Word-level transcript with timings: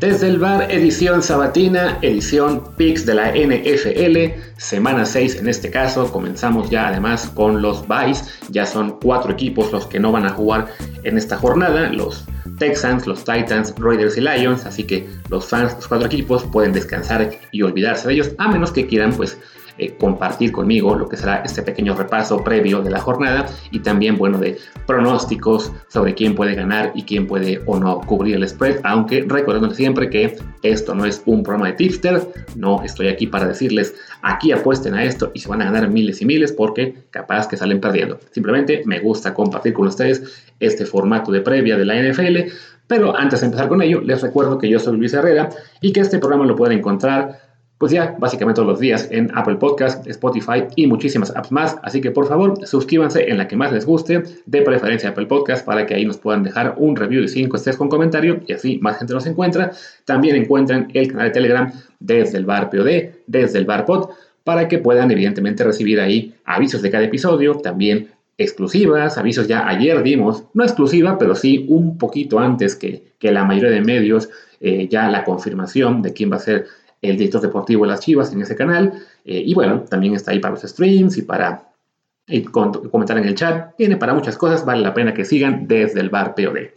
Desde 0.00 0.28
el 0.28 0.38
bar, 0.38 0.72
edición 0.72 1.22
sabatina, 1.22 1.98
edición 2.00 2.74
PIX 2.78 3.04
de 3.04 3.14
la 3.14 3.32
NFL, 3.32 4.40
semana 4.56 5.04
6 5.04 5.36
en 5.36 5.46
este 5.46 5.70
caso. 5.70 6.10
Comenzamos 6.10 6.70
ya 6.70 6.88
además 6.88 7.30
con 7.34 7.60
los 7.60 7.84
Vice. 7.86 8.24
Ya 8.48 8.64
son 8.64 8.98
cuatro 8.98 9.30
equipos 9.30 9.70
los 9.72 9.86
que 9.86 10.00
no 10.00 10.10
van 10.10 10.24
a 10.24 10.30
jugar 10.30 10.68
en 11.02 11.18
esta 11.18 11.36
jornada: 11.36 11.92
los 11.92 12.24
Texans, 12.58 13.06
los 13.06 13.24
Titans, 13.24 13.74
Raiders 13.76 14.16
y 14.16 14.22
Lions. 14.22 14.64
Así 14.64 14.84
que 14.84 15.06
los 15.28 15.46
fans 15.46 15.74
los 15.74 15.86
cuatro 15.86 16.06
equipos 16.06 16.44
pueden 16.44 16.72
descansar 16.72 17.32
y 17.52 17.60
olvidarse 17.60 18.08
de 18.08 18.14
ellos, 18.14 18.30
a 18.38 18.48
menos 18.48 18.72
que 18.72 18.86
quieran, 18.86 19.12
pues 19.12 19.36
eh, 19.80 19.96
compartir 19.98 20.52
conmigo 20.52 20.94
lo 20.94 21.08
que 21.08 21.16
será 21.16 21.42
este 21.42 21.62
pequeño 21.62 21.94
repaso 21.94 22.44
previo 22.44 22.82
de 22.82 22.90
la 22.90 23.00
jornada 23.00 23.46
y 23.70 23.78
también, 23.78 24.18
bueno, 24.18 24.36
de 24.36 24.58
pronósticos 24.86 25.72
sobre 25.88 26.14
quién 26.14 26.34
puede 26.34 26.54
ganar 26.54 26.92
y 26.94 27.04
quién 27.04 27.26
puede 27.26 27.62
o 27.64 27.80
no 27.80 28.00
cubrir 28.02 28.36
el 28.36 28.46
spread, 28.46 28.80
aunque 28.84 29.24
recordando 29.26 29.74
siempre 29.74 30.10
que 30.10 30.36
esto 30.62 30.94
no 30.94 31.06
es 31.06 31.22
un 31.24 31.42
programa 31.42 31.68
de 31.68 31.72
tipster, 31.72 32.20
no 32.56 32.82
estoy 32.82 33.08
aquí 33.08 33.26
para 33.26 33.46
decirles 33.46 33.94
aquí 34.20 34.52
apuesten 34.52 34.92
a 34.92 35.04
esto 35.04 35.30
y 35.32 35.38
se 35.38 35.48
van 35.48 35.62
a 35.62 35.64
ganar 35.64 35.88
miles 35.88 36.20
y 36.20 36.26
miles 36.26 36.52
porque 36.52 36.94
capaz 37.10 37.48
que 37.48 37.56
salen 37.56 37.80
perdiendo. 37.80 38.18
Simplemente 38.32 38.82
me 38.84 39.00
gusta 39.00 39.32
compartir 39.32 39.72
con 39.72 39.86
ustedes 39.86 40.44
este 40.60 40.84
formato 40.84 41.32
de 41.32 41.40
previa 41.40 41.78
de 41.78 41.86
la 41.86 41.94
NFL, 41.94 42.52
pero 42.86 43.16
antes 43.16 43.40
de 43.40 43.46
empezar 43.46 43.68
con 43.68 43.80
ello, 43.80 44.00
les 44.00 44.20
recuerdo 44.20 44.58
que 44.58 44.68
yo 44.68 44.78
soy 44.78 44.98
Luis 44.98 45.14
Herrera 45.14 45.48
y 45.80 45.92
que 45.92 46.00
este 46.00 46.18
programa 46.18 46.44
lo 46.44 46.56
pueden 46.56 46.78
encontrar 46.78 47.49
pues 47.80 47.92
ya 47.92 48.14
básicamente 48.18 48.56
todos 48.56 48.68
los 48.68 48.78
días 48.78 49.08
en 49.10 49.30
Apple 49.34 49.56
Podcast, 49.56 50.06
Spotify 50.06 50.64
y 50.76 50.86
muchísimas 50.86 51.34
apps 51.34 51.50
más. 51.50 51.78
Así 51.82 52.02
que 52.02 52.10
por 52.10 52.28
favor 52.28 52.66
suscríbanse 52.66 53.30
en 53.30 53.38
la 53.38 53.48
que 53.48 53.56
más 53.56 53.72
les 53.72 53.86
guste, 53.86 54.22
de 54.44 54.60
preferencia 54.60 55.08
Apple 55.08 55.24
Podcast, 55.24 55.64
para 55.64 55.86
que 55.86 55.94
ahí 55.94 56.04
nos 56.04 56.18
puedan 56.18 56.42
dejar 56.42 56.74
un 56.76 56.94
review 56.94 57.22
de 57.22 57.28
5 57.28 57.56
estrellas 57.56 57.78
con 57.78 57.88
comentario 57.88 58.42
y 58.46 58.52
así 58.52 58.78
más 58.82 58.98
gente 58.98 59.14
nos 59.14 59.24
encuentra. 59.24 59.72
También 60.04 60.36
encuentran 60.36 60.88
el 60.92 61.08
canal 61.08 61.28
de 61.28 61.32
Telegram 61.32 61.72
desde 61.98 62.36
el 62.36 62.44
bar 62.44 62.68
POD, 62.68 63.14
desde 63.26 63.58
el 63.58 63.64
bar 63.64 63.86
Pod, 63.86 64.10
para 64.44 64.68
que 64.68 64.78
puedan 64.78 65.10
evidentemente 65.10 65.64
recibir 65.64 66.00
ahí 66.00 66.34
avisos 66.44 66.82
de 66.82 66.90
cada 66.90 67.04
episodio, 67.04 67.54
también 67.54 68.08
exclusivas, 68.36 69.16
avisos 69.16 69.48
ya 69.48 69.66
ayer 69.66 70.02
dimos, 70.02 70.44
no 70.52 70.64
exclusiva, 70.64 71.16
pero 71.16 71.34
sí 71.34 71.64
un 71.70 71.96
poquito 71.96 72.40
antes 72.40 72.76
que, 72.76 73.04
que 73.18 73.32
la 73.32 73.44
mayoría 73.44 73.70
de 73.70 73.80
medios, 73.80 74.28
eh, 74.62 74.88
ya 74.90 75.08
la 75.08 75.24
confirmación 75.24 76.02
de 76.02 76.12
quién 76.12 76.30
va 76.30 76.36
a 76.36 76.40
ser 76.40 76.66
el 77.02 77.16
director 77.16 77.40
deportivo 77.40 77.84
de 77.84 77.92
las 77.92 78.00
Chivas 78.00 78.32
en 78.32 78.42
ese 78.42 78.56
canal. 78.56 78.92
Eh, 79.24 79.42
y 79.44 79.54
bueno, 79.54 79.84
también 79.88 80.14
está 80.14 80.32
ahí 80.32 80.38
para 80.38 80.54
los 80.54 80.62
streams 80.62 81.16
y 81.16 81.22
para 81.22 81.70
comentar 82.90 83.18
en 83.18 83.24
el 83.24 83.34
chat. 83.34 83.76
Tiene 83.76 83.96
para 83.96 84.14
muchas 84.14 84.36
cosas, 84.36 84.64
vale 84.64 84.82
la 84.82 84.94
pena 84.94 85.14
que 85.14 85.24
sigan 85.24 85.66
desde 85.66 86.00
el 86.00 86.10
bar 86.10 86.34
POD. 86.34 86.70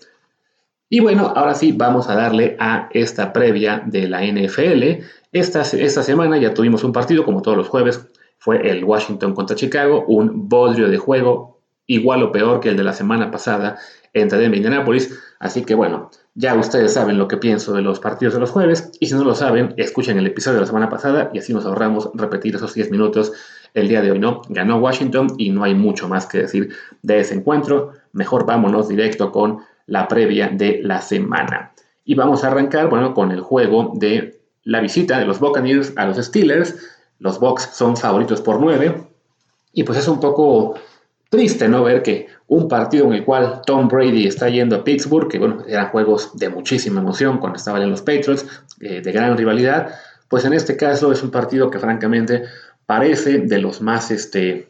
Y 0.89 0.99
bueno, 0.99 1.33
ahora 1.35 1.55
sí 1.55 1.71
vamos 1.71 2.09
a 2.09 2.15
darle 2.15 2.55
a 2.59 2.89
esta 2.91 3.33
previa 3.33 3.83
de 3.85 4.07
la 4.07 4.23
NFL. 4.23 5.03
Esta, 5.31 5.61
esta 5.61 6.03
semana 6.03 6.37
ya 6.37 6.53
tuvimos 6.53 6.83
un 6.83 6.93
partido, 6.93 7.25
como 7.25 7.41
todos 7.41 7.57
los 7.57 7.67
jueves, 7.67 8.05
fue 8.37 8.69
el 8.69 8.83
Washington 8.83 9.33
contra 9.33 9.55
Chicago, 9.55 10.05
un 10.07 10.47
bodrio 10.49 10.89
de 10.89 10.97
juego 10.97 11.61
igual 11.85 12.23
o 12.23 12.31
peor 12.31 12.59
que 12.59 12.69
el 12.69 12.77
de 12.77 12.83
la 12.83 12.93
semana 12.93 13.31
pasada 13.31 13.77
entre 14.13 14.37
Denver 14.37 14.55
y 14.55 14.57
Indianapolis. 14.57 15.19
Así 15.39 15.63
que 15.63 15.75
bueno, 15.75 16.11
ya 16.35 16.55
ustedes 16.55 16.93
saben 16.93 17.17
lo 17.17 17.27
que 17.27 17.37
pienso 17.37 17.73
de 17.73 17.81
los 17.81 17.99
partidos 17.99 18.33
de 18.33 18.39
los 18.39 18.49
jueves 18.49 18.91
y 18.99 19.05
si 19.05 19.13
no 19.13 19.23
lo 19.23 19.35
saben, 19.35 19.73
escuchen 19.77 20.17
el 20.17 20.25
episodio 20.25 20.55
de 20.55 20.61
la 20.61 20.67
semana 20.67 20.89
pasada 20.89 21.29
y 21.33 21.39
así 21.39 21.53
nos 21.53 21.65
ahorramos 21.65 22.09
repetir 22.15 22.55
esos 22.55 22.73
10 22.73 22.89
minutos 22.91 23.33
el 23.73 23.87
día 23.87 24.01
de 24.01 24.11
hoy, 24.11 24.19
¿no? 24.19 24.41
Ganó 24.49 24.77
Washington 24.77 25.35
y 25.37 25.51
no 25.51 25.63
hay 25.63 25.75
mucho 25.75 26.07
más 26.07 26.25
que 26.25 26.39
decir 26.39 26.73
de 27.01 27.19
ese 27.19 27.35
encuentro. 27.35 27.91
Mejor 28.13 28.45
vámonos 28.45 28.87
directo 28.87 29.31
con 29.31 29.59
la 29.85 30.07
previa 30.07 30.49
de 30.49 30.79
la 30.83 31.01
semana. 31.01 31.71
Y 32.05 32.15
vamos 32.15 32.43
a 32.43 32.47
arrancar, 32.47 32.89
bueno, 32.89 33.13
con 33.13 33.31
el 33.31 33.41
juego 33.41 33.93
de 33.95 34.39
la 34.63 34.79
visita 34.81 35.19
de 35.19 35.25
los 35.25 35.39
Buccaneers 35.39 35.93
a 35.97 36.05
los 36.05 36.17
Steelers. 36.17 36.75
Los 37.19 37.39
Bucks 37.39 37.69
son 37.73 37.95
favoritos 37.95 38.41
por 38.41 38.59
9 38.59 39.03
y 39.73 39.83
pues 39.83 39.97
es 39.97 40.07
un 40.07 40.19
poco 40.19 40.75
triste, 41.33 41.67
¿no? 41.67 41.83
Ver 41.83 42.03
que 42.03 42.27
un 42.45 42.67
partido 42.67 43.07
en 43.07 43.13
el 43.13 43.25
cual 43.25 43.63
Tom 43.65 43.87
Brady 43.87 44.27
está 44.27 44.49
yendo 44.49 44.75
a 44.75 44.83
Pittsburgh, 44.83 45.27
que 45.27 45.39
bueno, 45.39 45.63
eran 45.67 45.87
juegos 45.87 46.37
de 46.37 46.47
muchísima 46.47 47.01
emoción 47.01 47.39
cuando 47.39 47.57
estaban 47.57 47.81
en 47.81 47.89
los 47.89 48.03
Patriots, 48.03 48.45
eh, 48.79 49.01
de 49.01 49.11
gran 49.11 49.35
rivalidad, 49.35 49.95
pues 50.27 50.45
en 50.45 50.53
este 50.53 50.77
caso 50.77 51.11
es 51.11 51.23
un 51.23 51.31
partido 51.31 51.71
que 51.71 51.79
francamente 51.79 52.43
parece 52.85 53.39
de 53.39 53.57
los 53.57 53.81
más 53.81 54.11
este, 54.11 54.67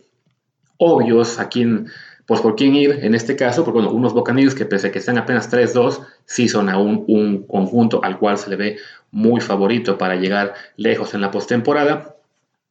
obvios 0.78 1.38
a 1.38 1.50
quién, 1.50 1.88
pues 2.25 2.40
por 2.40 2.56
quién 2.56 2.75
ir 2.75 3.00
en 3.02 3.13
este 3.13 3.35
caso, 3.35 3.66
porque 3.66 3.81
bueno, 3.81 3.91
unos 3.91 4.13
Buccaneers 4.13 4.56
que 4.56 4.66
pese 4.66 4.88
a 4.88 4.91
que 4.94 5.00
están 5.00 5.18
apenas 5.18 5.52
3-2, 5.52 6.00
sí 6.23 6.47
son 6.47 6.69
aún 6.69 7.03
un 7.09 7.46
conjunto 7.46 8.02
al 8.06 8.18
cual 8.19 8.38
se 8.38 8.50
le 8.50 8.56
ve 8.56 8.78
muy 9.12 9.41
favorito 9.41 9.97
para 9.97 10.16
llegar 10.16 10.53
lejos 10.78 11.13
en 11.13 11.19
la 11.19 11.29
postemporada 11.29 12.12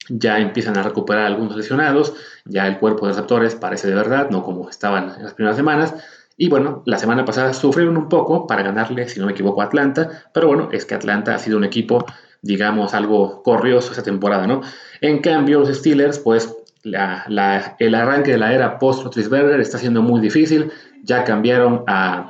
ya 0.09 0.39
empiezan 0.39 0.77
a 0.77 0.83
recuperar 0.83 1.27
algunos 1.27 1.57
lesionados, 1.57 2.15
ya 2.45 2.67
el 2.67 2.79
cuerpo 2.79 3.07
de 3.07 3.13
receptores 3.13 3.55
parece 3.55 3.89
de 3.89 3.95
verdad, 3.95 4.31
no 4.31 4.43
como 4.43 4.69
estaban 4.69 5.15
en 5.17 5.23
las 5.25 5.35
primeras 5.35 5.57
semanas. 5.57 5.95
Y 6.37 6.49
bueno, 6.49 6.83
la 6.87 6.99
semana 6.99 7.25
pasada 7.25 7.53
sufrieron 7.53 7.97
un 7.97 8.09
poco 8.09 8.47
para 8.47 8.63
ganarle, 8.63 9.09
si 9.09 9.21
no 9.21 9.27
me 9.27 9.33
equivoco, 9.33 9.63
a 9.63 9.67
Atlanta, 9.67 10.25
pero 10.33 10.49
bueno, 10.49 10.71
es 10.73 10.85
que 10.87 10.95
Atlanta 10.95 11.35
ha 11.35 11.39
sido 11.39 11.59
un 11.59 11.65
equipo, 11.65 12.05
digamos, 12.41 12.95
algo 12.95 13.43
corrioso 13.43 13.93
esa 13.93 14.03
temporada, 14.03 14.47
¿no? 14.47 14.63
En 15.01 15.21
cambio, 15.21 15.61
los 15.61 15.69
Steelers, 15.69 16.19
pues 16.19 16.53
el 16.85 17.95
arranque 17.95 18.33
de 18.33 18.39
la 18.39 18.53
era 18.53 18.79
post-Rotlisberger 18.79 19.61
está 19.61 19.79
siendo 19.79 20.03
muy 20.03 20.21
difícil, 20.21 20.73
ya 21.05 21.23
cambiaron 21.25 21.85
a, 21.87 22.29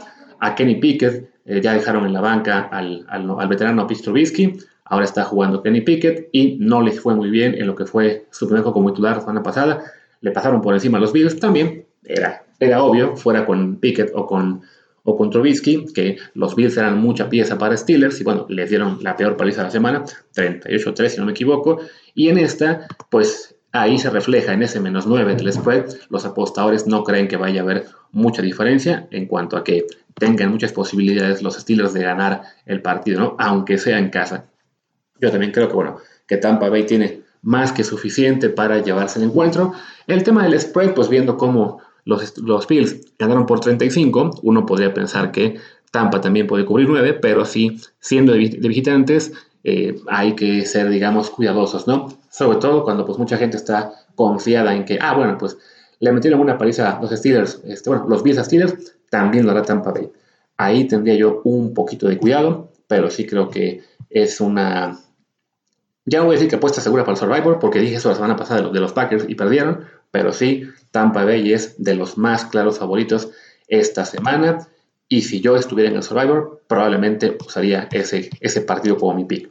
Kenny 0.57 0.77
Pickett, 0.77 1.31
eh, 1.45 1.61
ya 1.61 1.73
dejaron 1.73 2.05
en 2.05 2.13
la 2.13 2.21
banca 2.21 2.69
al, 2.71 3.07
al, 3.09 3.49
veterano 3.49 3.87
Pitch 3.87 4.03
Trubisky, 4.03 4.59
Ahora 4.93 5.07
está 5.07 5.25
jugando 5.25 5.63
Kenny 5.63 5.81
Pickett 5.81 6.29
y 6.33 6.59
no 6.61 6.83
les 6.83 7.01
fue 7.01 7.15
muy 7.15 7.31
bien 7.31 7.55
en 7.55 7.67
lo 7.67 7.75
que 7.75 7.87
fue 7.87 8.27
su 8.31 8.45
primer 8.45 8.63
juego 8.63 8.75
como 8.75 8.93
titular 8.93 9.15
la 9.15 9.21
semana 9.23 9.43
pasada. 9.43 9.83
Le 10.21 10.33
pasaron 10.33 10.61
por 10.61 10.75
encima 10.75 11.01
los 11.01 11.15
Bills 11.15 11.41
también. 11.41 11.87
Era, 12.05 12.45
era 12.61 12.85
obvio, 12.85 13.17
fuera 13.17 13.47
con 13.47 13.77
Pickett 13.77 14.11
o 14.15 14.27
con, 14.27 14.61
o 15.05 15.17
con 15.17 15.31
que 15.31 16.19
los 16.35 16.55
Bills 16.55 16.77
eran 16.77 17.01
mucha 17.01 17.31
pieza 17.31 17.57
para 17.57 17.75
Steelers 17.75 18.21
y 18.21 18.25
bueno, 18.25 18.45
les 18.51 18.69
dieron 18.69 18.99
la 19.01 19.17
peor 19.17 19.39
paliza 19.39 19.63
de 19.63 19.69
la 19.69 19.71
semana, 19.71 20.05
38-3 20.37 21.09
si 21.09 21.21
no 21.21 21.25
me 21.25 21.33
equivoco. 21.33 21.81
Y 22.15 22.29
en 22.29 22.37
esta, 22.37 22.87
pues 23.09 23.57
ahí 23.73 23.99
se 23.99 24.11
refleja 24.11 24.53
en 24.53 24.63
ese 24.63 24.79
menos 24.79 25.07
9 25.07 25.37
del 25.37 25.55
spread. 25.55 25.87
Los 26.11 26.27
apostadores 26.27 26.87
no 26.87 27.03
creen 27.03 27.29
que 27.29 27.39
vaya 27.39 27.63
a 27.63 27.65
haber 27.65 27.87
mucha 28.11 28.43
diferencia 28.43 29.09
en 29.11 29.25
cuanto 29.25 29.57
a 29.57 29.65
que 29.65 29.87
tengan 30.19 30.51
muchas 30.51 30.73
posibilidades 30.73 31.41
los 31.41 31.55
Steelers 31.57 31.95
de 31.95 32.03
ganar 32.03 32.43
el 32.67 32.83
partido, 32.83 33.21
¿no? 33.21 33.37
aunque 33.39 33.79
sea 33.79 33.99
en 33.99 34.11
casa. 34.11 34.52
Yo 35.23 35.31
también 35.31 35.53
creo 35.53 35.69
que, 35.69 35.75
bueno, 35.75 35.97
que 36.27 36.37
Tampa 36.37 36.69
Bay 36.69 36.85
tiene 36.85 37.23
más 37.43 37.73
que 37.73 37.85
suficiente 37.85 38.51
para 38.51 38.83
llevarse 38.83 39.19
el 39.19 39.27
encuentro. 39.27 39.73
El 40.07 40.23
tema 40.23 40.43
del 40.45 40.61
spread, 40.61 40.93
pues 40.95 41.09
viendo 41.09 41.39
cómo 41.39 41.81
los, 42.05 42.37
los 42.39 42.67
Bills 42.67 43.15
ganaron 43.19 43.47
por 43.47 43.61
35, 43.61 44.41
uno 44.43 44.67
podría 44.67 44.93
pensar 44.93 45.31
que 45.31 45.57
Tampa 45.93 46.21
también 46.21 46.47
puede 46.47 46.65
cubrir 46.65 46.89
9, 46.89 47.15
pero 47.15 47.45
sí, 47.45 47.79
siendo 48.01 48.33
de, 48.33 48.39
visitantes, 48.39 49.33
eh, 49.63 49.97
hay 50.09 50.35
que 50.35 50.65
ser, 50.67 50.89
digamos, 50.89 51.31
cuidadosos, 51.31 51.87
¿no? 51.87 52.09
Sobre 52.31 52.59
todo 52.59 52.83
cuando 52.83 53.07
pues 53.07 53.19
mucha 53.19 53.37
gente 53.37 53.57
está 53.57 53.93
confiada 54.17 54.75
en 54.75 54.85
que, 54.85 54.99
ah, 55.01 55.15
bueno, 55.15 55.39
pues 55.39 55.57
le 56.01 56.11
metieron 56.11 56.41
una 56.41 56.59
paliza 56.59 56.97
a 56.97 57.01
los 57.01 57.11
Steelers, 57.11 57.61
este, 57.67 57.91
bueno, 57.91 58.07
los 58.09 58.25
Bills 58.25 58.39
a 58.39 58.45
Steelers, 58.45 58.97
también 59.11 59.45
lo 59.45 59.53
hará 59.53 59.63
Tampa 59.63 59.93
Bay. 59.93 60.11
Ahí 60.57 60.89
tendría 60.89 61.15
yo 61.15 61.43
un 61.45 61.75
poquito 61.75 62.09
de 62.09 62.19
cuidado, 62.19 62.73
pero 62.89 63.11
sí 63.11 63.27
creo 63.27 63.49
que 63.51 63.83
es 64.11 64.41
una, 64.41 64.99
ya 66.05 66.19
no 66.19 66.27
voy 66.27 66.35
a 66.35 66.37
decir 66.37 66.51
que 66.51 66.57
apuesta 66.57 66.81
segura 66.81 67.05
para 67.05 67.15
el 67.15 67.19
Survivor, 67.19 67.59
porque 67.59 67.79
dije 67.79 67.97
eso 67.97 68.09
la 68.09 68.17
semana 68.17 68.37
pasada 68.37 68.69
de 68.69 68.81
los, 68.81 68.93
Packers 68.93 69.25
y 69.29 69.35
perdieron, 69.35 69.85
pero 70.11 70.33
sí, 70.33 70.65
Tampa 70.91 71.25
Bay 71.25 71.53
es 71.53 71.83
de 71.83 71.95
los 71.95 72.19
más 72.19 72.45
claros 72.47 72.79
favoritos 72.79 73.31
esta 73.69 74.05
semana. 74.05 74.67
Y 75.09 75.23
si 75.23 75.41
yo 75.41 75.57
estuviera 75.57 75.91
en 75.91 75.97
el 75.97 76.03
Survivor, 76.03 76.63
probablemente 76.67 77.37
usaría 77.47 77.89
ese, 77.93 78.31
ese 78.41 78.63
partido 78.63 78.97
como 78.97 79.15
mi 79.15 79.25
pick. 79.25 79.51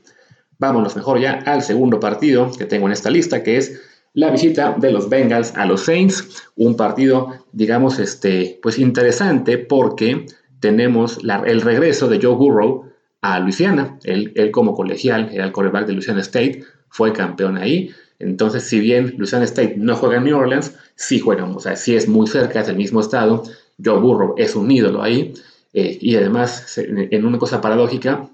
Vámonos 0.57 0.95
mejor 0.95 1.19
ya 1.19 1.43
al 1.45 1.61
segundo 1.61 1.99
partido 1.99 2.51
que 2.51 2.65
tengo 2.65 2.87
en 2.87 2.93
esta 2.93 3.09
lista, 3.09 3.43
que 3.43 3.57
es 3.57 3.81
la 4.13 4.29
visita 4.29 4.75
de 4.77 4.91
los 4.91 5.09
Bengals 5.09 5.55
a 5.55 5.65
los 5.65 5.85
Saints. 5.85 6.43
Un 6.55 6.75
partido, 6.75 7.45
digamos, 7.53 7.97
este, 7.99 8.59
pues 8.61 8.77
interesante 8.77 9.57
porque 9.57 10.25
tenemos 10.59 11.19
el 11.23 11.61
regreso 11.61 12.07
de 12.07 12.19
Joe 12.21 12.35
Burrow 12.35 12.90
a 13.21 13.39
Luisiana. 13.39 13.97
Él, 14.03 14.51
como 14.51 14.75
colegial 14.75 15.29
era 15.31 15.45
el 15.45 15.51
quarterback 15.51 15.87
de 15.87 15.93
Louisiana 15.93 16.21
State, 16.21 16.63
fue 16.89 17.13
campeón 17.13 17.57
ahí. 17.57 17.91
Entonces, 18.19 18.63
si 18.63 18.79
bien 18.79 19.15
Louisiana 19.17 19.45
State 19.45 19.75
no 19.77 19.95
juega 19.95 20.17
en 20.17 20.25
New 20.25 20.37
Orleans, 20.37 20.75
sí 20.95 21.19
juegan, 21.19 21.55
o 21.55 21.59
sea, 21.59 21.75
sí 21.75 21.95
es 21.95 22.07
muy 22.07 22.27
cerca, 22.27 22.61
es 22.61 22.67
el 22.67 22.75
mismo 22.75 22.99
estado. 22.99 23.43
Joe 23.83 23.99
Burrow 23.99 24.35
es 24.37 24.55
un 24.55 24.69
ídolo 24.69 25.01
ahí. 25.01 25.33
Eh, 25.73 25.97
y 26.01 26.15
además, 26.15 26.77
en 26.77 27.25
una 27.25 27.39
cosa 27.39 27.61
paradójica, 27.61 28.29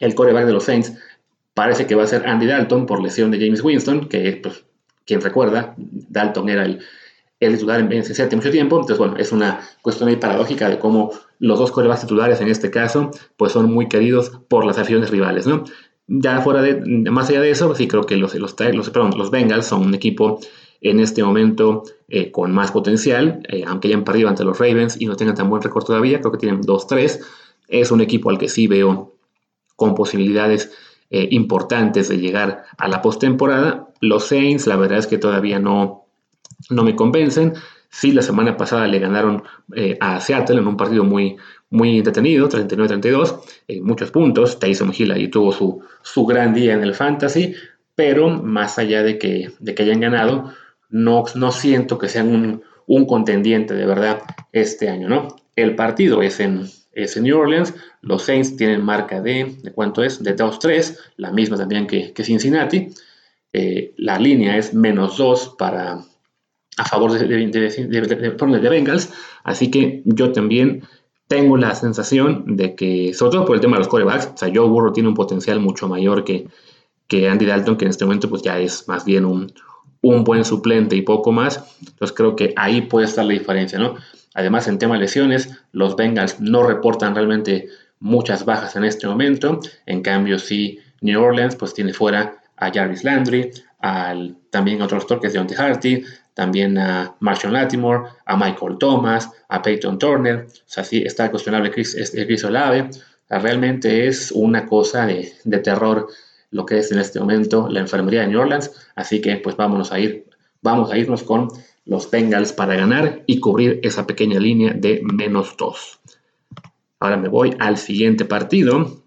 el 0.00 0.14
quarterback 0.14 0.46
de 0.46 0.52
los 0.52 0.64
Saints 0.64 0.94
parece 1.52 1.86
que 1.86 1.94
va 1.94 2.04
a 2.04 2.08
ser 2.08 2.26
Andy 2.26 2.46
Dalton 2.46 2.86
por 2.86 3.02
lesión 3.02 3.30
de 3.30 3.38
James 3.38 3.62
Winston, 3.62 4.08
que 4.08 4.40
pues, 4.42 4.64
quien 5.06 5.20
recuerda, 5.20 5.74
Dalton 5.76 6.48
era 6.48 6.64
el, 6.64 6.80
el 7.46 7.54
titular 7.54 7.80
en 7.80 8.00
hace 8.00 8.36
mucho 8.36 8.50
tiempo. 8.50 8.76
Entonces, 8.76 8.98
bueno, 8.98 9.16
es 9.16 9.32
una 9.32 9.60
cuestión 9.82 10.08
ahí 10.08 10.16
paradójica 10.16 10.68
de 10.68 10.78
cómo 10.78 11.12
los 11.38 11.58
dos 11.58 11.70
corebacks 11.70 12.02
titulares 12.02 12.40
en 12.40 12.48
este 12.48 12.70
caso, 12.70 13.10
pues 13.36 13.52
son 13.52 13.72
muy 13.72 13.88
queridos 13.88 14.32
por 14.48 14.64
las 14.64 14.78
aficiones 14.78 15.10
rivales, 15.10 15.46
¿no? 15.46 15.64
Ya 16.06 16.40
fuera 16.40 16.60
de, 16.60 16.82
más 17.10 17.30
allá 17.30 17.40
de 17.40 17.50
eso, 17.50 17.74
sí 17.74 17.88
creo 17.88 18.04
que 18.04 18.16
los, 18.16 18.34
los, 18.34 18.54
los 19.16 19.30
Bengals 19.30 19.66
son 19.66 19.86
un 19.86 19.94
equipo 19.94 20.38
en 20.84 21.00
este 21.00 21.24
momento 21.24 21.82
eh, 22.08 22.30
con 22.30 22.52
más 22.52 22.70
potencial, 22.70 23.40
eh, 23.48 23.64
aunque 23.66 23.88
hayan 23.88 24.04
perdido 24.04 24.28
ante 24.28 24.44
los 24.44 24.58
Ravens 24.58 25.00
y 25.00 25.06
no 25.06 25.16
tengan 25.16 25.34
tan 25.34 25.48
buen 25.48 25.62
récord 25.62 25.84
todavía, 25.84 26.20
creo 26.20 26.30
que 26.30 26.38
tienen 26.38 26.60
2-3. 26.60 27.20
Es 27.68 27.90
un 27.90 28.02
equipo 28.02 28.28
al 28.28 28.38
que 28.38 28.50
sí 28.50 28.66
veo 28.66 29.16
con 29.76 29.94
posibilidades 29.94 30.72
eh, 31.10 31.28
importantes 31.30 32.08
de 32.08 32.18
llegar 32.18 32.64
a 32.76 32.88
la 32.88 33.00
postemporada. 33.00 33.88
Los 34.00 34.26
Saints, 34.26 34.66
la 34.66 34.76
verdad 34.76 34.98
es 34.98 35.06
que 35.06 35.16
todavía 35.16 35.58
no, 35.58 36.03
no 36.70 36.84
me 36.84 36.96
convencen. 36.96 37.54
Sí, 37.90 38.12
la 38.12 38.22
semana 38.22 38.56
pasada 38.56 38.88
le 38.88 38.98
ganaron 38.98 39.44
a 40.00 40.20
Seattle 40.20 40.58
en 40.58 40.66
un 40.66 40.76
partido 40.76 41.04
muy, 41.04 41.36
muy 41.70 41.98
entretenido, 41.98 42.48
39-32, 42.48 43.82
muchos 43.82 44.10
puntos. 44.10 44.58
Tyson 44.58 44.92
Hill 44.96 45.12
ahí 45.12 45.28
tuvo 45.28 45.52
su, 45.52 45.80
su 46.02 46.26
gran 46.26 46.54
día 46.54 46.74
en 46.74 46.82
el 46.82 46.94
fantasy, 46.94 47.54
pero 47.94 48.28
más 48.28 48.78
allá 48.78 49.02
de 49.02 49.18
que, 49.18 49.52
de 49.60 49.74
que 49.74 49.82
hayan 49.84 50.00
ganado, 50.00 50.52
no, 50.90 51.24
no 51.34 51.50
siento 51.50 51.98
que 51.98 52.08
sean 52.08 52.62
un, 52.86 53.06
contendiente 53.06 53.74
de 53.74 53.86
verdad 53.86 54.22
este 54.52 54.88
año, 54.88 55.08
¿no? 55.08 55.36
El 55.56 55.74
partido 55.74 56.22
es 56.22 56.40
en, 56.40 56.68
es 56.92 57.16
en 57.16 57.24
New 57.24 57.38
Orleans, 57.38 57.74
los 58.02 58.22
Saints 58.22 58.56
tienen 58.56 58.84
marca 58.84 59.20
de, 59.20 59.56
¿de 59.62 59.72
cuánto 59.72 60.02
es? 60.02 60.22
De 60.22 60.36
2-3, 60.36 60.96
la 61.16 61.32
misma 61.32 61.56
también 61.56 61.86
que, 61.86 62.12
Cincinnati. 62.22 62.90
Eh, 63.52 63.94
la 63.96 64.18
línea 64.18 64.56
es 64.56 64.74
menos 64.74 65.16
2 65.16 65.56
para, 65.58 66.00
a 66.76 66.84
favor 66.84 67.12
de, 67.12 67.26
de, 67.26 68.68
Bengals, 68.68 69.12
así 69.44 69.70
que 69.70 70.02
yo 70.04 70.32
también 70.32 70.82
tengo 71.28 71.56
la 71.56 71.74
sensación 71.74 72.56
de 72.56 72.74
que, 72.74 73.14
sobre 73.14 73.32
todo 73.32 73.44
por 73.44 73.56
el 73.56 73.60
tema 73.60 73.76
de 73.76 73.80
los 73.80 73.88
corebacks, 73.88 74.30
o 74.34 74.36
sea, 74.36 74.50
Joe 74.52 74.68
Burrow 74.68 74.92
tiene 74.92 75.08
un 75.08 75.14
potencial 75.14 75.60
mucho 75.60 75.88
mayor 75.88 76.24
que, 76.24 76.48
que 77.06 77.28
Andy 77.28 77.46
Dalton, 77.46 77.76
que 77.76 77.84
en 77.84 77.90
este 77.90 78.04
momento 78.04 78.28
pues 78.28 78.42
ya 78.42 78.58
es 78.58 78.88
más 78.88 79.04
bien 79.04 79.24
un, 79.24 79.52
un 80.04 80.22
buen 80.22 80.44
suplente 80.44 80.96
y 80.96 81.02
poco 81.02 81.32
más. 81.32 81.76
Entonces 81.80 82.14
creo 82.14 82.36
que 82.36 82.52
ahí 82.56 82.82
puede 82.82 83.06
estar 83.06 83.24
la 83.24 83.32
diferencia, 83.32 83.78
¿no? 83.78 83.94
Además, 84.34 84.68
en 84.68 84.78
tema 84.78 84.94
de 84.94 85.00
lesiones, 85.00 85.48
los 85.72 85.96
Bengals 85.96 86.40
no 86.40 86.66
reportan 86.66 87.14
realmente 87.14 87.68
muchas 88.00 88.44
bajas 88.44 88.76
en 88.76 88.84
este 88.84 89.06
momento. 89.06 89.60
En 89.86 90.02
cambio, 90.02 90.38
sí, 90.38 90.78
New 91.00 91.22
Orleans 91.22 91.56
pues 91.56 91.72
tiene 91.72 91.94
fuera 91.94 92.42
a 92.56 92.70
Jarvis 92.70 93.02
Landry, 93.04 93.50
también 94.50 94.80
a 94.80 94.84
otro 94.84 94.98
actor 94.98 95.20
que 95.20 95.26
es 95.26 95.32
Deontay 95.32 95.56
Harty, 95.56 96.04
también 96.32 96.78
a 96.78 97.14
Marshall 97.20 97.52
Latimore, 97.52 98.08
a 98.24 98.36
Michael 98.36 98.78
Thomas, 98.78 99.30
a 99.48 99.62
Peyton 99.62 99.98
Turner. 99.98 100.46
O 100.46 100.80
está 100.90 101.30
cuestionable 101.30 101.70
Chris, 101.70 101.96
Chris 102.12 102.44
Olave. 102.44 102.90
realmente 103.28 104.06
es 104.06 104.32
una 104.32 104.66
cosa 104.66 105.06
de, 105.06 105.32
terror 105.62 106.08
lo 106.50 106.64
que 106.64 106.78
es 106.78 106.92
en 106.92 106.98
este 106.98 107.18
momento 107.18 107.68
la 107.68 107.80
enfermería 107.80 108.22
de 108.22 108.28
New 108.28 108.40
Orleans. 108.40 108.70
Así 108.94 109.20
que 109.20 109.36
pues 109.36 109.56
vámonos 109.56 109.92
a 109.92 109.98
ir, 109.98 110.26
vamos 110.62 110.90
a 110.90 110.98
irnos 110.98 111.22
con 111.22 111.48
los 111.84 112.10
Bengals 112.10 112.52
para 112.52 112.76
ganar 112.76 113.22
y 113.26 113.40
cubrir 113.40 113.80
esa 113.82 114.06
pequeña 114.06 114.40
línea 114.40 114.72
de 114.72 115.02
menos 115.02 115.56
2. 115.58 116.00
Ahora 117.00 117.16
me 117.16 117.28
voy 117.28 117.54
al 117.58 117.76
siguiente 117.76 118.24
partido 118.24 119.02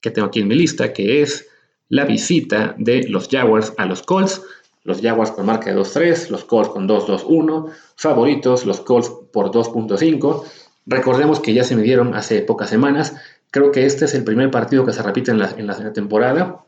que 0.00 0.10
tengo 0.10 0.28
aquí 0.28 0.40
en 0.40 0.48
mi 0.48 0.54
lista, 0.54 0.92
que 0.92 1.22
es 1.22 1.48
la 1.88 2.04
visita 2.04 2.74
de 2.78 3.06
los 3.08 3.28
Jaguars 3.28 3.74
a 3.76 3.86
los 3.86 4.02
Colts. 4.02 4.42
Los 4.84 5.00
Jaguars 5.00 5.30
con 5.30 5.46
marca 5.46 5.70
de 5.70 5.80
2-3, 5.80 6.28
los 6.28 6.44
Colts 6.44 6.70
con 6.70 6.88
2-2-1. 6.88 7.70
Favoritos, 7.96 8.66
los 8.66 8.80
Colts 8.80 9.10
por 9.32 9.50
2.5. 9.50 10.44
Recordemos 10.86 11.40
que 11.40 11.54
ya 11.54 11.64
se 11.64 11.76
midieron 11.76 12.14
hace 12.14 12.42
pocas 12.42 12.68
semanas. 12.68 13.16
Creo 13.50 13.72
que 13.72 13.86
este 13.86 14.04
es 14.04 14.14
el 14.14 14.24
primer 14.24 14.50
partido 14.50 14.84
que 14.84 14.92
se 14.92 15.02
repite 15.02 15.30
en 15.30 15.38
la, 15.38 15.50
en 15.56 15.66
la 15.66 15.92
temporada. 15.92 16.64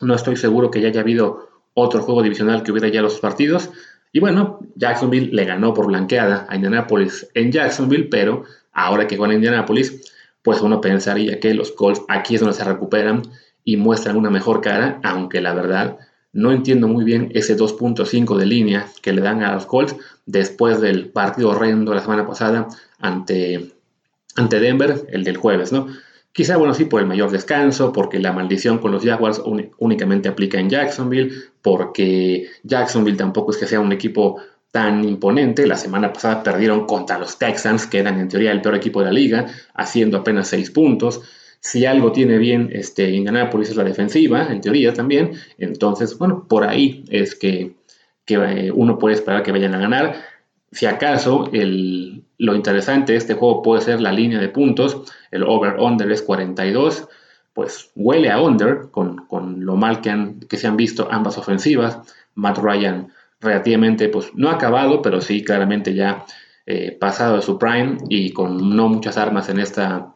No 0.00 0.14
estoy 0.14 0.36
seguro 0.36 0.70
que 0.70 0.80
ya 0.80 0.88
haya 0.88 1.02
habido 1.02 1.48
otro 1.74 2.02
juego 2.02 2.22
divisional 2.22 2.62
que 2.62 2.72
hubiera 2.72 2.88
ya 2.88 3.02
los 3.02 3.20
partidos. 3.20 3.70
Y 4.12 4.20
bueno, 4.20 4.60
Jacksonville 4.74 5.30
le 5.32 5.44
ganó 5.44 5.72
por 5.72 5.86
blanqueada 5.86 6.46
a 6.48 6.56
Indianapolis 6.56 7.28
en 7.34 7.50
Jacksonville, 7.50 8.08
pero 8.10 8.44
ahora 8.72 9.06
que 9.06 9.14
en 9.14 9.32
Indianapolis, 9.32 10.12
pues 10.42 10.60
uno 10.60 10.80
pensaría 10.80 11.40
que 11.40 11.54
los 11.54 11.72
Colts 11.72 12.02
aquí 12.08 12.34
es 12.34 12.40
donde 12.40 12.56
se 12.56 12.64
recuperan 12.64 13.22
y 13.64 13.76
muestran 13.76 14.16
una 14.16 14.30
mejor 14.30 14.60
cara, 14.60 15.00
aunque 15.02 15.40
la 15.40 15.54
verdad 15.54 15.98
no 16.32 16.50
entiendo 16.50 16.88
muy 16.88 17.04
bien 17.04 17.30
ese 17.34 17.56
2.5 17.56 18.36
de 18.36 18.46
línea 18.46 18.86
que 19.02 19.12
le 19.12 19.20
dan 19.20 19.42
a 19.42 19.54
los 19.54 19.66
Colts 19.66 19.96
después 20.26 20.80
del 20.80 21.10
partido 21.10 21.50
horrendo 21.50 21.94
la 21.94 22.00
semana 22.00 22.26
pasada 22.26 22.68
ante, 22.98 23.72
ante 24.36 24.60
Denver, 24.60 25.06
el 25.10 25.24
del 25.24 25.36
jueves, 25.36 25.72
¿no? 25.72 25.88
Quizá, 26.32 26.56
bueno, 26.56 26.72
sí, 26.72 26.86
por 26.86 27.02
el 27.02 27.06
mayor 27.06 27.30
descanso, 27.30 27.92
porque 27.92 28.18
la 28.18 28.32
maldición 28.32 28.78
con 28.78 28.90
los 28.90 29.04
Jaguars 29.04 29.42
únicamente 29.78 30.30
aplica 30.30 30.58
en 30.58 30.70
Jacksonville, 30.70 31.30
porque 31.60 32.48
Jacksonville 32.62 33.18
tampoco 33.18 33.50
es 33.50 33.58
que 33.58 33.66
sea 33.66 33.80
un 33.80 33.92
equipo 33.92 34.40
tan 34.70 35.04
imponente. 35.04 35.66
La 35.66 35.76
semana 35.76 36.10
pasada 36.10 36.42
perdieron 36.42 36.86
contra 36.86 37.18
los 37.18 37.38
Texans, 37.38 37.86
que 37.86 37.98
eran 37.98 38.18
en 38.18 38.28
teoría 38.28 38.50
el 38.50 38.62
peor 38.62 38.76
equipo 38.76 39.00
de 39.00 39.06
la 39.06 39.12
liga, 39.12 39.46
haciendo 39.74 40.16
apenas 40.16 40.48
seis 40.48 40.70
puntos. 40.70 41.20
Si 41.64 41.86
algo 41.86 42.10
tiene 42.10 42.38
bien 42.38 42.70
este, 42.72 43.08
Indianapolis 43.10 43.70
es 43.70 43.76
la 43.76 43.84
defensiva, 43.84 44.48
en 44.50 44.60
teoría 44.60 44.92
también. 44.92 45.34
Entonces, 45.58 46.18
bueno, 46.18 46.44
por 46.48 46.64
ahí 46.64 47.04
es 47.08 47.36
que, 47.36 47.76
que 48.24 48.34
eh, 48.34 48.72
uno 48.72 48.98
puede 48.98 49.14
esperar 49.14 49.44
que 49.44 49.52
vayan 49.52 49.76
a 49.76 49.78
ganar. 49.78 50.16
Si 50.72 50.86
acaso 50.86 51.48
el, 51.52 52.24
lo 52.36 52.56
interesante 52.56 53.12
de 53.12 53.18
este 53.18 53.34
juego 53.34 53.62
puede 53.62 53.80
ser 53.80 54.00
la 54.00 54.10
línea 54.10 54.40
de 54.40 54.48
puntos, 54.48 55.02
el 55.30 55.44
over-under 55.44 56.10
es 56.10 56.22
42, 56.22 57.08
pues 57.52 57.92
huele 57.94 58.32
a 58.32 58.42
under 58.42 58.90
con, 58.90 59.24
lo 59.64 59.76
mal 59.76 60.00
que, 60.00 60.10
han, 60.10 60.40
que 60.40 60.56
se 60.56 60.66
han 60.66 60.76
visto 60.76 61.06
ambas 61.12 61.38
ofensivas. 61.38 62.00
Matt 62.34 62.58
Ryan 62.58 63.12
relativamente, 63.40 64.08
pues 64.08 64.32
no 64.34 64.50
acabado, 64.50 65.00
pero 65.00 65.20
sí 65.20 65.44
claramente 65.44 65.94
ya 65.94 66.24
eh, 66.66 66.96
pasado 67.00 67.36
de 67.36 67.42
su 67.42 67.56
prime 67.56 67.98
y 68.08 68.32
con 68.32 68.74
no 68.74 68.88
muchas 68.88 69.16
armas 69.16 69.48
en, 69.48 69.60
esta, 69.60 70.11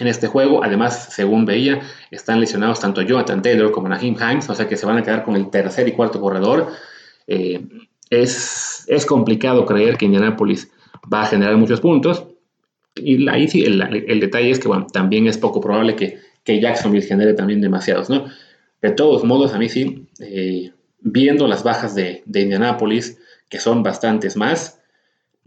en 0.00 0.06
este 0.06 0.26
juego. 0.26 0.64
Además, 0.64 1.08
según 1.12 1.44
veía, 1.44 1.80
están 2.10 2.40
lesionados 2.40 2.80
tanto 2.80 3.02
Jonathan 3.02 3.42
Taylor 3.42 3.70
como 3.70 3.88
Naheem 3.88 4.16
Hines, 4.16 4.48
o 4.48 4.54
sea 4.54 4.68
que 4.68 4.76
se 4.76 4.86
van 4.86 4.98
a 4.98 5.02
quedar 5.02 5.24
con 5.24 5.36
el 5.36 5.50
tercer 5.50 5.88
y 5.88 5.92
cuarto 5.92 6.20
corredor. 6.20 6.68
Eh, 7.26 7.66
es, 8.10 8.84
es 8.86 9.06
complicado 9.06 9.66
creer 9.66 9.96
que 9.96 10.06
Indianapolis 10.06 10.70
va 11.12 11.22
a 11.22 11.26
generar 11.26 11.56
muchos 11.56 11.80
puntos. 11.80 12.24
Y 12.94 13.28
ahí 13.28 13.48
sí, 13.48 13.62
el, 13.62 14.20
detalle 14.20 14.50
es 14.50 14.58
que 14.58 14.68
bueno, 14.68 14.86
también 14.92 15.26
es 15.26 15.38
poco 15.38 15.60
probable 15.60 15.94
que, 15.94 16.18
que, 16.42 16.60
Jacksonville 16.60 17.06
genere 17.06 17.34
también 17.34 17.60
demasiados, 17.60 18.10
¿no? 18.10 18.26
De 18.82 18.90
todos 18.90 19.24
modos, 19.24 19.54
a 19.54 19.58
mí 19.58 19.68
sí, 19.68 20.08
eh, 20.20 20.72
viendo 21.00 21.46
las 21.46 21.62
bajas 21.62 21.94
de, 21.94 22.22
de 22.26 22.40
Indianapolis, 22.40 23.18
que 23.48 23.60
son 23.60 23.84
bastantes 23.84 24.36
más, 24.36 24.77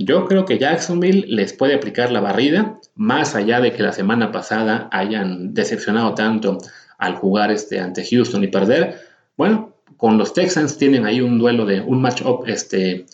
yo 0.06 0.26
creo 0.26 0.46
que 0.46 0.58
Jacksonville 0.58 1.26
les 1.28 1.54
puede 1.54 1.76
aplicar 1.76 2.12
la 2.12 2.22
barrida, 2.22 2.80
más 2.96 3.36
allá 3.36 3.60
de 3.60 3.74
que 3.74 3.84
la 3.84 3.94
semana 3.94 4.32
pasada 4.32 4.90
hayan 4.92 5.54
decepcionado 5.54 6.14
tanto 6.14 6.60
al 6.98 7.16
jugar 7.16 7.52
este, 7.52 7.80
ante 7.80 8.06
Houston 8.06 8.44
y 8.44 8.48
perder. 8.48 9.02
Bueno, 9.38 9.76
con 9.98 10.18
los 10.18 10.34
Texans 10.34 10.78
tienen 10.78 11.06
ahí 11.06 11.22
un 11.22 11.40
duelo 11.40 11.66
de 11.66 11.82
un 11.82 12.02
matchup 12.02 12.48
este, 12.48 13.06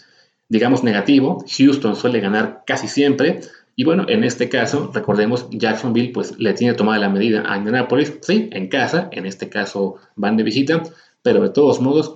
digamos, 0.49 0.83
negativo. 0.83 1.43
Houston 1.57 1.95
suele 1.95 2.19
ganar 2.19 2.63
casi 2.65 2.87
siempre. 2.87 3.41
Y 3.75 3.83
bueno, 3.83 4.05
en 4.07 4.23
este 4.23 4.49
caso, 4.49 4.91
recordemos, 4.93 5.47
Jacksonville 5.51 6.11
pues 6.13 6.37
le 6.39 6.53
tiene 6.53 6.73
tomada 6.73 6.99
la 6.99 7.09
medida 7.09 7.43
a 7.45 7.57
Indianapolis, 7.57 8.13
sí, 8.21 8.49
en 8.51 8.69
casa, 8.69 9.07
en 9.11 9.25
este 9.25 9.49
caso 9.49 9.97
van 10.15 10.35
de 10.35 10.43
visita, 10.43 10.83
pero 11.21 11.43
de 11.43 11.49
todos 11.49 11.79
modos, 11.79 12.15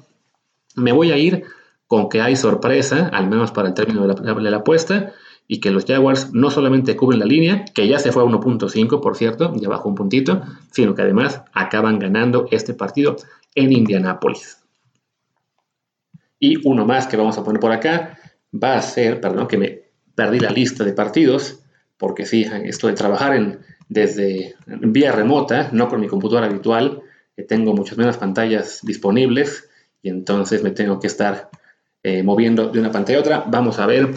me 0.76 0.92
voy 0.92 1.12
a 1.12 1.18
ir 1.18 1.44
con 1.92 2.08
que 2.08 2.22
hay 2.22 2.38
sorpresa, 2.38 3.10
al 3.12 3.30
menos 3.30 3.52
para 3.52 3.68
el 3.68 3.74
término 3.74 4.08
de 4.08 4.50
la, 4.50 4.56
apuesta, 4.56 5.12
y 5.46 5.60
que 5.60 5.72
los 5.72 5.84
Jaguars 5.84 6.34
no 6.34 6.50
solamente 6.50 6.96
cubren 6.96 7.20
la 7.20 7.26
línea, 7.26 7.66
que 7.66 7.86
ya 7.86 8.00
se 8.00 8.14
fue 8.14 8.24
a 8.24 8.26
1.5, 8.26 9.02
por 9.02 9.18
cierto, 9.18 9.54
ya 9.58 9.68
bajó 9.68 9.90
un 9.90 9.96
puntito, 9.96 10.42
sino 10.72 10.96
que 10.96 11.02
además 11.02 11.42
acaban 11.52 12.00
ganando 12.00 12.48
este 12.50 12.74
partido 12.74 13.18
en 13.56 13.74
Indianápolis. 13.74 14.64
Y 16.40 16.66
uno 16.66 16.86
más 16.86 17.08
que 17.08 17.18
vamos 17.18 17.38
a 17.38 17.44
poner 17.44 17.60
por 17.60 17.74
acá, 17.74 18.18
va 18.56 18.78
a 18.78 18.82
ser, 18.82 19.20
perdón, 19.20 19.50
que 19.50 19.58
me 19.58 19.82
perdí 20.16 20.40
la 20.40 20.50
lista 20.50 20.86
de 20.86 20.94
partidos, 20.94 21.60
porque 21.98 22.26
sí, 22.26 22.48
esto 22.64 22.88
de 22.88 22.94
trabajar 22.94 23.36
en, 23.36 23.60
desde 23.90 24.56
vía 24.66 25.12
remota, 25.12 25.68
no 25.74 25.90
con 25.90 26.00
mi 26.00 26.08
computadora 26.08 26.48
habitual, 26.48 27.02
que 27.36 27.44
tengo 27.44 27.74
muchas 27.74 27.98
menos 27.98 28.16
pantallas 28.16 28.80
disponibles 28.82 29.68
y 30.02 30.08
entonces 30.08 30.64
me 30.64 30.72
tengo 30.72 30.98
que 30.98 31.08
estar 31.08 31.50
eh, 32.04 32.24
moviendo 32.24 32.70
de 32.70 32.80
una 32.80 32.92
pantalla 32.92 33.20
a 33.20 33.22
otra. 33.22 33.44
Vamos 33.48 33.80
a 33.80 33.86
ver 33.86 34.14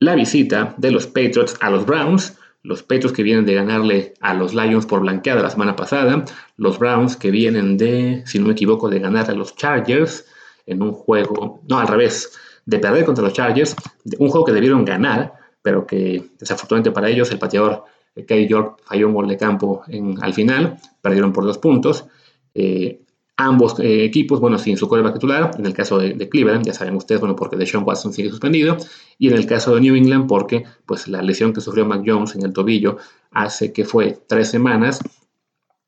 la 0.00 0.14
visita 0.14 0.74
de 0.76 0.90
los 0.90 1.06
Patriots 1.06 1.56
a 1.60 1.70
los 1.70 1.86
Browns. 1.86 2.36
Los 2.62 2.82
Patriots 2.82 3.12
que 3.12 3.22
vienen 3.22 3.44
de 3.44 3.54
ganarle 3.54 4.14
a 4.20 4.32
los 4.34 4.54
Lions 4.54 4.86
por 4.86 5.00
blanqueada 5.00 5.42
la 5.42 5.50
semana 5.50 5.76
pasada. 5.76 6.24
Los 6.56 6.78
Browns 6.78 7.16
que 7.16 7.30
vienen 7.30 7.76
de, 7.76 8.22
si 8.26 8.38
no 8.38 8.46
me 8.46 8.52
equivoco, 8.52 8.88
de 8.88 9.00
ganar 9.00 9.30
a 9.30 9.34
los 9.34 9.54
Chargers 9.54 10.24
en 10.66 10.82
un 10.82 10.92
juego, 10.92 11.60
no, 11.68 11.78
al 11.78 11.88
revés, 11.88 12.32
de 12.64 12.78
perder 12.78 13.04
contra 13.04 13.24
los 13.24 13.34
Chargers, 13.34 13.76
un 14.18 14.28
juego 14.30 14.46
que 14.46 14.52
debieron 14.52 14.84
ganar, 14.84 15.34
pero 15.60 15.86
que 15.86 16.24
desafortunadamente 16.38 16.90
para 16.90 17.10
ellos 17.10 17.30
el 17.30 17.38
pateador 17.38 17.84
eh, 18.14 18.24
Kay 18.24 18.48
York 18.48 18.80
falló 18.84 19.08
un 19.08 19.14
gol 19.14 19.28
de 19.28 19.36
campo 19.36 19.82
en, 19.88 20.22
al 20.22 20.32
final, 20.32 20.78
perdieron 21.02 21.32
por 21.32 21.44
dos 21.44 21.58
puntos. 21.58 22.06
Eh, 22.54 23.00
ambos 23.36 23.78
eh, 23.80 24.04
equipos, 24.04 24.40
bueno, 24.40 24.58
sin 24.58 24.76
su 24.76 24.88
coreback 24.88 25.14
titular, 25.14 25.50
en 25.58 25.66
el 25.66 25.74
caso 25.74 25.98
de, 25.98 26.28
Cleveland, 26.28 26.64
ya 26.64 26.72
saben 26.72 26.94
ustedes, 26.94 27.20
bueno, 27.20 27.34
porque 27.34 27.56
Deshaun 27.56 27.84
Watson 27.84 28.12
sigue 28.12 28.30
suspendido, 28.30 28.76
y 29.18 29.28
en 29.28 29.34
el 29.34 29.46
caso 29.46 29.74
de 29.74 29.80
New 29.80 29.96
England, 29.96 30.28
porque 30.28 30.64
pues 30.86 31.08
la 31.08 31.22
lesión 31.22 31.52
que 31.52 31.60
sufrió 31.60 31.84
Mac 31.84 32.02
Jones 32.06 32.34
en 32.36 32.44
el 32.44 32.52
tobillo 32.52 32.98
hace 33.32 33.72
que 33.72 33.84
fue 33.84 34.18
tres 34.28 34.50
semanas, 34.50 35.00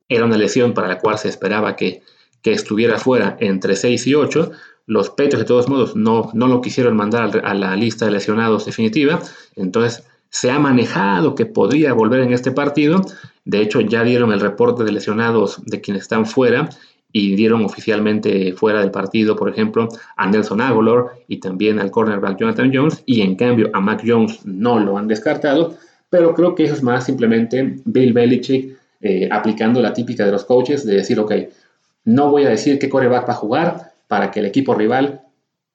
era 0.08 0.24
una 0.24 0.36
lesión 0.36 0.74
para 0.74 0.88
la 0.88 0.98
cual 0.98 1.18
se 1.18 1.28
esperaba 1.28 1.76
que, 1.76 2.02
que 2.42 2.52
estuviera 2.52 2.98
fuera 2.98 3.36
entre 3.40 3.76
6 3.76 4.06
y 4.06 4.14
8, 4.14 4.50
los 4.86 5.10
Patriots 5.10 5.38
de 5.38 5.44
todos 5.44 5.68
modos 5.68 5.96
no, 5.96 6.30
no 6.32 6.46
lo 6.46 6.60
quisieron 6.60 6.96
mandar 6.96 7.42
a 7.44 7.54
la 7.54 7.74
lista 7.74 8.06
de 8.06 8.12
lesionados 8.12 8.66
definitiva, 8.66 9.20
entonces 9.56 10.04
se 10.30 10.50
ha 10.50 10.58
manejado 10.58 11.34
que 11.34 11.46
podría 11.46 11.92
volver 11.92 12.20
en 12.20 12.32
este 12.32 12.52
partido, 12.52 13.04
de 13.44 13.62
hecho 13.62 13.80
ya 13.80 14.04
dieron 14.04 14.32
el 14.32 14.40
reporte 14.40 14.84
de 14.84 14.92
lesionados 14.92 15.64
de 15.64 15.80
quienes 15.80 16.02
están 16.02 16.26
fuera 16.26 16.68
y 17.18 17.34
dieron 17.34 17.64
oficialmente 17.64 18.52
fuera 18.52 18.80
del 18.80 18.90
partido, 18.90 19.36
por 19.36 19.48
ejemplo, 19.48 19.88
a 20.18 20.30
Nelson 20.30 20.60
Aguilar 20.60 21.12
y 21.26 21.38
también 21.38 21.78
al 21.78 21.90
cornerback 21.90 22.38
Jonathan 22.38 22.70
Jones, 22.70 23.02
y 23.06 23.22
en 23.22 23.36
cambio 23.36 23.70
a 23.72 23.80
Mac 23.80 24.02
Jones 24.06 24.44
no 24.44 24.78
lo 24.78 24.98
han 24.98 25.08
descartado, 25.08 25.78
pero 26.10 26.34
creo 26.34 26.54
que 26.54 26.64
eso 26.64 26.74
es 26.74 26.82
más 26.82 27.06
simplemente 27.06 27.80
Bill 27.86 28.12
Belichick 28.12 28.76
eh, 29.00 29.30
aplicando 29.32 29.80
la 29.80 29.94
típica 29.94 30.26
de 30.26 30.32
los 30.32 30.44
coaches 30.44 30.84
de 30.84 30.96
decir, 30.96 31.18
ok, 31.18 31.32
no 32.04 32.30
voy 32.30 32.44
a 32.44 32.50
decir 32.50 32.78
qué 32.78 32.90
coreback 32.90 33.26
va 33.26 33.32
a 33.32 33.36
jugar 33.36 33.92
para 34.08 34.30
que 34.30 34.40
el 34.40 34.46
equipo 34.46 34.74
rival 34.74 35.22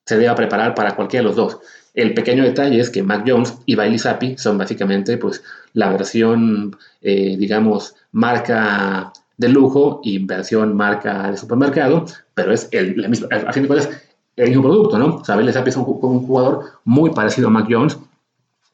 se 0.05 0.19
deba 0.19 0.35
preparar 0.35 0.75
para 0.75 0.95
cualquiera 0.95 1.23
de 1.23 1.29
los 1.29 1.35
dos. 1.35 1.57
El 1.95 2.13
pequeño 2.13 2.43
detalle 2.43 2.79
es 2.79 2.91
que 2.91 3.01
Mac 3.01 3.23
Jones 3.25 3.57
y 3.65 3.73
Bailey 3.73 3.97
Zappi 3.97 4.37
son 4.37 4.59
básicamente 4.59 5.17
pues, 5.17 5.43
la 5.73 5.89
versión, 5.89 6.77
eh, 7.01 7.35
digamos, 7.35 7.95
marca 8.11 9.11
de 9.41 9.49
lujo 9.49 10.01
y 10.03 10.23
versión 10.23 10.75
marca 10.75 11.31
de 11.31 11.35
supermercado, 11.35 12.05
pero 12.35 12.53
es 12.53 12.69
el, 12.71 12.93
la 13.01 13.07
misma, 13.07 13.27
a 13.31 13.51
fin 13.51 13.63
de 13.63 13.67
cuentas, 13.67 13.89
el 14.35 14.49
mismo 14.49 14.61
producto, 14.61 14.99
¿no? 14.99 15.15
O 15.15 15.25
sea, 15.25 15.39
es 15.41 15.77
un, 15.77 15.83
jugador 15.83 16.65
muy 16.85 17.09
parecido 17.09 17.47
a 17.47 17.51
Mac 17.51 17.65
Jones, 17.67 17.97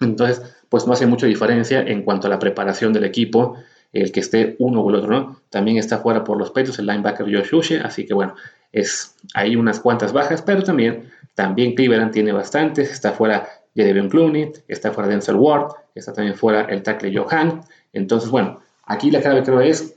entonces, 0.02 0.42
pues 0.68 0.86
no 0.86 0.92
hace 0.92 1.06
mucha 1.06 1.26
diferencia 1.26 1.80
en 1.82 2.04
cuanto 2.04 2.28
a 2.28 2.30
la 2.30 2.38
preparación 2.38 2.92
del 2.92 3.06
equipo, 3.06 3.56
el 3.94 4.12
que 4.12 4.20
esté 4.20 4.58
uno 4.60 4.82
o 4.82 4.90
el 4.90 4.98
otro, 4.98 5.10
¿no? 5.10 5.42
También 5.50 5.78
está 5.78 6.00
fuera 6.00 6.26
por 6.26 6.38
los 6.38 6.52
pechos 6.52 6.78
el 6.80 6.86
linebacker 6.88 7.26
Josh 7.26 7.56
Uche, 7.56 7.80
así 7.80 8.06
que 8.06 8.14
bueno, 8.14 8.36
es 8.74 9.16
hay 9.34 9.56
unas 9.56 9.80
cuantas 9.80 10.12
bajas, 10.12 10.42
pero 10.42 10.64
también, 10.64 11.10
también 11.34 11.76
Cleveland 11.76 12.12
tiene 12.12 12.34
bastantes, 12.34 12.92
está 12.92 13.14
fuera 13.14 13.48
Jadavion 13.74 14.10
Clooney, 14.10 14.52
está 14.68 14.92
fuera 14.92 15.08
Denzel 15.08 15.38
Ward, 15.38 15.72
está 15.96 16.12
también 16.12 16.36
fuera 16.36 16.64
el 16.64 16.84
tackle 16.84 17.18
Johan, 17.18 17.62
entonces, 17.94 18.30
bueno, 18.30 18.60
aquí 18.86 19.10
la 19.12 19.22
clave 19.22 19.44
creo 19.44 19.62
es 19.62 19.97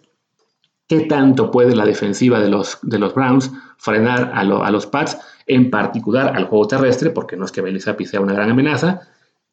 qué 0.90 1.02
tanto 1.02 1.52
puede 1.52 1.76
la 1.76 1.86
defensiva 1.86 2.40
de 2.40 2.48
los, 2.48 2.80
de 2.82 2.98
los 2.98 3.14
Browns 3.14 3.52
frenar 3.78 4.32
a, 4.34 4.42
los 4.42 4.86
Pats, 4.86 5.18
en 5.46 5.70
particular 5.70 6.36
al 6.36 6.46
juego 6.46 6.66
terrestre, 6.66 7.10
porque 7.10 7.36
no 7.36 7.44
es 7.44 7.52
que 7.52 7.80
Zappi 7.80 8.06
sea 8.06 8.20
una 8.20 8.32
gran 8.32 8.50
amenaza. 8.50 9.02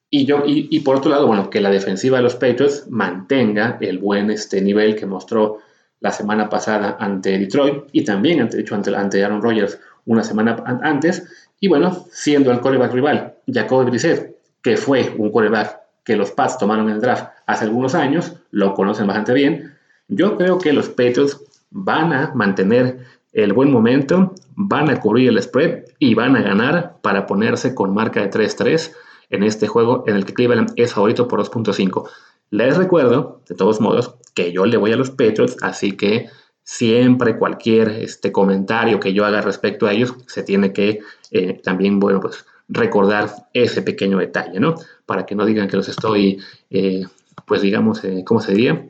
Y, 0.10 0.26
yo, 0.26 0.42
y, 0.48 0.80
por 0.80 0.96
otro 0.96 1.12
lado, 1.12 1.28
bueno, 1.28 1.52
que 1.52 1.62
la 1.62 1.70
defensiva 1.70 2.18
de 2.18 2.24
los 2.24 2.34
Patriots 2.34 2.88
mantenga 2.90 3.78
el 3.82 4.00
buen 4.00 4.32
este 4.32 4.62
nivel 4.62 4.96
que 4.96 5.06
mostró 5.06 5.60
la 6.00 6.10
semana 6.10 6.50
pasada 6.50 6.98
ante 7.00 7.38
Detroit 7.38 7.84
y 7.92 8.04
también, 8.04 8.42
ante, 8.42 8.58
de 8.58 8.64
hecho, 8.64 8.74
ante, 8.74 8.96
ante 8.96 9.24
Aaron 9.24 9.44
Rodgers 9.44 9.80
una 10.08 10.24
semana 10.24 10.64
antes. 10.82 11.24
Y 11.60 11.68
bueno, 11.68 12.08
siendo 12.10 12.52
el 12.52 12.62
coreback 12.62 12.94
rival 12.94 13.36
Jacob 13.46 13.86
Brissett, 13.86 14.38
que 14.64 14.76
fue 14.76 15.14
un 15.16 15.32
coreback 15.32 15.82
que 16.04 16.16
los 16.16 16.32
Pats 16.32 16.58
tomaron 16.58 16.90
en 16.90 16.96
el 16.96 17.02
draft 17.02 17.28
hace 17.46 17.66
algunos 17.66 17.94
años, 17.94 18.34
lo 18.50 18.74
conocen 18.74 19.06
bastante 19.06 19.34
bien, 19.34 19.77
yo 20.08 20.38
creo 20.38 20.58
que 20.58 20.74
los 20.74 20.90
Patriots 20.90 21.42
van 21.70 22.14
a 22.14 22.32
mantener 22.34 23.00
el 23.34 23.54
buen 23.54 23.72
momento, 23.72 24.34
van 24.56 24.90
a 24.90 25.00
cubrir 25.00 25.30
el 25.30 25.42
spread 25.42 25.84
y 26.00 26.16
van 26.16 26.36
a 26.36 26.42
ganar 26.42 26.98
para 27.02 27.28
ponerse 27.28 27.76
con 27.76 27.94
marca 27.94 28.22
de 28.22 28.32
3-3 28.32 28.94
en 29.30 29.44
este 29.44 29.68
juego 29.68 30.04
en 30.08 30.16
el 30.16 30.26
que 30.26 30.34
Cleveland 30.34 30.74
es 30.76 30.94
favorito 30.94 31.28
por 31.28 31.44
2.5. 31.44 32.10
Les 32.50 32.78
recuerdo, 32.78 33.42
de 33.48 33.56
todos 33.56 33.82
modos, 33.82 34.16
que 34.34 34.52
yo 34.52 34.66
le 34.66 34.78
voy 34.78 34.94
a 34.94 34.98
los 34.98 35.12
Patriots, 35.12 35.58
así 35.62 35.92
que 35.92 36.30
siempre 36.64 37.38
cualquier 37.38 37.90
este, 37.90 38.32
comentario 38.32 39.00
que 39.00 39.14
yo 39.14 39.26
haga 39.26 39.42
respecto 39.42 39.88
a 39.88 39.94
ellos 39.94 40.16
se 40.28 40.44
tiene 40.44 40.74
que 40.74 41.00
eh, 41.32 41.62
también, 41.64 42.00
bueno, 42.00 42.20
pues 42.20 42.46
recordar 42.70 43.30
ese 43.54 43.82
pequeño 43.82 44.18
detalle, 44.18 44.60
¿no? 44.60 44.76
Para 45.06 45.26
que 45.26 45.36
no 45.36 45.46
digan 45.46 45.68
que 45.68 45.78
los 45.78 45.88
estoy, 45.88 46.42
eh, 46.70 47.06
pues 47.46 47.62
digamos, 47.62 48.04
eh, 48.04 48.24
¿cómo 48.26 48.42
se 48.42 48.54
diría? 48.54 48.90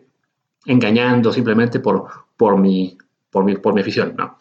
Engañando 0.67 1.33
simplemente 1.33 1.79
por, 1.79 2.07
por, 2.35 2.57
mi, 2.57 2.97
por, 3.31 3.43
mi, 3.43 3.55
por 3.57 3.73
mi 3.73 3.81
afición. 3.81 4.13
No. 4.17 4.37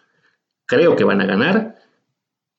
Creo 0.67 0.97
que 0.97 1.05
van 1.05 1.21
a 1.21 1.27
ganar, 1.27 1.77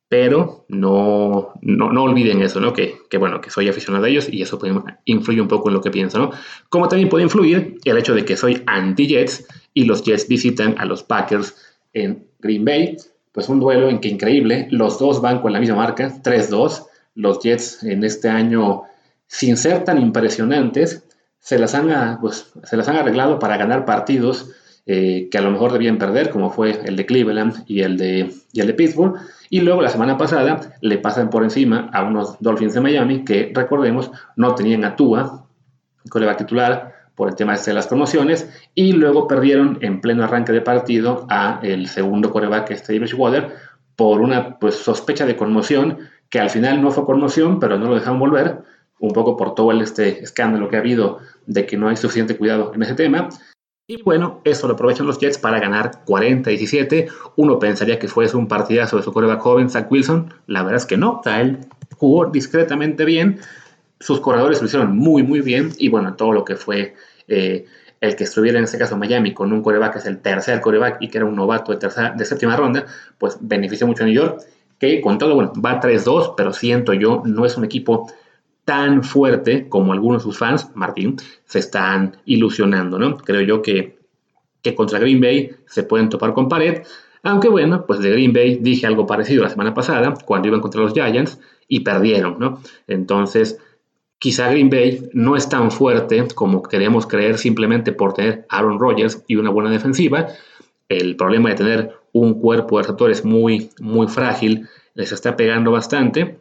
pero 0.10 0.66
no, 0.70 1.52
no, 1.62 2.04
olviden 2.04 2.42
eso, 2.42 2.62
¿no? 2.62 2.72
Que, 2.74 2.98
bueno, 3.20 3.42
que 3.42 3.50
soy 3.50 3.68
aficionado 3.68 4.06
a 4.06 4.10
ellos 4.10 4.30
y 4.32 4.42
eso 4.42 4.58
influye 5.06 5.42
un 5.42 5.50
poco 5.50 5.68
en 5.70 5.76
lo 5.76 5.82
que 5.82 5.92
pienso, 5.92 6.18
¿no? 6.18 6.32
Como 6.70 6.88
también 6.88 7.10
puede 7.10 7.26
influir 7.26 7.80
el 7.84 7.98
hecho 7.98 8.16
de 8.16 8.24
que 8.24 8.38
soy 8.38 8.64
anti-Jets 8.66 9.48
y 9.74 9.84
los 9.84 10.04
Jets 10.04 10.28
visitan 10.28 10.76
a 10.78 10.86
los 10.86 11.04
Packers 11.04 11.56
en 11.94 12.26
Green 12.40 12.64
Bay, 12.64 12.98
pues 13.34 13.50
un 13.50 13.60
duelo 13.60 13.90
en 13.90 14.00
que 14.00 14.08
increíble, 14.08 14.68
los 14.72 14.98
dos 14.98 15.22
van 15.22 15.42
con 15.42 15.52
la 15.52 15.60
misma 15.60 15.76
marca, 15.76 16.10
3-2, 16.24 16.86
los 17.16 17.40
Jets 17.40 17.84
en 17.84 18.06
este 18.06 18.30
año, 18.30 18.84
sin 19.28 19.58
ser 19.58 19.84
tan 19.84 20.02
impresionantes, 20.02 21.07
se 21.48 21.58
las 21.58 21.74
han, 21.76 22.20
pues, 22.20 22.52
se 22.62 22.76
las 22.76 22.90
han 22.90 22.98
arreglado 22.98 23.40
para 23.40 23.56
ganar 23.56 23.86
partidos 23.86 24.52
eh, 24.86 25.30
que 25.32 25.38
a 25.38 25.42
lo 25.42 25.50
mejor 25.50 25.72
debían 25.72 25.98
perder, 25.98 26.30
como 26.30 26.50
fue 26.50 26.82
el 26.84 26.98
de 26.98 27.06
Cleveland 27.06 27.64
y 27.68 27.84
el 27.84 27.96
de, 27.96 28.34
el 28.54 28.68
de 28.68 28.74
Pittsburgh. 28.74 29.16
Y 29.50 29.62
luego 29.62 29.82
la 29.82 29.88
semana 29.88 30.18
pasada 30.18 30.76
le 30.82 30.98
pasan 30.98 31.30
por 31.30 31.44
encima 31.44 31.90
a 31.94 32.04
unos 32.04 32.36
Dolphins 32.42 32.74
de 32.74 32.82
Miami 32.82 33.24
que, 33.24 33.54
recordemos, 33.56 34.12
no 34.36 34.56
tenían 34.56 34.84
a 34.84 34.98
Tua, 34.98 35.48
coreback 36.10 36.40
titular, 36.40 36.96
por 37.16 37.30
el 37.30 37.36
tema 37.36 37.56
de 37.56 37.74
las 37.74 37.88
promociones, 37.88 38.50
y 38.76 38.92
luego 38.92 39.26
perdieron 39.26 39.78
en 39.80 40.02
pleno 40.02 40.26
arranque 40.26 40.52
de 40.52 40.60
partido 40.60 41.28
a 41.30 41.62
el 41.64 41.88
segundo 41.88 42.30
coreback, 42.30 42.72
este 42.72 43.00
Bridgewater, 43.00 43.54
por 43.96 44.20
una 44.20 44.60
pues, 44.60 44.76
sospecha 44.76 45.26
de 45.26 45.38
conmoción, 45.38 46.00
que 46.30 46.42
al 46.42 46.50
final 46.50 46.82
no 46.82 46.92
fue 46.92 47.06
conmoción, 47.06 47.62
pero 47.62 47.80
no 47.80 47.88
lo 47.88 47.96
dejaron 47.96 48.20
volver, 48.20 48.64
un 49.00 49.12
poco 49.12 49.38
por 49.38 49.56
todo 49.56 49.72
este 49.72 50.24
escándalo 50.24 50.70
que 50.70 50.76
ha 50.76 50.80
habido 50.80 51.20
de 51.46 51.66
que 51.66 51.78
no 51.78 51.90
hay 51.90 51.98
suficiente 51.98 52.38
cuidado 52.38 52.72
en 52.74 52.84
ese 52.84 52.96
tema. 52.96 53.30
Y 53.90 54.02
bueno, 54.04 54.42
eso 54.44 54.68
lo 54.68 54.74
aprovechan 54.74 55.08
los 55.08 55.18
Jets 55.18 55.38
para 55.38 55.60
ganar 55.60 56.04
40-17. 56.06 57.08
Uno 57.38 57.58
pensaría 57.58 57.98
que 58.00 58.10
fuese 58.10 58.36
un 58.36 58.50
partidazo 58.50 58.98
de 58.98 59.04
su 59.04 59.14
coreback 59.14 59.40
joven, 59.40 59.70
Zach 59.70 59.90
Wilson. 59.90 60.34
La 60.46 60.62
verdad 60.62 60.78
es 60.78 60.86
que 60.86 60.98
no. 60.98 61.22
O 61.26 61.30
él 61.30 61.60
jugó 61.96 62.26
discretamente 62.26 63.06
bien. 63.06 63.40
Sus 64.02 64.20
corredores 64.20 64.60
lo 64.60 64.68
hicieron 64.68 64.98
muy, 64.98 65.24
muy 65.24 65.40
bien. 65.40 65.72
Y 65.78 65.88
bueno, 65.88 66.16
todo 66.16 66.34
lo 66.34 66.44
que 66.44 66.58
fue 66.58 66.96
eh, 67.30 67.66
el 68.02 68.16
que 68.18 68.26
estuviera 68.26 68.58
en 68.58 68.66
este 68.66 68.78
caso 68.78 68.98
Miami 68.98 69.34
con 69.34 69.54
un 69.54 69.64
coreback 69.64 69.94
que 69.94 70.00
es 70.00 70.06
el 70.06 70.20
tercer 70.20 70.60
coreback 70.60 70.98
y 71.00 71.08
que 71.08 71.20
era 71.20 71.26
un 71.26 71.36
novato 71.36 71.72
de, 71.72 71.78
tercera, 71.78 72.12
de 72.12 72.26
séptima 72.26 72.58
ronda, 72.58 72.86
pues 73.18 73.38
benefició 73.40 73.88
mucho 73.88 74.04
a 74.04 74.08
New 74.08 74.16
York. 74.16 74.42
Que 74.80 75.00
con 75.00 75.18
todo, 75.18 75.34
bueno, 75.34 75.54
va 75.66 75.80
3-2, 75.80 76.34
pero 76.36 76.52
siento 76.52 76.94
yo, 76.94 77.24
no 77.26 77.46
es 77.46 77.56
un 77.56 77.64
equipo 77.64 78.12
tan 78.68 79.02
fuerte 79.02 79.70
como 79.70 79.94
algunos 79.94 80.22
de 80.22 80.24
sus 80.26 80.38
fans, 80.38 80.72
Martín, 80.76 81.16
se 81.46 81.60
están 81.60 82.18
ilusionando, 82.26 83.00
¿no? 83.00 83.16
Creo 83.16 83.40
yo 83.40 83.62
que, 83.62 83.98
que 84.62 84.76
contra 84.76 85.00
Green 85.00 85.22
Bay 85.22 85.52
se 85.68 85.84
pueden 85.84 86.10
topar 86.10 86.34
con 86.34 86.50
pared, 86.50 86.84
aunque 87.24 87.48
bueno, 87.48 87.86
pues 87.86 88.02
de 88.02 88.10
Green 88.12 88.34
Bay 88.34 88.58
dije 88.58 88.86
algo 88.86 89.08
parecido 89.08 89.44
la 89.44 89.50
semana 89.50 89.74
pasada, 89.74 90.16
cuando 90.26 90.50
iban 90.50 90.60
contra 90.60 90.82
los 90.82 90.92
Giants, 90.92 91.40
y 91.70 91.80
perdieron, 91.80 92.40
¿no? 92.40 92.62
Entonces, 92.88 93.58
quizá 94.20 94.50
Green 94.50 94.70
Bay 94.70 95.12
no 95.14 95.38
es 95.38 95.48
tan 95.48 95.72
fuerte 95.72 96.28
como 96.36 96.62
queremos 96.62 97.08
creer 97.08 97.38
simplemente 97.38 97.94
por 97.94 98.16
tener 98.16 98.46
Aaron 98.50 98.80
Rodgers 98.80 99.24
y 99.28 99.38
una 99.38 99.50
buena 99.50 99.70
defensiva. 99.70 100.28
El 100.90 101.16
problema 101.16 101.50
de 101.50 101.56
tener 101.56 101.94
un 102.12 102.42
cuerpo 102.42 102.76
de 102.78 102.84
receptores 102.84 103.24
muy, 103.24 103.70
muy 103.80 104.10
frágil 104.10 104.68
les 104.94 105.14
está 105.14 105.38
pegando 105.38 105.72
bastante 105.72 106.38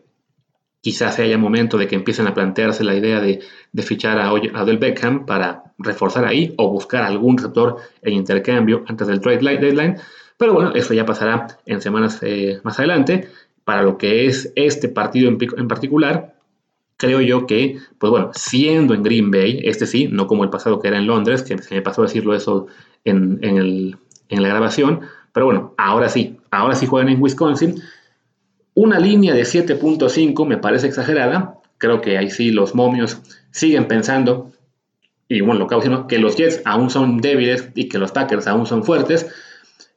quizás 0.87 1.19
haya 1.19 1.37
momento 1.37 1.79
de 1.79 1.89
que 1.89 1.97
empiecen 1.97 2.29
a 2.29 2.33
plantearse 2.33 2.85
la 2.85 2.95
idea 2.95 3.21
de, 3.21 3.41
fichar 3.83 4.21
a, 4.21 4.33
Odell 4.33 4.79
Beckham 4.79 5.27
para 5.27 5.73
reforzar 5.79 6.25
ahí 6.25 6.55
o 6.59 6.71
buscar 6.71 7.03
algún 7.03 7.37
receptor 7.37 7.79
en 8.03 8.13
intercambio 8.13 8.85
antes 8.87 9.09
del 9.09 9.21
trade 9.21 9.59
deadline. 9.59 9.97
Pero 10.37 10.53
bueno, 10.53 10.77
eso 10.77 10.95
ya 10.95 11.05
pasará 11.05 11.49
en 11.67 11.81
semanas 11.81 12.21
eh, 12.23 12.61
más 12.63 12.79
adelante. 12.79 13.29
Para 13.65 13.83
lo 13.83 13.99
que 13.99 14.27
es 14.27 14.53
este 14.55 14.89
partido 14.89 15.29
en, 15.29 15.67
particular, 15.67 16.37
creo 16.97 17.21
yo 17.21 17.47
que, 17.47 17.79
pues 17.99 18.13
bueno, 18.13 18.31
siendo 18.33 18.95
en 18.95 19.03
Green 19.03 19.33
Bay, 19.33 19.63
este 19.65 19.87
sí, 19.87 20.07
no 20.07 20.29
como 20.29 20.45
el 20.45 20.51
pasado 20.51 20.79
que 20.79 20.87
era 20.87 20.99
en 20.99 21.09
Londres, 21.09 21.43
que 21.43 21.59
se 21.59 21.75
me 21.75 21.83
pasó 21.83 22.03
decirlo 22.03 22.33
eso 22.33 22.69
en, 23.05 23.41
en 23.43 24.43
la 24.43 24.49
grabación, 24.49 25.01
pero 25.33 25.47
bueno, 25.47 25.75
ahora 25.79 26.09
sí, 26.09 26.37
ahora 26.53 26.77
sí 26.77 26.87
juegan 26.87 27.09
en 27.09 27.21
Wisconsin 27.21 27.83
Una 28.77 28.99
línea 29.01 29.33
de 29.33 29.43
7.5 29.43 30.47
me 30.47 30.59
parece 30.59 30.87
exagerada. 30.87 31.61
Creo 31.79 32.03
que 32.03 32.19
ahí 32.19 32.29
sí 32.29 32.51
los 32.51 32.75
momios 32.75 33.23
siguen 33.51 33.89
pensando, 33.89 34.53
y 35.29 35.41
bueno, 35.41 35.61
lo 35.61 35.67
que 35.67 36.07
que 36.09 36.19
los 36.19 36.37
Jets 36.37 36.61
aún 36.67 36.91
son 36.91 37.17
débiles 37.17 37.71
y 37.75 37.89
que 37.89 37.99
los 37.99 38.13
Packers 38.13 38.47
aún 38.47 38.67
son 38.67 38.85
fuertes. 38.85 39.27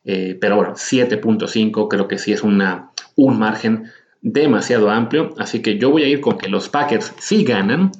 Eh, 0.05 0.37
pero 0.39 0.55
bueno, 0.55 0.75
7.5 0.75 1.89
creo 1.89 2.07
que 2.07 2.17
sí 2.17 2.31
es 2.31 2.41
una, 2.41 2.91
un 3.17 3.37
margen 3.37 3.91
demasiado 4.21 4.89
amplio. 4.89 5.33
Así 5.37 5.61
que 5.61 5.77
yo 5.77 5.91
voy 5.91 6.03
a 6.03 6.07
ir 6.07 6.21
con 6.21 6.37
que 6.37 6.47
los 6.47 6.69
Packers 6.69 7.13
sí 7.19 7.43
ganan, 7.43 7.91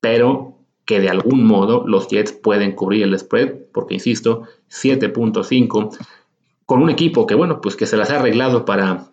pero 0.00 0.56
que 0.86 1.00
de 1.00 1.10
algún 1.10 1.46
modo 1.46 1.86
los 1.86 2.08
Jets 2.08 2.32
pueden 2.32 2.72
cubrir 2.72 3.02
el 3.02 3.18
spread, 3.18 3.52
porque 3.74 3.92
insisto, 3.92 4.44
7.5 4.70 5.98
con 6.64 6.82
un 6.82 6.88
equipo 6.88 7.26
que 7.26 7.34
bueno, 7.34 7.60
pues 7.60 7.76
que 7.76 7.84
se 7.84 7.98
las 7.98 8.08
ha 8.08 8.18
arreglado 8.20 8.64
para 8.64 9.10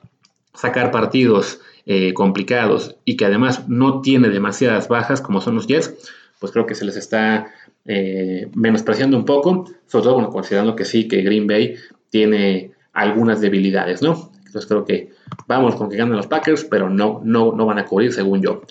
sacar 0.53 0.91
partidos 0.91 1.59
eh, 1.85 2.13
complicados 2.13 2.95
y 3.05 3.17
que 3.17 3.25
además 3.25 3.67
no 3.67 4.01
tiene 4.01 4.29
demasiadas 4.29 4.87
bajas 4.87 5.21
como 5.21 5.41
son 5.41 5.55
los 5.55 5.67
Jets, 5.67 5.93
pues 6.39 6.51
creo 6.51 6.65
que 6.65 6.75
se 6.75 6.85
les 6.85 6.95
está 6.95 7.51
eh, 7.85 8.49
menospreciando 8.55 9.17
un 9.17 9.25
poco, 9.25 9.65
sobre 9.87 10.03
todo 10.03 10.29
considerando 10.29 10.75
que 10.75 10.85
sí, 10.85 11.07
que 11.07 11.21
Green 11.21 11.47
Bay 11.47 11.75
tiene 12.09 12.71
algunas 12.93 13.41
debilidades, 13.41 14.01
¿no? 14.01 14.31
Entonces 14.37 14.65
creo 14.67 14.85
que 14.85 15.11
vamos 15.47 15.75
con 15.75 15.89
que 15.89 15.97
ganen 15.97 16.15
los 16.15 16.27
Packers, 16.27 16.65
pero 16.65 16.89
no, 16.89 17.21
no, 17.23 17.53
no 17.53 17.65
van 17.65 17.79
a 17.79 17.85
cubrir 17.85 18.11
según 18.11 18.41
yo. 18.41 18.61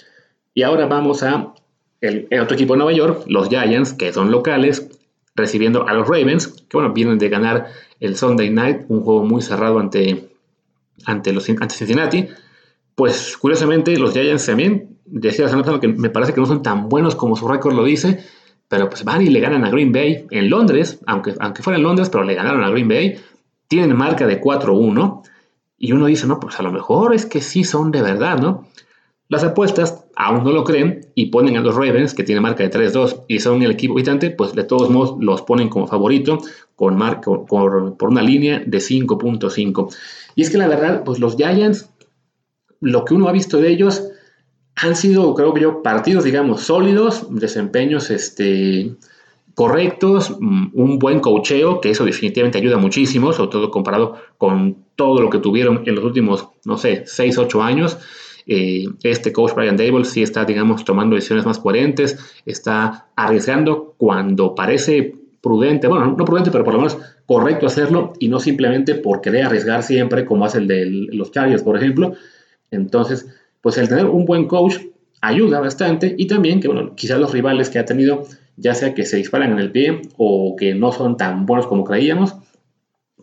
Y 0.53 0.63
ahora 0.63 0.87
vamos 0.87 1.23
a 1.23 1.55
el, 2.01 2.29
otro 2.41 2.55
equipo 2.55 2.75
de 2.75 2.79
Nueva 2.79 2.93
York, 2.93 3.25
los 3.27 3.49
Giants, 3.49 3.93
que 3.95 4.13
son 4.13 4.31
locales, 4.31 4.89
recibiendo 5.35 5.87
a 5.87 5.95
los 5.95 6.09
Ravens, 6.09 6.49
que 6.49 6.77
bueno, 6.77 6.93
vienen 6.93 7.19
de 7.19 7.29
ganar 7.29 7.69
el 8.01 8.17
Sunday 8.17 8.51
Night, 8.51 8.83
un 8.89 9.03
juego 9.03 9.25
muy 9.25 9.43
cerrado 9.43 9.79
ante, 9.79 10.30
ante, 11.05 11.33
los, 11.33 11.49
ante 11.49 11.75
Cincinnati. 11.75 12.29
Pues 12.95 13.37
curiosamente 13.37 13.97
los 13.99 14.13
Giants 14.13 14.47
también, 14.47 14.99
decía 15.07 15.47
que 15.81 15.89
me 15.89 16.11
parece 16.11 16.35
que 16.35 16.41
no 16.41 16.47
son 16.47 16.63
tan 16.63 16.89
buenos 16.89 17.15
como 17.15 17.37
su 17.37 17.49
récord 17.49 17.75
lo 17.75 17.85
dice, 17.85 18.25
pero 18.69 18.89
pues 18.89 19.05
van 19.05 19.23
y 19.23 19.29
le 19.31 19.41
ganan 19.41 19.65
a 19.65 19.71
Green 19.71 19.93
Bay 19.93 20.27
en 20.31 20.51
Londres, 20.51 21.01
aunque, 21.07 21.35
aunque 21.41 21.63
fuera 21.63 21.77
en 21.77 21.83
Londres, 21.83 22.09
pero 22.11 22.25
le 22.25 22.35
ganaron 22.35 22.63
a 22.63 22.71
Green 22.71 22.89
Bay, 22.89 23.17
tienen 23.69 23.97
marca 23.97 24.27
de 24.27 24.41
4-1, 24.41 25.23
y 25.83 25.93
uno 25.93 26.07
dice, 26.07 26.27
no, 26.27 26.39
pues 26.39 26.61
a 26.61 26.63
lo 26.63 26.71
mejor 26.71 27.15
es 27.15 27.25
que 27.25 27.41
sí 27.41 27.65
son 27.65 27.91
de 27.91 28.03
verdad, 28.03 28.39
¿no? 28.39 28.69
Las 29.29 29.45
apuestas 29.45 30.05
aún 30.15 30.45
no 30.45 30.51
lo 30.51 30.65
creen 30.65 31.07
y 31.15 31.27
ponen 31.27 31.57
a 31.57 31.61
los 31.61 31.75
Ravens, 31.75 32.15
que 32.15 32.23
tienen 32.23 32.43
marca 32.43 32.63
de 32.63 32.71
3-2 32.71 33.25
y 33.29 33.41
son 33.41 33.63
el 33.63 33.71
equipo 33.71 33.95
visitante, 33.95 34.31
pues 34.31 34.55
de 34.55 34.65
todos 34.65 34.91
modos 34.91 35.17
los 35.21 35.43
ponen 35.43 35.69
como 35.69 35.87
favorito 35.87 36.41
con 36.81 36.97
marca, 36.97 37.31
por 37.47 38.09
una 38.09 38.23
línea 38.23 38.63
de 38.65 38.79
5.5. 38.79 39.95
Y 40.35 40.41
es 40.41 40.49
que 40.49 40.57
la 40.57 40.67
verdad, 40.67 41.05
pues 41.05 41.21
los 41.21 41.37
Giants, 41.37 41.91
lo 42.81 43.05
que 43.05 43.13
uno 43.13 43.29
ha 43.29 43.33
visto 43.33 43.59
de 43.59 43.69
ellos, 43.69 44.09
han 44.77 44.97
sido, 44.97 45.35
creo 45.35 45.53
que 45.53 45.61
yo, 45.61 45.83
partidos, 45.83 46.25
digamos, 46.25 46.63
sólidos, 46.63 47.27
desempeños 47.29 48.11
este, 48.11 48.95
correctos, 49.55 50.35
mm, 50.41 50.69
un 50.73 50.99
buen 50.99 51.21
cocheo, 51.21 51.83
que 51.83 51.91
eso 51.91 52.07
definitivamente 52.07 52.57
ayuda 52.57 52.79
muchísimo, 52.79 53.35
sobre 53.35 53.51
todo 53.51 53.71
comparado 53.71 54.15
con 54.39 54.79
todo 54.97 55.21
lo 55.21 55.29
que 55.29 55.39
tuvieron 55.39 55.83
en 55.85 55.97
los 55.97 56.05
últimos, 56.05 56.49
no 56.65 56.79
sé, 56.79 57.03
6, 57.05 57.37
8 57.37 57.63
años. 57.63 57.99
Eh, 58.47 58.87
este 59.03 59.35
coach 59.35 59.53
Brian 59.55 59.77
Dable 59.77 60.07
sí 60.07 60.23
está, 60.23 60.47
digamos, 60.47 60.87
tomando 60.87 61.15
decisiones 61.15 61.45
más 61.45 61.59
coherentes, 61.59 62.19
está 62.47 63.11
arriesgando 63.17 63.95
cuando 63.99 64.55
parece 64.55 65.20
prudente, 65.41 65.89
bueno, 65.89 66.15
no 66.17 66.25
prudente, 66.25 66.51
pero 66.51 66.65
por 66.65 66.75
lo 66.75 66.81
menos 66.81 66.99
correcto 67.27 67.67
hacerlo 67.67 68.13
y 68.19 68.29
no 68.29 68.41
simplemente 68.41 68.95
por 68.95 69.21
querer 69.21 69.47
arriesgar 69.47 69.83
siempre, 69.83 70.25
como 70.25 70.45
hace 70.45 70.59
el 70.59 70.67
de 70.67 70.87
los 71.13 71.33
Chargers, 71.33 71.63
por 71.63 71.77
ejemplo. 71.77 72.15
Entonces, 72.71 73.27
pues 73.61 73.79
el 73.79 73.89
tener 73.89 74.07
un 74.07 74.25
buen 74.25 74.47
coach 74.47 74.79
ayuda 75.21 75.61
bastante 75.61 76.15
y 76.17 76.27
también 76.27 76.61
que, 76.61 76.69
bueno, 76.69 76.95
quizás 76.95 77.19
los 77.19 77.33
rivales 77.33 77.71
que 77.71 77.79
ha 77.79 77.85
tenido, 77.85 78.25
ya 78.57 78.75
sea 78.75 78.95
que 78.95 79.05
se 79.05 79.17
disparan 79.17 79.53
en 79.53 79.59
el 79.59 79.71
pie 79.71 80.03
o 80.17 80.57
que 80.57 80.75
no 80.75 80.93
son 80.93 81.17
tan 81.17 81.47
buenos 81.47 81.67
como 81.67 81.85
creíamos, 81.85 82.35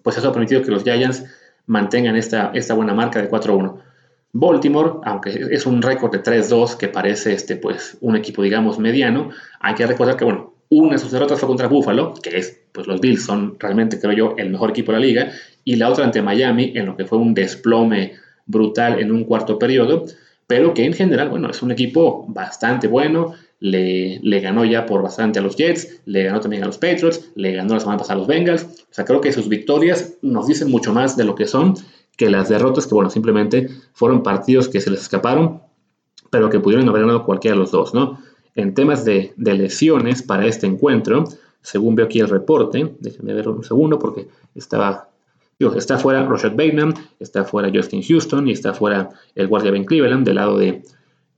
pues 0.04 0.18
eso 0.18 0.30
ha 0.30 0.32
permitido 0.32 0.62
que 0.62 0.72
los 0.72 0.84
Giants 0.84 1.26
mantengan 1.66 2.16
esta, 2.16 2.52
esta 2.54 2.74
buena 2.74 2.94
marca 2.94 3.22
de 3.22 3.30
4-1. 3.30 3.82
Baltimore, 4.34 5.00
aunque 5.04 5.48
es 5.52 5.66
un 5.66 5.82
récord 5.82 6.12
de 6.12 6.22
3-2 6.22 6.78
que 6.78 6.88
parece 6.88 7.34
este, 7.34 7.56
pues, 7.56 7.98
un 8.02 8.16
equipo, 8.16 8.44
digamos, 8.44 8.78
mediano, 8.78 9.30
hay 9.60 9.74
que 9.76 9.88
recordar 9.88 10.16
que, 10.16 10.26
bueno, 10.26 10.54
una 10.70 10.94
de 10.94 11.00
sus 11.00 11.12
derrotas 11.12 11.40
fue 11.40 11.48
contra 11.48 11.68
Buffalo, 11.68 12.14
que 12.22 12.38
es, 12.38 12.62
pues 12.72 12.88
los 12.88 13.00
Bills 13.00 13.24
son 13.24 13.58
realmente, 13.60 14.00
creo 14.00 14.14
yo, 14.14 14.36
el 14.38 14.50
mejor 14.50 14.72
equipo 14.72 14.92
de 14.92 15.00
la 15.00 15.06
liga, 15.06 15.32
y 15.64 15.76
la 15.76 15.90
otra 15.90 16.06
ante 16.06 16.22
Miami, 16.22 16.74
en 16.76 16.86
lo 16.86 16.98
que 16.98 17.06
fue 17.06 17.18
un 17.18 17.34
desplome 17.34 18.14
brutal 18.46 19.00
en 19.00 19.12
un 19.12 19.24
cuarto 19.24 19.60
periodo 19.60 20.06
pero 20.48 20.74
que 20.74 20.86
en 20.86 20.94
general, 20.94 21.30
bueno, 21.30 21.50
es 21.50 21.62
un 21.62 21.72
equipo 21.72 22.26
bastante 22.30 22.88
bueno, 22.88 23.34
le, 23.60 24.40
ganó 24.40 24.64
ya 24.64 24.86
por 24.86 25.04
bastante 25.04 25.40
a 25.40 25.42
los 25.42 25.58
Jets, 25.58 26.02
le 26.06 26.24
ganó 26.24 26.40
también 26.40 26.64
a 26.64 26.68
los 26.68 26.78
Patriots, 26.78 27.32
le 27.36 27.54
ganó 27.54 27.74
la 27.74 27.82
semana 27.82 27.98
pasada 27.98 28.16
a 28.16 28.18
los 28.20 28.28
Bengals, 28.28 28.64
o 28.64 28.94
sea, 28.94 29.04
creo 29.04 29.20
que 29.20 29.34
sus 29.34 29.50
victorias 29.50 30.16
nos 30.22 30.48
dicen 30.48 30.72
mucho 30.72 30.94
más 30.94 31.18
de 31.18 31.26
lo 31.26 31.36
que 31.36 31.46
son 31.46 31.76
que 32.16 32.30
las 32.30 32.50
derrotas 32.50 32.88
que, 32.88 32.96
bueno, 32.96 33.12
simplemente 33.12 33.70
fueron 33.94 34.24
partidos 34.24 34.70
que 34.70 34.82
se 34.82 34.90
les 34.90 35.02
escaparon, 35.02 35.62
pero 36.32 36.50
que 36.50 36.60
pudieron 36.60 36.88
haber 36.90 37.02
ganado 37.02 37.26
cualquiera 37.26 37.56
de 37.56 37.60
los 37.60 37.72
dos, 37.72 37.94
¿no? 37.94 38.20
En 38.58 38.74
temas 38.74 39.06
de, 39.06 39.34
de 39.38 39.54
lesiones 39.54 40.22
para 40.22 40.46
este 40.46 40.68
encuentro, 40.68 41.24
según 41.62 41.96
veo 41.96 42.08
aquí 42.08 42.20
el 42.20 42.28
reporte, 42.28 42.96
déjenme 43.00 43.34
ver 43.34 43.48
un 43.48 43.64
segundo 43.64 43.98
porque 43.98 44.28
estaba 44.56 45.10
está 45.60 45.98
fuera 45.98 46.24
Rashad 46.24 46.52
Bateman, 46.52 46.94
está 47.20 47.44
fuera 47.44 47.72
Justin 47.74 48.04
Houston 48.04 48.48
y 48.48 48.52
está 48.52 48.74
fuera 48.74 49.10
el 49.36 49.48
guardia 49.48 49.72
Ben 49.72 49.86
Cleveland 49.86 50.26
del 50.26 50.36
lado 50.36 50.58
de, 50.58 50.84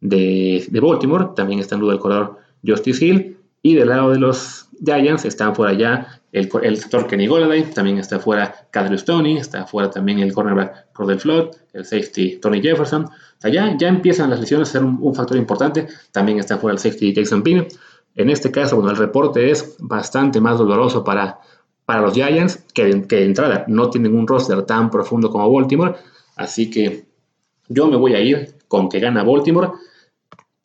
de, 0.02 0.80
Baltimore. 0.82 1.30
También 1.36 1.60
está 1.60 1.76
en 1.76 1.82
duda 1.82 1.94
el 1.94 2.00
corredor 2.00 2.38
Justice 2.66 3.06
Hill. 3.06 3.38
Y 3.62 3.76
del 3.76 3.90
lado 3.90 4.12
de 4.12 4.20
los 4.20 4.68
Giants 4.86 5.26
están 5.26 5.56
fuera 5.56 5.74
ya 5.74 6.22
el, 6.32 6.50
el 6.64 6.78
sector 6.78 7.08
Kenny 7.08 7.28
Golladay, 7.28 7.64
también 7.72 7.98
está 7.98 8.20
fuera 8.20 8.56
Kadrius 8.72 9.04
Tony, 9.04 9.38
está 9.38 9.66
fuera 9.66 9.90
también 9.90 10.20
el 10.20 10.32
cornerback 10.34 10.94
Cordell 10.94 11.20
Flood, 11.20 11.50
el 11.74 11.84
safety 11.84 12.38
Tony 12.38 12.62
Jefferson. 12.62 13.10
Sea, 13.40 13.52
ya, 13.52 13.88
empiezan 13.88 14.30
las 14.30 14.40
lesiones 14.40 14.70
a 14.70 14.72
ser 14.74 14.84
un, 14.84 15.16
factor 15.16 15.38
importante. 15.38 15.88
También 16.12 16.40
está 16.40 16.58
fuera 16.58 16.74
el 16.74 16.80
safety 16.80 17.14
Jason 17.16 17.42
Pine. 17.42 17.68
En 18.16 18.30
este 18.30 18.52
caso, 18.52 18.76
bueno, 18.76 18.92
el 18.92 18.98
reporte 18.98 19.50
es 19.50 19.78
bastante 19.80 20.42
más 20.42 20.58
doloroso 20.58 21.04
para, 21.06 21.40
para 21.86 22.02
los 22.02 22.14
Giants, 22.14 22.66
que, 22.74 22.84
de 22.84 23.26
entrada 23.26 23.64
no 23.68 23.90
tienen 23.90 24.16
un 24.16 24.28
roster 24.28 24.64
tan 24.64 24.92
profundo 24.92 25.30
como 25.30 25.52
Baltimore. 25.52 25.96
Así 26.36 26.70
que 26.70 27.06
yo 27.70 27.88
me 27.88 27.96
voy 27.96 28.14
a 28.14 28.20
ir 28.20 28.56
con 28.68 28.90
que 28.90 29.00
gana 29.00 29.24
Baltimore, 29.24 29.70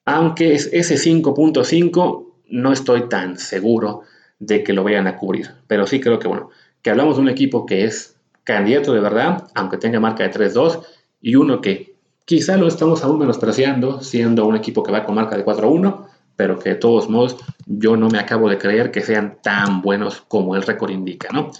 aunque 0.04 0.54
ese 0.54 0.96
5.5 0.96 2.26
no 2.48 2.72
estoy 2.72 3.08
tan 3.08 3.38
seguro 3.38 4.02
de 4.40 4.64
que 4.64 4.72
lo 4.72 4.82
vayan 4.82 5.06
a 5.06 5.16
cubrir. 5.16 5.50
Pero 5.68 5.86
sí 5.86 6.00
creo 6.00 6.18
que, 6.18 6.26
bueno, 6.26 6.50
que 6.82 6.90
hablamos 6.90 7.16
de 7.16 7.22
un 7.22 7.28
equipo 7.28 7.66
que 7.66 7.84
es 7.84 8.16
candidato 8.42 8.92
de 8.92 9.00
verdad, 9.00 9.46
aunque 9.54 9.78
tenga 9.78 10.00
marca 10.00 10.24
de 10.24 10.32
3-2, 10.32 10.84
y 11.20 11.36
uno 11.36 11.60
que 11.60 11.93
quizá 12.24 12.56
lo 12.56 12.66
estamos 12.66 13.04
aún 13.04 13.18
menospreciando, 13.18 14.02
siendo 14.02 14.46
un 14.46 14.56
equipo 14.56 14.82
que 14.82 14.92
va 14.92 15.04
con 15.04 15.14
marca 15.14 15.36
de 15.36 15.44
4-1, 15.44 16.06
pero 16.36 16.58
que 16.58 16.70
de 16.70 16.74
todos 16.76 17.08
modos 17.08 17.36
yo 17.66 17.96
no 17.96 18.08
me 18.08 18.18
acabo 18.18 18.48
de 18.48 18.58
creer 18.58 18.90
que 18.90 19.00
sean 19.00 19.38
tan 19.42 19.82
buenos 19.82 20.22
como 20.28 20.56
el 20.56 20.62
récord 20.62 20.90
indica, 20.90 21.28
¿no? 21.32 21.50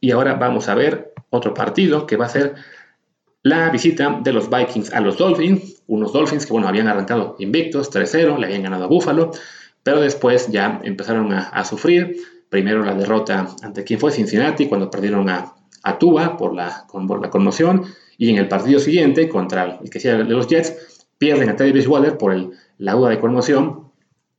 Y 0.00 0.12
ahora 0.12 0.34
vamos 0.34 0.68
a 0.68 0.74
ver 0.74 1.12
otro 1.30 1.54
partido 1.54 2.06
que 2.06 2.16
va 2.16 2.26
a 2.26 2.30
ser 2.30 2.54
la 3.42 3.70
visita 3.70 4.20
de 4.22 4.32
los 4.32 4.50
Vikings 4.50 4.92
a 4.92 5.00
los 5.00 5.16
Dolphins, 5.16 5.82
unos 5.86 6.12
Dolphins 6.12 6.46
que, 6.46 6.52
bueno, 6.52 6.68
habían 6.68 6.88
arrancado 6.88 7.36
invictos, 7.38 7.90
3-0, 7.90 8.38
le 8.38 8.46
habían 8.46 8.62
ganado 8.62 8.84
a 8.84 8.88
Buffalo, 8.88 9.32
pero 9.82 10.00
después 10.00 10.48
ya 10.48 10.80
empezaron 10.84 11.32
a, 11.32 11.64
sufrir. 11.64 12.16
Primero 12.50 12.84
la 12.84 12.94
derrota 12.94 13.48
ante 13.62 13.84
quien 13.84 13.98
fue 13.98 14.10
Cincinnati, 14.10 14.66
cuando 14.66 14.90
perdieron 14.90 15.28
a, 15.30 15.54
a 15.82 15.98
Tua 15.98 16.36
por 16.36 16.54
la, 16.54 16.86
por 16.90 17.20
la 17.22 17.30
conmoción, 17.30 17.86
y 18.20 18.28
en 18.28 18.36
el 18.36 18.48
partido 18.48 18.78
siguiente, 18.78 19.30
contra 19.30 19.78
el 19.82 19.88
que 19.88 19.98
sea 19.98 20.18
de 20.18 20.24
los 20.24 20.46
Jets, 20.46 21.06
pierden 21.16 21.48
a 21.48 21.56
Teddy 21.56 21.72
Bridgewater 21.72 22.18
por 22.18 22.52
la 22.76 22.92
duda 22.92 23.08
de 23.08 23.18
conmoción, 23.18 23.84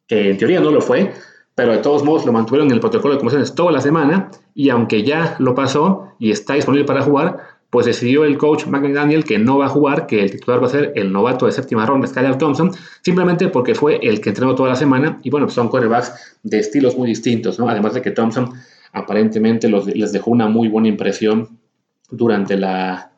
que 0.05 0.29
en 0.29 0.37
teoría 0.37 0.59
no 0.59 0.69
lo 0.69 0.81
fue, 0.81 1.11
pero 1.55 1.71
de 1.71 1.79
todos 1.79 2.03
modos 2.03 2.23
lo 2.27 2.31
mantuvieron 2.31 2.67
en 2.67 2.75
el 2.75 2.79
protocolo 2.79 3.15
de 3.15 3.17
conmociones 3.17 3.55
toda 3.55 3.71
la 3.71 3.81
semana 3.81 4.29
y 4.53 4.69
aunque 4.69 5.01
ya 5.01 5.35
lo 5.39 5.55
pasó 5.55 6.09
y 6.19 6.29
está 6.29 6.53
disponible 6.53 6.85
para 6.85 7.01
jugar, 7.01 7.39
pues 7.71 7.87
decidió 7.87 8.23
el 8.23 8.37
coach 8.37 8.67
McDaniel 8.67 9.23
que 9.23 9.39
no 9.39 9.57
va 9.57 9.65
a 9.65 9.69
jugar, 9.69 10.05
que 10.05 10.21
el 10.21 10.29
titular 10.29 10.61
va 10.61 10.67
a 10.67 10.69
ser 10.69 10.93
el 10.95 11.11
novato 11.11 11.47
de 11.47 11.51
séptima 11.51 11.83
ronda, 11.87 12.05
Skylar 12.05 12.37
Thompson, 12.37 12.71
simplemente 13.01 13.47
porque 13.47 13.73
fue 13.73 13.99
el 14.03 14.21
que 14.21 14.29
entrenó 14.29 14.53
toda 14.53 14.69
la 14.69 14.75
semana 14.75 15.19
y 15.23 15.31
bueno, 15.31 15.49
son 15.49 15.69
quarterbacks 15.69 16.37
de 16.43 16.59
estilos 16.59 16.95
muy 16.95 17.07
distintos, 17.07 17.57
¿no? 17.57 17.67
Además 17.67 17.95
de 17.95 18.03
que 18.03 18.11
Thompson 18.11 18.53
aparentemente 18.93 19.67
les 19.67 20.11
dejó 20.11 20.29
una 20.29 20.47
muy 20.47 20.67
buena 20.67 20.87
impresión 20.87 21.57
durante 22.11 22.57
la, 22.57 23.10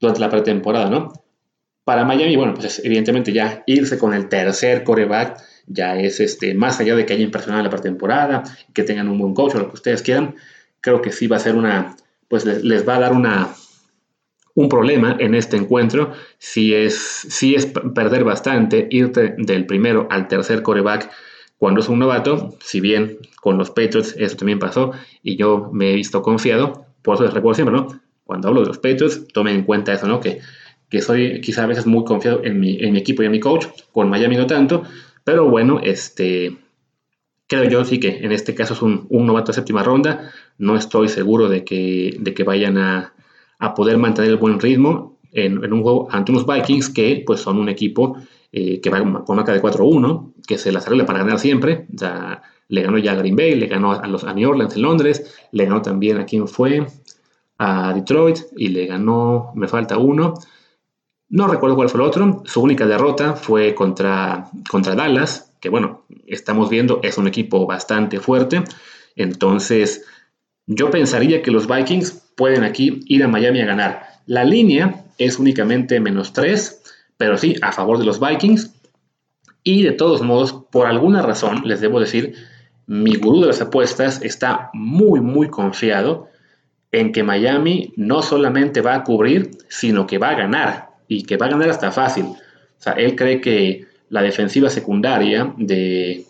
durante 0.00 0.20
la 0.20 0.30
pretemporada, 0.30 0.90
¿no? 0.90 1.12
Para 1.84 2.04
Miami, 2.04 2.36
bueno, 2.36 2.54
pues 2.54 2.80
evidentemente 2.84 3.32
ya 3.32 3.62
irse 3.66 3.98
con 3.98 4.12
el 4.14 4.28
tercer 4.28 4.84
coreback 4.84 5.40
ya 5.68 5.98
es 5.98 6.20
este, 6.20 6.54
más 6.54 6.80
allá 6.80 6.96
de 6.96 7.06
que 7.06 7.12
haya 7.12 7.24
impresionado 7.24 7.62
la 7.62 7.70
pretemporada, 7.70 8.42
que 8.72 8.82
tengan 8.82 9.08
un 9.08 9.18
buen 9.18 9.34
coach 9.34 9.54
o 9.54 9.58
lo 9.58 9.68
que 9.68 9.74
ustedes 9.74 10.02
quieran, 10.02 10.34
creo 10.80 11.02
que 11.02 11.12
sí 11.12 11.26
va 11.26 11.36
a 11.36 11.40
ser 11.40 11.54
una, 11.54 11.96
pues 12.28 12.44
les, 12.44 12.88
va 12.88 12.96
a 12.96 13.00
dar 13.00 13.12
una, 13.12 13.48
un 14.54 14.68
problema 14.68 15.16
en 15.18 15.34
este 15.34 15.56
encuentro. 15.56 16.12
Si 16.38 16.74
es, 16.74 16.96
si 16.96 17.54
es 17.54 17.66
perder 17.66 18.24
bastante, 18.24 18.86
irte 18.90 19.34
del 19.38 19.66
primero 19.66 20.08
al 20.10 20.28
tercer 20.28 20.62
coreback 20.62 21.10
cuando 21.58 21.80
es 21.80 21.88
un 21.88 21.98
novato, 21.98 22.56
si 22.60 22.80
bien 22.80 23.18
con 23.40 23.58
los 23.58 23.70
Patriots 23.70 24.14
eso 24.16 24.36
también 24.36 24.58
pasó 24.58 24.92
y 25.22 25.36
yo 25.36 25.70
me 25.72 25.90
he 25.90 25.94
visto 25.94 26.22
confiado, 26.22 26.86
por 27.02 27.16
eso 27.16 27.24
les 27.24 27.34
recuerdo 27.34 27.54
siempre, 27.54 27.76
¿no? 27.76 28.00
Cuando 28.28 28.48
hablo 28.48 28.60
de 28.60 28.66
los 28.66 28.76
Patriots, 28.76 29.26
tomen 29.32 29.54
en 29.54 29.62
cuenta 29.62 29.94
eso, 29.94 30.06
¿no? 30.06 30.20
Que, 30.20 30.40
que 30.90 31.00
soy 31.00 31.40
quizá 31.40 31.62
a 31.64 31.66
veces 31.66 31.86
muy 31.86 32.04
confiado 32.04 32.44
en 32.44 32.60
mi, 32.60 32.74
equipo 32.98 33.22
y 33.22 33.26
en 33.26 33.32
mi 33.32 33.40
coach, 33.40 33.64
con 33.90 34.10
Miami 34.10 34.36
no 34.36 34.46
tanto, 34.46 34.82
pero 35.24 35.48
bueno, 35.48 35.80
este, 35.82 36.58
creo 37.46 37.64
yo 37.64 37.86
sí 37.86 37.98
que 37.98 38.18
en 38.18 38.32
este 38.32 38.54
caso 38.54 38.74
es 38.74 38.82
un, 38.82 39.06
un 39.08 39.24
novato 39.24 39.52
de 39.52 39.54
séptima 39.54 39.82
ronda, 39.82 40.30
no 40.58 40.76
estoy 40.76 41.08
seguro 41.08 41.48
de 41.48 41.64
que, 41.64 42.18
de 42.20 42.34
que 42.34 42.44
vayan 42.44 42.76
a, 42.76 43.14
a 43.58 43.72
poder 43.72 43.96
mantener 43.96 44.32
el 44.32 44.36
buen 44.36 44.60
ritmo 44.60 45.18
en, 45.32 45.72
un 45.72 45.82
juego 45.82 46.08
ante 46.10 46.30
unos 46.30 46.46
Vikings 46.46 46.90
que 46.90 47.22
pues 47.26 47.40
son 47.40 47.58
un 47.58 47.70
equipo 47.70 48.18
eh, 48.52 48.78
que 48.82 48.90
va 48.90 49.24
con 49.24 49.36
marca 49.36 49.54
de 49.54 49.62
4-1, 49.62 50.34
que 50.46 50.58
se 50.58 50.70
las 50.70 50.86
arregla 50.86 51.06
para 51.06 51.20
ganar 51.20 51.38
siempre. 51.38 51.86
Ya, 51.88 52.42
le 52.68 52.82
ganó 52.82 52.98
ya 52.98 53.12
a 53.12 53.14
Green 53.14 53.36
Bay, 53.36 53.54
le 53.54 53.66
ganó 53.66 53.92
a, 53.92 54.06
los, 54.06 54.24
a 54.24 54.34
New 54.34 54.50
Orleans 54.50 54.76
en 54.76 54.82
Londres, 54.82 55.34
le 55.52 55.64
ganó 55.64 55.82
también 55.82 56.18
a 56.18 56.26
quien 56.26 56.46
fue, 56.46 56.86
a 57.58 57.92
Detroit, 57.92 58.38
y 58.56 58.68
le 58.68 58.86
ganó, 58.86 59.52
me 59.54 59.68
falta 59.68 59.98
uno. 59.98 60.34
No 61.28 61.48
recuerdo 61.48 61.76
cuál 61.76 61.88
fue 61.88 62.00
el 62.00 62.06
otro. 62.06 62.42
Su 62.46 62.62
única 62.62 62.86
derrota 62.86 63.34
fue 63.34 63.74
contra, 63.74 64.48
contra 64.70 64.94
Dallas, 64.94 65.52
que 65.60 65.68
bueno, 65.68 66.04
estamos 66.26 66.70
viendo, 66.70 67.00
es 67.02 67.18
un 67.18 67.26
equipo 67.26 67.66
bastante 67.66 68.20
fuerte. 68.20 68.62
Entonces, 69.16 70.06
yo 70.66 70.90
pensaría 70.90 71.42
que 71.42 71.50
los 71.50 71.66
Vikings 71.66 72.32
pueden 72.36 72.64
aquí 72.64 73.00
ir 73.06 73.24
a 73.24 73.28
Miami 73.28 73.60
a 73.60 73.66
ganar. 73.66 74.02
La 74.26 74.44
línea 74.44 75.04
es 75.18 75.38
únicamente 75.38 76.00
menos 76.00 76.32
3 76.32 76.78
pero 77.18 77.36
sí 77.36 77.56
a 77.60 77.72
favor 77.72 77.98
de 77.98 78.06
los 78.06 78.18
Vikings. 78.18 78.74
Y 79.62 79.82
de 79.82 79.92
todos 79.92 80.22
modos, 80.22 80.54
por 80.70 80.86
alguna 80.86 81.20
razón, 81.20 81.62
les 81.64 81.82
debo 81.82 82.00
decir, 82.00 82.34
mi 82.86 83.16
gurú 83.16 83.42
de 83.42 83.48
las 83.48 83.60
apuestas 83.60 84.22
está 84.22 84.70
muy, 84.72 85.20
muy 85.20 85.48
confiado 85.48 86.28
en 86.92 87.12
que 87.12 87.22
Miami 87.22 87.92
no 87.96 88.22
solamente 88.22 88.80
va 88.80 88.94
a 88.94 89.04
cubrir, 89.04 89.50
sino 89.68 90.06
que 90.06 90.18
va 90.18 90.30
a 90.30 90.34
ganar 90.34 90.90
y 91.06 91.22
que 91.22 91.36
va 91.36 91.46
a 91.46 91.50
ganar 91.50 91.70
hasta 91.70 91.90
fácil. 91.90 92.24
O 92.24 92.36
sea, 92.78 92.92
él 92.94 93.16
cree 93.16 93.40
que 93.40 93.86
la 94.08 94.22
defensiva 94.22 94.70
secundaria 94.70 95.52
de, 95.56 96.24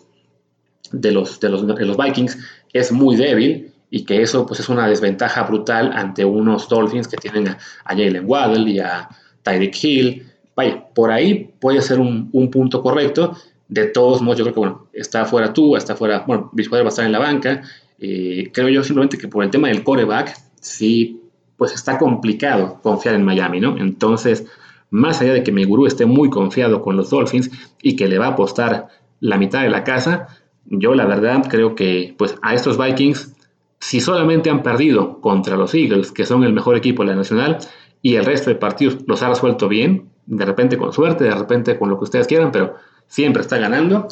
de, 0.91 1.11
los, 1.11 1.39
de, 1.39 1.49
los, 1.49 1.63
los, 1.63 1.97
Vikings 1.97 2.37
es 2.73 2.91
muy 2.91 3.15
débil 3.15 3.71
y 3.89 4.03
que 4.03 4.21
eso 4.21 4.45
pues, 4.45 4.59
es 4.59 4.69
una 4.69 4.87
desventaja 4.87 5.43
brutal 5.43 5.91
ante 5.93 6.25
unos 6.25 6.67
Dolphins 6.67 7.07
que 7.07 7.17
tienen 7.17 7.47
a, 7.47 7.57
Jalen 7.85 8.23
Waddle 8.25 8.69
y 8.69 8.79
a 8.79 9.09
Tyreek 9.43 9.83
Hill 9.83 10.25
Vaya, 10.59 10.83
por 10.93 11.09
ahí 11.09 11.53
puede 11.61 11.81
ser 11.81 12.01
un, 12.01 12.29
punto 12.51 12.83
correcto. 12.83 13.33
De 13.69 13.85
todos 13.85 14.21
modos, 14.21 14.39
yo 14.39 14.43
creo 14.43 14.53
que, 14.53 14.59
bueno, 14.59 14.87
está 14.91 15.23
fuera 15.23 15.53
tú, 15.53 15.77
está 15.77 15.95
fuera, 15.95 16.25
bueno, 16.27 16.49
Bridgewater 16.51 16.83
va 16.83 16.89
a 16.89 16.89
estar 16.89 17.05
en 17.05 17.13
la 17.13 17.19
banca. 17.19 17.61
Eh, 17.97 18.49
creo 18.53 18.67
yo 18.67 18.83
simplemente 18.83 19.17
que 19.17 19.29
por 19.29 19.41
el 19.41 19.51
tema 19.51 19.69
del 19.69 19.85
coreback, 19.85 20.35
sí, 20.61 21.21
pues 21.57 21.73
está 21.73 21.97
complicado 21.97 22.79
confiar 22.81 23.15
en 23.15 23.25
Miami, 23.25 23.59
¿no? 23.59 23.77
Entonces, 23.77 24.45
más 24.89 25.21
allá 25.21 25.33
de 25.33 25.43
que 25.43 25.51
mi 25.51 25.65
gurú 25.65 25.85
esté 25.85 26.05
muy 26.05 26.29
confiado 26.29 26.81
con 26.81 26.95
los 26.95 27.09
Dolphins 27.09 27.51
y 27.81 27.95
que 27.95 28.07
le 28.07 28.17
va 28.17 28.27
a 28.27 28.29
apostar 28.29 28.87
la 29.19 29.37
mitad 29.37 29.61
de 29.61 29.69
la 29.69 29.83
casa, 29.83 30.27
yo 30.65 30.95
la 30.95 31.05
verdad 31.05 31.45
creo 31.49 31.75
que, 31.75 32.15
pues, 32.17 32.35
a 32.41 32.53
estos 32.53 32.77
Vikings, 32.77 33.35
si 33.79 34.01
solamente 34.01 34.49
han 34.49 34.63
perdido 34.63 35.19
contra 35.21 35.57
los 35.57 35.73
Eagles, 35.73 36.11
que 36.11 36.25
son 36.25 36.43
el 36.43 36.53
mejor 36.53 36.75
equipo 36.75 37.03
de 37.03 37.09
la 37.09 37.15
nacional, 37.15 37.57
y 38.01 38.15
el 38.15 38.25
resto 38.25 38.49
de 38.49 38.55
partidos 38.55 38.97
los 39.07 39.21
ha 39.23 39.29
resuelto 39.29 39.67
bien, 39.67 40.09
de 40.25 40.45
repente 40.45 40.77
con 40.77 40.93
suerte, 40.93 41.25
de 41.25 41.35
repente 41.35 41.77
con 41.77 41.89
lo 41.89 41.97
que 41.97 42.05
ustedes 42.05 42.27
quieran, 42.27 42.51
pero 42.51 42.75
siempre 43.07 43.41
está 43.41 43.57
ganando. 43.57 44.07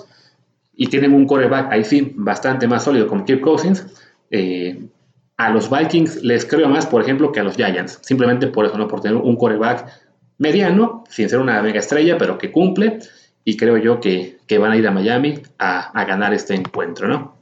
Y 0.76 0.88
tienen 0.88 1.14
un 1.14 1.26
coreback 1.26 1.72
ahí 1.72 1.84
sí 1.84 2.14
bastante 2.16 2.68
más 2.68 2.84
sólido 2.84 3.08
como 3.08 3.24
Kirk 3.24 3.42
Cousins. 3.42 3.86
Eh, 4.30 4.88
a 5.38 5.52
los 5.52 5.70
Vikings 5.70 6.24
les 6.24 6.46
creo 6.46 6.68
más, 6.68 6.88
por 6.88 7.02
ejemplo, 7.02 7.32
que 7.32 7.40
a 7.40 7.44
los 7.44 7.56
Giants. 7.56 8.00
Simplemente 8.02 8.48
por 8.48 8.66
eso, 8.66 8.78
¿no? 8.78 8.88
Por 8.88 9.02
tener 9.02 9.18
un 9.18 9.36
coreback 9.36 9.88
mediano, 10.40 11.04
sin 11.10 11.30
ser 11.30 11.40
una 11.40 11.62
mega 11.62 11.80
estrella, 11.80 12.18
pero 12.18 12.38
que 12.38 12.52
cumple. 12.52 13.00
Y 13.46 13.56
creo 13.56 13.78
yo 13.78 14.00
que, 14.00 14.40
van 14.60 14.72
a 14.72 14.78
ir 14.78 14.88
a 14.88 14.92
Miami 14.92 15.40
a, 15.60 15.92
a 15.92 16.06
ganar 16.06 16.34
este 16.34 16.56
encuentro, 16.56 17.08
¿no? 17.08 17.36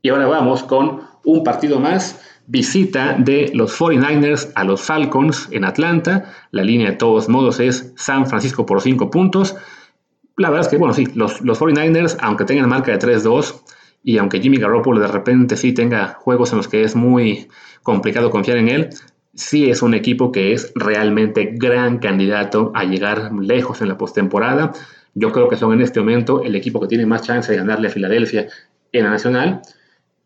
Y 0.00 0.08
ahora 0.08 0.26
vamos 0.26 0.62
con 0.62 1.02
un 1.24 1.44
partido 1.44 1.78
más 1.78 2.20
visita 2.46 3.14
de 3.18 3.50
los 3.52 3.78
49ers 3.78 4.50
a 4.54 4.64
los 4.64 4.80
Falcons 4.80 5.48
en 5.50 5.64
Atlanta. 5.64 6.32
La 6.50 6.62
línea 6.62 6.90
de 6.90 6.96
todos 6.96 7.28
modos 7.28 7.60
es 7.60 7.92
San 7.96 8.26
Francisco 8.26 8.64
por 8.64 8.80
5 8.80 9.10
puntos. 9.10 9.54
La 10.38 10.48
verdad 10.48 10.66
es 10.66 10.70
que, 10.70 10.78
bueno, 10.78 10.94
sí, 10.94 11.06
los, 11.14 11.42
los 11.42 11.60
49ers, 11.60 12.16
aunque 12.20 12.44
tengan 12.44 12.68
marca 12.70 12.92
de 12.92 12.98
3-2 12.98 13.60
y 14.08 14.16
aunque 14.16 14.40
Jimmy 14.40 14.56
Garoppolo 14.56 15.00
de 15.00 15.06
repente 15.06 15.54
sí 15.58 15.74
tenga 15.74 16.14
juegos 16.14 16.52
en 16.52 16.56
los 16.56 16.66
que 16.66 16.82
es 16.82 16.96
muy 16.96 17.48
complicado 17.82 18.30
confiar 18.30 18.56
en 18.56 18.70
él, 18.70 18.88
sí 19.34 19.68
es 19.68 19.82
un 19.82 19.92
equipo 19.92 20.32
que 20.32 20.54
es 20.54 20.72
realmente 20.74 21.50
gran 21.52 21.98
candidato 21.98 22.72
a 22.74 22.84
llegar 22.84 23.30
lejos 23.34 23.82
en 23.82 23.88
la 23.88 23.98
postemporada. 23.98 24.72
Yo 25.12 25.30
creo 25.30 25.50
que 25.50 25.58
son 25.58 25.74
en 25.74 25.82
este 25.82 26.00
momento 26.00 26.42
el 26.42 26.56
equipo 26.56 26.80
que 26.80 26.86
tiene 26.86 27.04
más 27.04 27.20
chance 27.20 27.52
de 27.52 27.58
ganarle 27.58 27.88
a 27.88 27.90
Filadelfia 27.90 28.48
en 28.92 29.04
la 29.04 29.10
nacional. 29.10 29.60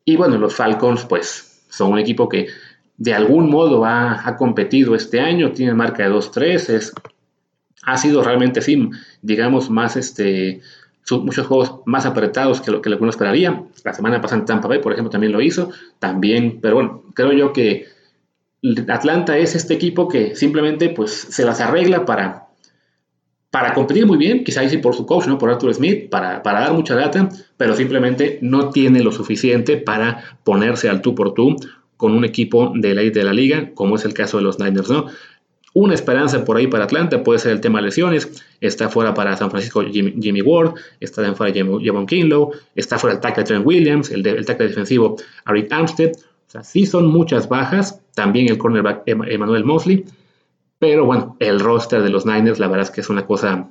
Y 0.04 0.14
bueno, 0.14 0.38
los 0.38 0.54
Falcons, 0.54 1.04
pues 1.04 1.64
son 1.68 1.90
un 1.90 1.98
equipo 1.98 2.28
que 2.28 2.46
de 2.98 3.14
algún 3.14 3.50
modo 3.50 3.84
ha, 3.84 4.36
competido 4.38 4.94
este 4.94 5.18
año, 5.18 5.50
tiene 5.50 5.74
marca 5.74 6.04
de 6.04 6.10
2-3, 6.10 6.92
ha 7.82 7.96
sido 7.96 8.22
realmente, 8.22 8.62
sí, 8.62 8.90
digamos, 9.22 9.70
más 9.70 9.96
este, 9.96 10.60
muchos 11.10 11.46
juegos 11.46 11.80
más 11.84 12.06
apretados 12.06 12.60
que 12.60 12.70
lo 12.70 12.80
que 12.80 12.88
alguno 12.88 13.10
esperaría. 13.10 13.64
La 13.84 13.92
semana 13.92 14.20
pasada 14.20 14.40
en 14.40 14.46
Tampa 14.46 14.68
Bay, 14.68 14.78
por 14.78 14.92
ejemplo, 14.92 15.10
también 15.10 15.32
lo 15.32 15.40
hizo. 15.40 15.70
También, 15.98 16.60
pero 16.60 16.76
bueno, 16.76 17.02
creo 17.14 17.32
yo 17.32 17.52
que 17.52 17.86
Atlanta 18.88 19.36
es 19.36 19.54
este 19.54 19.74
equipo 19.74 20.08
que 20.08 20.36
simplemente 20.36 20.88
pues 20.90 21.10
se 21.10 21.44
las 21.44 21.60
arregla 21.60 22.04
para, 22.04 22.46
para 23.50 23.74
competir 23.74 24.06
muy 24.06 24.18
bien, 24.18 24.44
quizá 24.44 24.68
sí 24.68 24.78
por 24.78 24.94
su 24.94 25.04
coach, 25.04 25.26
¿no? 25.26 25.38
por 25.38 25.50
Arthur 25.50 25.74
Smith, 25.74 26.08
para, 26.08 26.42
para, 26.42 26.60
dar 26.60 26.72
mucha 26.72 26.94
data, 26.94 27.28
pero 27.56 27.74
simplemente 27.74 28.38
no 28.40 28.70
tiene 28.70 29.02
lo 29.02 29.10
suficiente 29.10 29.78
para 29.78 30.38
ponerse 30.44 30.88
al 30.88 31.02
tú 31.02 31.14
por 31.14 31.34
tú 31.34 31.56
con 31.96 32.12
un 32.12 32.24
equipo 32.24 32.72
de 32.74 33.10
de 33.10 33.24
la 33.24 33.32
liga, 33.32 33.70
como 33.74 33.96
es 33.96 34.04
el 34.04 34.14
caso 34.14 34.36
de 34.36 34.44
los 34.44 34.58
Niners. 34.58 34.90
¿no? 34.90 35.06
Una 35.74 35.94
esperanza 35.94 36.44
por 36.44 36.56
ahí 36.56 36.66
para 36.66 36.84
Atlanta 36.84 37.22
puede 37.22 37.38
ser 37.38 37.52
el 37.52 37.60
tema 37.60 37.78
de 37.78 37.86
lesiones. 37.86 38.44
Está 38.60 38.88
fuera 38.88 39.14
para 39.14 39.36
San 39.36 39.50
Francisco 39.50 39.82
Jimmy, 39.82 40.42
Ward, 40.42 40.74
está 41.00 41.34
fuera 41.34 41.54
Javon 41.54 42.06
Kinlow, 42.06 42.52
está 42.74 42.98
fuera 42.98 43.14
el 43.14 43.20
tackle 43.20 43.44
Trent 43.44 43.66
Williams, 43.66 44.10
el, 44.10 44.26
el 44.26 44.44
tackle 44.44 44.68
defensivo 44.68 45.16
Arik 45.44 45.72
Armstead. 45.72 46.12
O 46.12 46.50
sea, 46.52 46.62
sí 46.62 46.84
son 46.84 47.06
muchas 47.06 47.48
bajas. 47.48 48.00
También 48.14 48.48
el 48.50 48.58
cornerback 48.58 49.02
Emmanuel 49.06 49.64
Mosley. 49.64 50.04
Pero 50.78 51.06
bueno, 51.06 51.36
el 51.38 51.60
roster 51.60 52.02
de 52.02 52.10
los 52.10 52.26
Niners, 52.26 52.58
la 52.58 52.68
verdad 52.68 52.86
es 52.88 52.90
que 52.90 53.00
es 53.00 53.08
una 53.08 53.24
cosa 53.24 53.70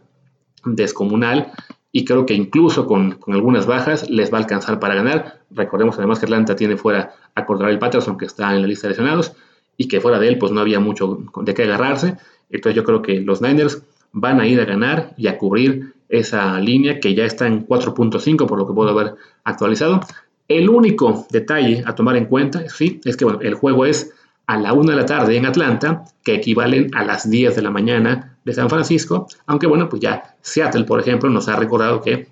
descomunal 0.66 1.52
y 1.92 2.06
creo 2.06 2.26
que 2.26 2.34
incluso 2.34 2.88
con, 2.88 3.20
algunas 3.28 3.66
bajas 3.66 4.10
les 4.10 4.32
va 4.32 4.38
a 4.38 4.42
alcanzar 4.42 4.80
para 4.80 4.96
ganar. 4.96 5.42
Recordemos 5.52 5.98
además 5.98 6.20
que 6.20 6.26
Atlanta 6.26 6.56
tiene 6.56 6.78
fuera 6.78 7.14
a 7.36 7.46
el 7.70 7.80
Patterson, 7.80 8.18
que 8.18 8.26
está 8.26 8.56
en 8.56 8.62
la 8.62 8.68
lista 8.68 8.88
de 8.88 8.92
lesionados, 8.92 9.34
y 9.78 9.88
que 9.88 10.02
fuera 10.02 10.20
de 10.20 10.28
él 10.28 10.38
pues 10.38 10.52
no 10.52 10.62
había 10.62 10.80
mucho 10.80 11.24
de 11.42 11.54
qué 11.54 11.64
agarrarse. 11.64 12.18
Entonces 12.50 12.76
yo 12.76 12.84
creo 12.84 13.02
que 13.02 13.22
los 13.22 13.42
Niners 13.42 13.84
van 14.12 14.40
a 14.40 14.48
ir 14.48 14.60
a 14.60 14.66
ganar 14.66 15.14
y 15.18 15.28
a 15.28 15.38
cubrir 15.38 15.94
esa 16.10 16.60
línea 16.60 17.00
que 17.00 17.16
ya 17.16 17.26
está 17.26 17.48
en 17.48 17.66
4.5 17.66 18.46
por 18.46 18.58
lo 18.58 18.68
que 18.68 18.74
puedo 18.74 18.90
haber 18.90 19.16
actualizado. 19.44 20.02
El 20.48 20.70
único 20.70 21.26
detalle 21.32 21.84
a 21.86 21.96
tomar 21.96 22.18
en 22.18 22.26
cuenta, 22.26 22.68
sí, 22.70 23.00
es 23.06 23.16
que 23.16 23.24
bueno, 23.24 23.40
el 23.42 23.56
juego 23.56 23.86
es 23.86 24.14
a 24.48 24.58
la 24.58 24.74
1 24.74 24.92
de 24.92 24.98
la 24.98 25.06
tarde 25.06 25.38
en 25.38 25.46
Atlanta, 25.46 26.04
que 26.24 26.36
equivalen 26.36 26.94
a 26.94 27.06
las 27.06 27.30
10 27.30 27.56
de 27.56 27.62
la 27.62 27.72
mañana 27.72 28.38
de 28.44 28.54
San 28.54 28.70
Francisco, 28.70 29.28
aunque 29.46 29.68
bueno, 29.68 29.88
pues 29.88 30.02
ya 30.02 30.36
Seattle, 30.42 30.84
por 30.84 31.00
ejemplo, 31.00 31.30
nos 31.30 31.48
ha 31.48 31.56
recordado 31.56 32.02
que 32.02 32.28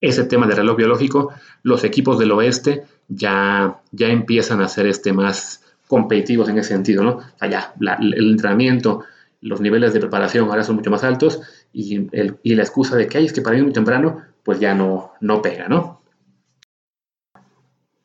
ese 0.00 0.24
tema 0.24 0.46
de 0.48 0.56
reloj 0.56 0.76
biológico, 0.76 1.32
los 1.62 1.84
equipos 1.84 2.18
del 2.18 2.32
oeste 2.32 2.82
ya, 3.08 3.80
ya 3.92 4.08
empiezan 4.08 4.60
a 4.60 4.68
ser 4.68 4.86
este 4.86 5.12
más 5.12 5.62
competitivos 5.94 6.48
en 6.48 6.58
ese 6.58 6.70
sentido, 6.70 7.04
¿no? 7.04 7.20
Allá, 7.38 7.72
el 8.00 8.30
entrenamiento, 8.32 9.04
los 9.40 9.60
niveles 9.60 9.92
de 9.92 10.00
preparación 10.00 10.48
ahora 10.48 10.64
son 10.64 10.74
mucho 10.74 10.90
más 10.90 11.04
altos 11.04 11.40
y, 11.72 12.08
el, 12.10 12.38
y 12.42 12.56
la 12.56 12.64
excusa 12.64 12.96
de 12.96 13.06
que 13.06 13.18
hay 13.18 13.26
es 13.26 13.32
que 13.32 13.42
para 13.42 13.56
mí 13.56 13.62
muy 13.62 13.72
temprano, 13.72 14.22
pues 14.42 14.58
ya 14.58 14.74
no, 14.74 15.12
no 15.20 15.40
pega, 15.40 15.68
¿no? 15.68 16.02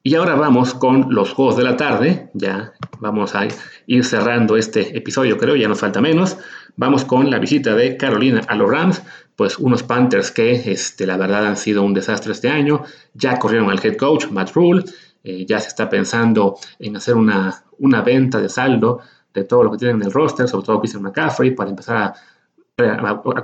Y 0.04 0.16
ahora 0.16 0.36
vamos 0.36 0.76
con 0.76 1.14
los 1.14 1.34
juegos 1.34 1.58
de 1.58 1.64
la 1.64 1.76
tarde. 1.76 2.30
Ya 2.34 2.74
vamos 3.00 3.36
a 3.36 3.48
ir 3.88 4.06
cerrando 4.06 4.56
este 4.56 4.96
episodio, 4.98 5.38
creo, 5.38 5.56
ya 5.56 5.68
nos 5.68 5.80
falta 5.80 6.00
menos. 6.00 6.38
Vamos 6.78 7.04
con 7.04 7.30
la 7.30 7.40
visita 7.40 7.76
de 7.76 7.98
Carolina 7.98 8.42
a 8.48 8.56
los 8.56 8.70
Rams, 8.70 9.02
pues 9.36 9.58
unos 9.58 9.84
Panthers 9.84 10.32
que 10.32 10.72
este, 10.72 11.06
la 11.06 11.18
verdad 11.18 11.46
han 11.46 11.58
sido 11.58 11.84
un 11.84 11.94
desastre 11.94 12.32
este 12.32 12.50
año. 12.50 12.84
Ya 13.14 13.40
corrieron 13.40 13.70
al 13.70 13.84
head 13.84 13.98
coach, 13.98 14.28
Matt 14.32 14.52
Rule. 14.54 14.84
Eh, 15.24 15.46
ya 15.46 15.60
se 15.60 15.68
está 15.68 15.90
pensando 15.90 16.58
en 16.80 16.96
hacer 16.96 17.16
una, 17.16 17.64
una 17.80 18.02
venta 18.02 18.40
de 18.40 18.50
saldo 18.50 19.02
de 19.34 19.44
todo 19.44 19.64
lo 19.64 19.72
que 19.72 19.78
tienen 19.78 19.98
en 19.98 20.04
el 20.04 20.12
roster, 20.12 20.48
sobre 20.48 20.66
todo 20.66 20.80
Christian 20.80 21.04
McCaffrey, 21.04 21.52
para 21.52 21.70
empezar 21.70 21.98
a, 21.98 22.14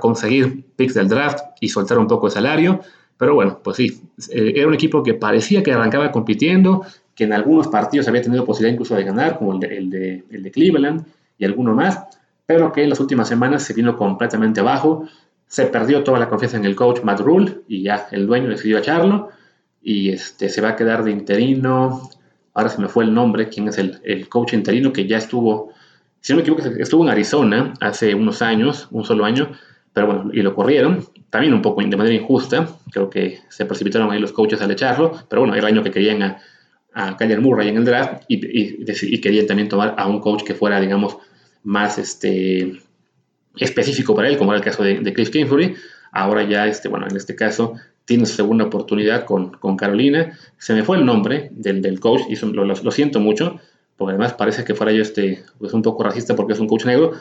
conseguir 0.00 0.64
picks 0.76 0.94
del 0.94 1.08
draft 1.08 1.40
y 1.60 1.68
soltar 1.68 1.98
un 1.98 2.06
poco 2.06 2.26
de 2.26 2.32
salario. 2.32 2.80
Pero 3.18 3.34
bueno, 3.34 3.60
pues 3.62 3.76
sí, 3.76 4.00
eh, 4.30 4.54
era 4.56 4.66
un 4.66 4.74
equipo 4.74 5.02
que 5.02 5.14
parecía 5.14 5.62
que 5.62 5.72
arrancaba 5.72 6.10
compitiendo, 6.10 6.84
que 7.14 7.24
en 7.24 7.34
algunos 7.34 7.68
partidos 7.68 8.08
había 8.08 8.22
tenido 8.22 8.44
posibilidad 8.44 8.72
incluso 8.72 8.94
de 8.94 9.04
ganar, 9.04 9.38
como 9.38 9.52
el 9.52 9.60
de, 9.60 9.76
el 9.76 9.90
de, 9.90 10.24
el 10.30 10.42
de 10.42 10.50
Cleveland 10.50 11.06
y 11.38 11.44
alguno 11.44 11.74
más, 11.74 12.04
pero 12.46 12.72
que 12.72 12.82
en 12.82 12.90
las 12.90 13.00
últimas 13.00 13.28
semanas 13.28 13.62
se 13.62 13.74
vino 13.74 13.96
completamente 13.96 14.60
abajo. 14.60 15.06
Se 15.46 15.66
perdió 15.66 16.02
toda 16.02 16.18
la 16.18 16.28
confianza 16.28 16.56
en 16.56 16.64
el 16.64 16.74
coach 16.74 17.02
Matt 17.02 17.20
Rule 17.20 17.60
y 17.68 17.82
ya 17.82 18.08
el 18.10 18.26
dueño 18.26 18.48
decidió 18.48 18.78
echarlo 18.78 19.30
y 19.86 20.10
este, 20.10 20.48
se 20.48 20.60
va 20.60 20.70
a 20.70 20.76
quedar 20.76 21.04
de 21.04 21.12
interino. 21.12 22.10
Ahora 22.54 22.70
se 22.70 22.80
me 22.82 22.88
fue 22.88 23.04
el 23.04 23.14
nombre, 23.14 23.48
quién 23.48 23.68
es 23.68 23.78
el, 23.78 24.00
el 24.02 24.28
coach 24.28 24.52
interino 24.52 24.92
que 24.92 25.06
ya 25.06 25.16
estuvo, 25.16 25.72
si 26.20 26.32
no 26.32 26.38
me 26.38 26.42
equivoco, 26.42 26.64
estuvo 26.80 27.04
en 27.04 27.10
Arizona 27.10 27.72
hace 27.80 28.12
unos 28.12 28.42
años, 28.42 28.88
un 28.90 29.04
solo 29.04 29.24
año, 29.24 29.52
pero 29.92 30.08
bueno, 30.08 30.30
y 30.32 30.42
lo 30.42 30.56
corrieron, 30.56 31.06
también 31.30 31.54
un 31.54 31.62
poco 31.62 31.82
de 31.82 31.96
manera 31.96 32.16
injusta, 32.16 32.68
creo 32.90 33.08
que 33.08 33.38
se 33.48 33.64
precipitaron 33.64 34.10
ahí 34.10 34.18
los 34.18 34.32
coaches 34.32 34.60
al 34.60 34.72
echarlo, 34.72 35.12
pero 35.28 35.42
bueno, 35.42 35.54
era 35.54 35.68
el 35.68 35.74
año 35.74 35.84
que 35.84 35.92
querían 35.92 36.20
a, 36.24 36.38
a 36.92 37.16
Kyler 37.16 37.40
Murray 37.40 37.68
en 37.68 37.76
el 37.76 37.84
draft 37.84 38.24
y, 38.26 38.40
y, 38.42 39.20
querían 39.20 39.46
también 39.46 39.68
tomar 39.68 39.94
a 39.96 40.08
un 40.08 40.18
coach 40.18 40.42
que 40.42 40.54
fuera, 40.54 40.80
digamos, 40.80 41.16
más 41.62 41.96
este, 41.98 42.80
específico 43.56 44.16
para 44.16 44.28
él, 44.28 44.36
como 44.36 44.50
era 44.50 44.58
el 44.58 44.64
caso 44.64 44.82
de, 44.82 44.98
de 44.98 45.12
Cliff 45.12 45.30
Kingsbury. 45.30 45.76
Ahora 46.10 46.42
ya, 46.42 46.66
este, 46.66 46.88
bueno, 46.88 47.06
en 47.08 47.16
este 47.16 47.36
caso 47.36 47.74
tiene 48.06 48.24
su 48.24 48.36
segunda 48.36 48.64
oportunidad 48.64 49.24
con, 49.24 49.50
con 49.50 49.76
Carolina. 49.76 50.38
Se 50.56 50.72
me 50.72 50.82
fue 50.82 50.96
el 50.96 51.04
nombre 51.04 51.50
del, 51.52 51.82
del 51.82 52.00
coach 52.00 52.22
y 52.28 52.36
lo, 52.36 52.90
siento 52.90 53.20
mucho, 53.20 53.60
porque 53.96 54.12
además 54.12 54.34
parece 54.34 54.64
que 54.64 54.74
fuera 54.74 54.92
yo 54.92 55.02
este, 55.02 55.42
pues 55.58 55.74
un 55.74 55.82
poco 55.82 56.04
racista 56.04 56.34
porque 56.34 56.54
es 56.54 56.60
un 56.60 56.68
coach 56.68 56.86
negro, 56.86 57.12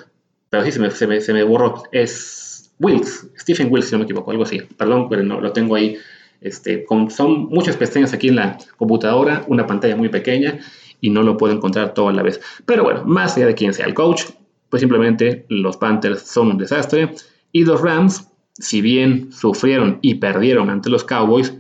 pero 0.50 0.64
sí 0.64 0.72
se 0.72 0.80
me, 0.80 0.92
se 0.92 1.08
me, 1.08 1.20
se 1.20 1.34
me 1.34 1.44
borró. 1.44 1.84
Es 1.92 2.72
Wills, 2.80 3.28
Stephen 3.38 3.68
Wills, 3.72 3.88
si 3.88 3.94
no 3.94 4.00
me 4.00 4.06
equivoco, 4.06 4.32
algo 4.32 4.44
así. 4.44 4.62
Perdón, 4.78 5.10
pero 5.10 5.24
no, 5.24 5.42
lo 5.42 5.52
tengo 5.52 5.76
ahí. 5.76 5.98
Este, 6.40 6.86
con, 6.86 7.10
son 7.10 7.48
muchas 7.48 7.76
pestañas 7.78 8.14
aquí 8.14 8.28
en 8.28 8.36
la 8.36 8.58
computadora, 8.78 9.44
una 9.48 9.66
pantalla 9.66 9.96
muy 9.96 10.10
pequeña 10.10 10.60
y 11.02 11.10
no 11.10 11.24
lo 11.24 11.38
puedo 11.38 11.54
encontrar 11.54 11.94
todo 11.94 12.10
a 12.10 12.14
la 12.14 12.22
vez. 12.22 12.40
Pero 12.66 12.84
bueno, 12.84 13.04
más 13.06 13.36
allá 13.36 13.48
de 13.48 13.56
quién 13.56 13.74
sea 13.74 13.88
el 13.88 13.96
coach, 13.96 14.26
pues 14.70 14.82
simplemente 14.82 15.46
los 15.50 15.78
Panthers 15.78 16.22
son 16.22 16.50
un 16.50 16.58
desastre 16.58 17.12
y 17.52 17.64
los 17.64 17.82
Rams, 17.82 18.28
si 18.58 18.82
bien 18.82 19.32
sufrieron 19.32 20.00
y 20.02 20.16
perdieron 20.16 20.70
ante 20.70 20.90
los 20.90 21.04
Cowboys, 21.04 21.54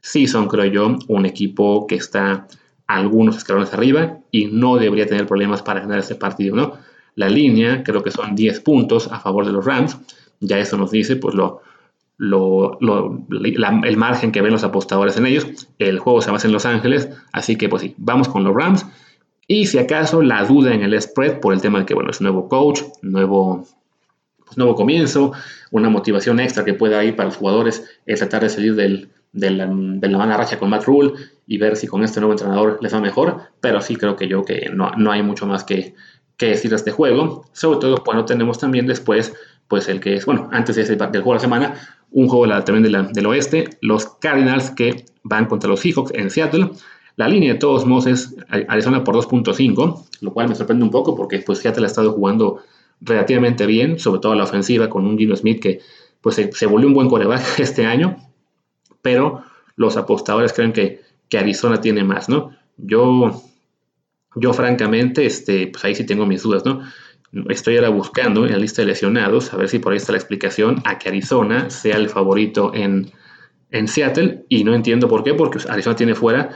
sí 0.00 0.26
son, 0.26 0.48
creo 0.48 0.66
yo, 0.66 0.98
un 1.08 1.26
equipo 1.26 1.86
que 1.86 1.96
está 1.96 2.46
algunos 2.86 3.36
escalones 3.36 3.72
arriba 3.74 4.18
y 4.30 4.46
no 4.46 4.76
debería 4.76 5.06
tener 5.06 5.26
problemas 5.26 5.62
para 5.62 5.80
ganar 5.80 5.98
este 5.98 6.14
partido, 6.14 6.56
¿no? 6.56 6.74
La 7.14 7.28
línea 7.28 7.82
creo 7.82 8.02
que 8.02 8.10
son 8.10 8.34
10 8.34 8.60
puntos 8.60 9.08
a 9.12 9.20
favor 9.20 9.44
de 9.44 9.52
los 9.52 9.64
Rams, 9.64 9.98
ya 10.40 10.58
eso 10.58 10.76
nos 10.76 10.90
dice 10.90 11.16
pues 11.16 11.34
lo, 11.34 11.62
el 12.18 13.96
margen 13.96 14.32
que 14.32 14.42
ven 14.42 14.52
los 14.52 14.64
apostadores 14.64 15.16
en 15.16 15.26
ellos. 15.26 15.46
El 15.78 15.98
juego 15.98 16.20
se 16.20 16.30
basa 16.30 16.46
en 16.46 16.52
Los 16.52 16.66
Ángeles, 16.66 17.10
así 17.32 17.56
que 17.56 17.68
pues 17.68 17.82
sí, 17.82 17.94
vamos 17.98 18.28
con 18.28 18.44
los 18.44 18.54
Rams. 18.54 18.86
Y 19.46 19.66
si 19.66 19.78
acaso 19.78 20.22
la 20.22 20.44
duda 20.44 20.74
en 20.74 20.82
el 20.82 21.00
spread 21.00 21.40
por 21.40 21.54
el 21.54 21.60
tema 21.60 21.80
de 21.80 21.86
que 21.86 21.94
bueno, 21.94 22.10
es 22.10 22.20
nuevo 22.20 22.48
coach, 22.48 22.82
nuevo, 23.02 23.66
pues, 24.48 24.58
nuevo 24.58 24.74
comienzo, 24.74 25.32
una 25.70 25.88
motivación 25.88 26.40
extra 26.40 26.64
que 26.64 26.74
pueda 26.74 27.04
ir 27.04 27.14
para 27.14 27.28
los 27.28 27.36
jugadores 27.36 27.84
es 28.06 28.18
tratar 28.18 28.42
de 28.42 28.50
salir 28.50 28.74
del, 28.74 29.10
de, 29.32 29.50
la, 29.50 29.66
de 29.70 30.08
la 30.08 30.18
mala 30.18 30.36
racha 30.36 30.58
con 30.58 30.70
Matt 30.70 30.84
Rule 30.84 31.12
y 31.46 31.58
ver 31.58 31.76
si 31.76 31.86
con 31.86 32.02
este 32.02 32.20
nuevo 32.20 32.32
entrenador 32.32 32.78
les 32.82 32.92
va 32.92 33.00
mejor. 33.00 33.42
Pero 33.60 33.80
sí 33.80 33.96
creo 33.96 34.16
que 34.16 34.28
yo 34.28 34.44
que 34.44 34.70
no, 34.72 34.90
no 34.96 35.12
hay 35.12 35.22
mucho 35.22 35.46
más 35.46 35.64
que, 35.64 35.94
que 36.36 36.46
decir 36.46 36.70
de 36.70 36.76
este 36.76 36.90
juego, 36.90 37.44
sobre 37.52 37.80
todo 37.80 38.02
cuando 38.02 38.24
tenemos 38.24 38.58
también 38.58 38.86
después 38.86 39.34
pues 39.68 39.88
el 39.88 40.00
que 40.00 40.14
es, 40.16 40.24
bueno, 40.24 40.48
antes 40.50 40.76
de 40.76 40.82
ese, 40.82 40.96
del 40.96 41.22
juego 41.22 41.32
de 41.32 41.36
la 41.36 41.40
semana, 41.40 41.74
un 42.10 42.28
juego 42.28 42.48
también 42.64 42.82
de 42.82 42.90
la, 42.90 43.02
del 43.02 43.26
oeste, 43.26 43.68
los 43.82 44.06
Cardinals 44.06 44.70
que 44.70 45.04
van 45.22 45.44
contra 45.44 45.68
los 45.68 45.80
Seahawks 45.80 46.12
en 46.14 46.30
Seattle. 46.30 46.70
La 47.16 47.28
línea 47.28 47.52
de 47.52 47.58
todos 47.58 47.84
modos 47.84 48.06
es 48.06 48.36
Arizona 48.48 49.04
por 49.04 49.14
2.5, 49.14 50.06
lo 50.22 50.32
cual 50.32 50.48
me 50.48 50.54
sorprende 50.54 50.84
un 50.84 50.90
poco 50.90 51.14
porque 51.14 51.40
pues, 51.40 51.58
Seattle 51.58 51.84
ha 51.84 51.86
estado 51.86 52.12
jugando 52.12 52.62
relativamente 53.00 53.66
bien, 53.66 53.98
sobre 53.98 54.20
todo 54.20 54.34
la 54.34 54.44
ofensiva 54.44 54.88
con 54.88 55.06
un 55.06 55.18
Gino 55.18 55.36
Smith 55.36 55.60
que 55.60 55.80
pues, 56.20 56.36
se, 56.36 56.66
volvió 56.66 56.88
un 56.88 56.94
buen 56.94 57.08
coreback 57.08 57.42
este 57.60 57.86
año, 57.86 58.16
pero 59.02 59.42
los 59.76 59.96
apostadores 59.96 60.52
creen 60.52 60.72
que, 60.72 61.00
que 61.28 61.38
Arizona 61.38 61.80
tiene 61.80 62.04
más, 62.04 62.28
¿no? 62.28 62.52
Yo, 62.76 63.42
yo 64.34 64.52
francamente, 64.52 65.26
este, 65.26 65.68
pues 65.68 65.84
ahí 65.84 65.94
sí 65.94 66.04
tengo 66.04 66.26
mis 66.26 66.42
dudas, 66.42 66.64
¿no? 66.64 66.82
Estoy 67.50 67.76
ahora 67.76 67.90
buscando 67.90 68.46
en 68.46 68.52
la 68.52 68.58
lista 68.58 68.82
de 68.82 68.88
lesionados, 68.88 69.52
a 69.52 69.56
ver 69.56 69.68
si 69.68 69.78
por 69.78 69.92
ahí 69.92 69.98
está 69.98 70.12
la 70.12 70.18
explicación, 70.18 70.80
a 70.84 70.98
que 70.98 71.10
Arizona 71.10 71.68
sea 71.68 71.96
el 71.96 72.08
favorito 72.08 72.72
en, 72.74 73.12
en 73.70 73.86
Seattle. 73.86 74.46
Y 74.48 74.64
no 74.64 74.74
entiendo 74.74 75.08
por 75.08 75.24
qué, 75.24 75.34
porque 75.34 75.58
Arizona 75.68 75.94
tiene 75.94 76.14
fuera 76.14 76.50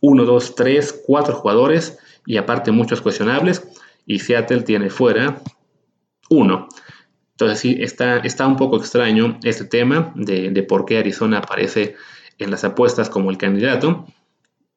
1, 0.00 0.24
2, 0.24 0.54
3, 0.54 1.02
4 1.06 1.34
jugadores 1.34 1.98
y 2.26 2.38
aparte 2.38 2.70
muchos 2.70 3.02
cuestionables. 3.02 3.68
Y 4.06 4.18
Seattle 4.18 4.62
tiene 4.62 4.90
fuera 4.90 5.40
1. 6.30 6.68
Entonces 7.32 7.58
sí, 7.58 7.76
está, 7.80 8.18
está 8.18 8.46
un 8.46 8.56
poco 8.56 8.76
extraño 8.76 9.38
este 9.42 9.64
tema 9.64 10.12
de, 10.14 10.50
de 10.50 10.62
por 10.62 10.84
qué 10.84 10.98
Arizona 10.98 11.38
aparece 11.38 11.96
en 12.38 12.50
las 12.50 12.64
apuestas 12.64 13.10
como 13.10 13.30
el 13.30 13.38
candidato. 13.38 14.06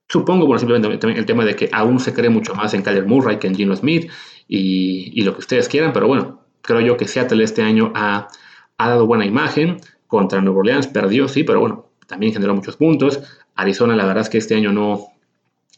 Supongo, 0.10 0.46
bueno, 0.46 0.60
simplemente 0.60 1.10
el 1.10 1.26
tema 1.26 1.44
de 1.44 1.56
que 1.56 1.70
aún 1.72 2.00
se 2.00 2.14
cree 2.14 2.30
mucho 2.30 2.56
más 2.56 2.74
en 2.74 2.82
Kyler 2.82 3.06
Murray 3.06 3.40
que 3.40 3.48
en 3.48 3.56
Gino 3.56 3.76
Smith 3.76 4.10
y, 4.48 5.12
y, 5.20 5.24
lo 5.24 5.34
que 5.34 5.40
ustedes 5.40 5.68
quieran, 5.68 5.92
pero 5.92 6.08
bueno, 6.08 6.46
creo 6.62 6.80
yo 6.80 6.96
que 6.96 7.08
Seattle 7.08 7.44
este 7.44 7.62
año 7.62 7.92
ha, 7.94 8.30
ha, 8.78 8.90
dado 8.90 9.06
buena 9.06 9.26
imagen 9.26 9.82
contra 10.08 10.40
Nueva 10.40 10.60
Orleans, 10.60 10.88
perdió, 10.88 11.28
sí, 11.28 11.44
pero 11.44 11.60
bueno, 11.60 11.90
también 12.08 12.32
generó 12.32 12.56
muchos 12.56 12.78
puntos. 12.78 13.22
Arizona, 13.56 13.96
la 13.96 14.06
verdad 14.06 14.24
es 14.24 14.30
que 14.30 14.38
este 14.38 14.56
año 14.56 14.72
no, 14.72 15.08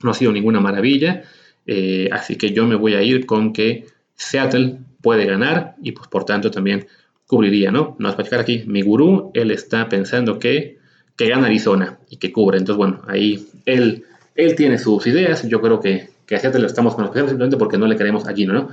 no 0.03 0.12
ha 0.12 0.13
sido 0.13 0.31
ninguna 0.31 0.59
maravilla, 0.59 1.23
eh, 1.71 2.10
así 2.12 2.36
que 2.36 2.51
yo 2.51 2.65
me 2.65 2.73
voy 2.73 2.95
a 2.95 3.03
ir 3.03 3.27
con 3.27 3.53
que 3.53 3.86
Seattle 4.15 4.79
puede 5.01 5.25
ganar 5.25 5.75
y 5.84 5.91
pues 5.91 6.08
por 6.08 6.25
tanto 6.25 6.49
también 6.49 6.88
cubriría, 7.27 7.69
¿no? 7.69 7.95
Nos 7.99 8.17
va 8.17 8.25
a 8.29 8.41
aquí 8.41 8.63
mi 8.65 8.82
gurú, 8.82 9.29
él 9.36 9.51
está 9.51 9.88
pensando 9.88 10.39
que, 10.39 10.79
que 11.15 11.29
gana 11.29 11.45
Arizona 11.45 11.99
y 12.10 12.17
que 12.17 12.32
cubre, 12.32 12.58
entonces 12.58 12.77
bueno, 12.77 13.01
ahí 13.08 13.47
él 13.65 14.03
él 14.34 14.55
tiene 14.55 14.79
sus 14.79 15.05
ideas, 15.05 15.47
yo 15.47 15.62
creo 15.62 15.79
que, 15.79 16.10
que 16.25 16.36
a 16.36 16.39
Seattle 16.39 16.62
lo 16.62 16.67
estamos 16.67 16.95
conociendo 16.95 17.29
simplemente 17.29 17.58
porque 17.58 17.77
no 17.77 17.86
le 17.86 17.97
queremos 17.97 18.27
a 18.27 18.34
Gino, 18.34 18.53
¿no? 18.53 18.69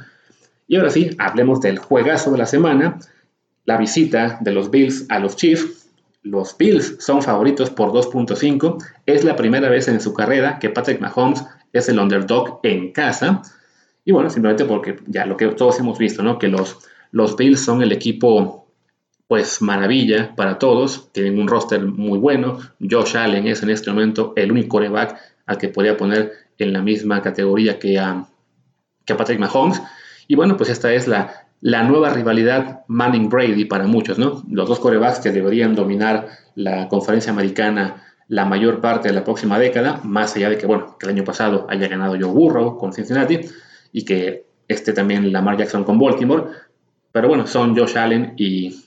Y 0.66 0.76
ahora 0.76 0.88
sí, 0.88 1.10
hablemos 1.18 1.60
del 1.60 1.78
juegazo 1.78 2.30
de 2.32 2.38
la 2.38 2.46
semana, 2.46 2.98
la 3.66 3.76
visita 3.76 4.38
de 4.40 4.52
los 4.52 4.70
Bills 4.70 5.04
a 5.10 5.18
los 5.18 5.36
Chiefs. 5.36 5.90
Los 6.22 6.56
Bills 6.56 6.96
son 6.98 7.20
favoritos 7.20 7.70
por 7.70 7.90
2.5. 7.90 8.82
Es 9.04 9.22
la 9.22 9.36
primera 9.36 9.68
vez 9.68 9.86
en 9.86 10.00
su 10.00 10.14
carrera 10.14 10.58
que 10.58 10.70
Patrick 10.70 11.00
Mahomes 11.00 11.44
es 11.78 11.88
el 11.88 11.98
underdog 11.98 12.60
en 12.62 12.92
casa. 12.92 13.42
Y 14.04 14.12
bueno, 14.12 14.30
simplemente 14.30 14.64
porque 14.64 14.96
ya 15.06 15.26
lo 15.26 15.36
que 15.36 15.46
todos 15.48 15.78
hemos 15.80 15.98
visto, 15.98 16.22
¿no? 16.22 16.38
Que 16.38 16.48
los, 16.48 16.78
los 17.10 17.36
Bills 17.36 17.60
son 17.60 17.82
el 17.82 17.92
equipo, 17.92 18.68
pues 19.26 19.60
maravilla 19.62 20.34
para 20.36 20.58
todos. 20.58 21.12
Tienen 21.12 21.38
un 21.38 21.48
roster 21.48 21.84
muy 21.84 22.18
bueno. 22.18 22.58
Josh 22.80 23.16
Allen 23.16 23.46
es 23.46 23.62
en 23.62 23.70
este 23.70 23.90
momento 23.90 24.32
el 24.36 24.52
único 24.52 24.76
coreback 24.76 25.18
al 25.46 25.58
que 25.58 25.68
podría 25.68 25.96
poner 25.96 26.32
en 26.58 26.72
la 26.72 26.82
misma 26.82 27.22
categoría 27.22 27.78
que 27.78 27.98
a, 27.98 28.26
que 29.04 29.14
Patrick 29.14 29.38
Mahomes. 29.38 29.82
Y 30.28 30.34
bueno, 30.34 30.56
pues 30.56 30.70
esta 30.70 30.92
es 30.92 31.06
la, 31.06 31.46
la 31.60 31.82
nueva 31.82 32.10
rivalidad 32.10 32.84
Manning-Brady 32.88 33.64
para 33.64 33.86
muchos, 33.86 34.18
¿no? 34.18 34.42
Los 34.50 34.68
dos 34.68 34.80
corebacks 34.80 35.20
que 35.20 35.32
deberían 35.32 35.74
dominar 35.74 36.28
la 36.54 36.88
conferencia 36.88 37.32
americana 37.32 38.05
la 38.28 38.44
mayor 38.44 38.80
parte 38.80 39.08
de 39.08 39.14
la 39.14 39.24
próxima 39.24 39.58
década, 39.58 40.00
más 40.02 40.34
allá 40.36 40.50
de 40.50 40.58
que, 40.58 40.66
bueno, 40.66 40.96
que 40.98 41.06
el 41.06 41.12
año 41.12 41.24
pasado 41.24 41.66
haya 41.68 41.88
ganado 41.88 42.16
Joe 42.20 42.32
Burrow 42.32 42.76
con 42.76 42.92
Cincinnati 42.92 43.40
y 43.92 44.04
que 44.04 44.46
esté 44.68 44.92
también 44.92 45.32
Lamar 45.32 45.56
Jackson 45.56 45.84
con 45.84 45.98
Baltimore. 45.98 46.44
Pero 47.12 47.28
bueno, 47.28 47.46
son 47.46 47.76
Josh 47.76 47.96
Allen 47.96 48.34
y, 48.36 48.82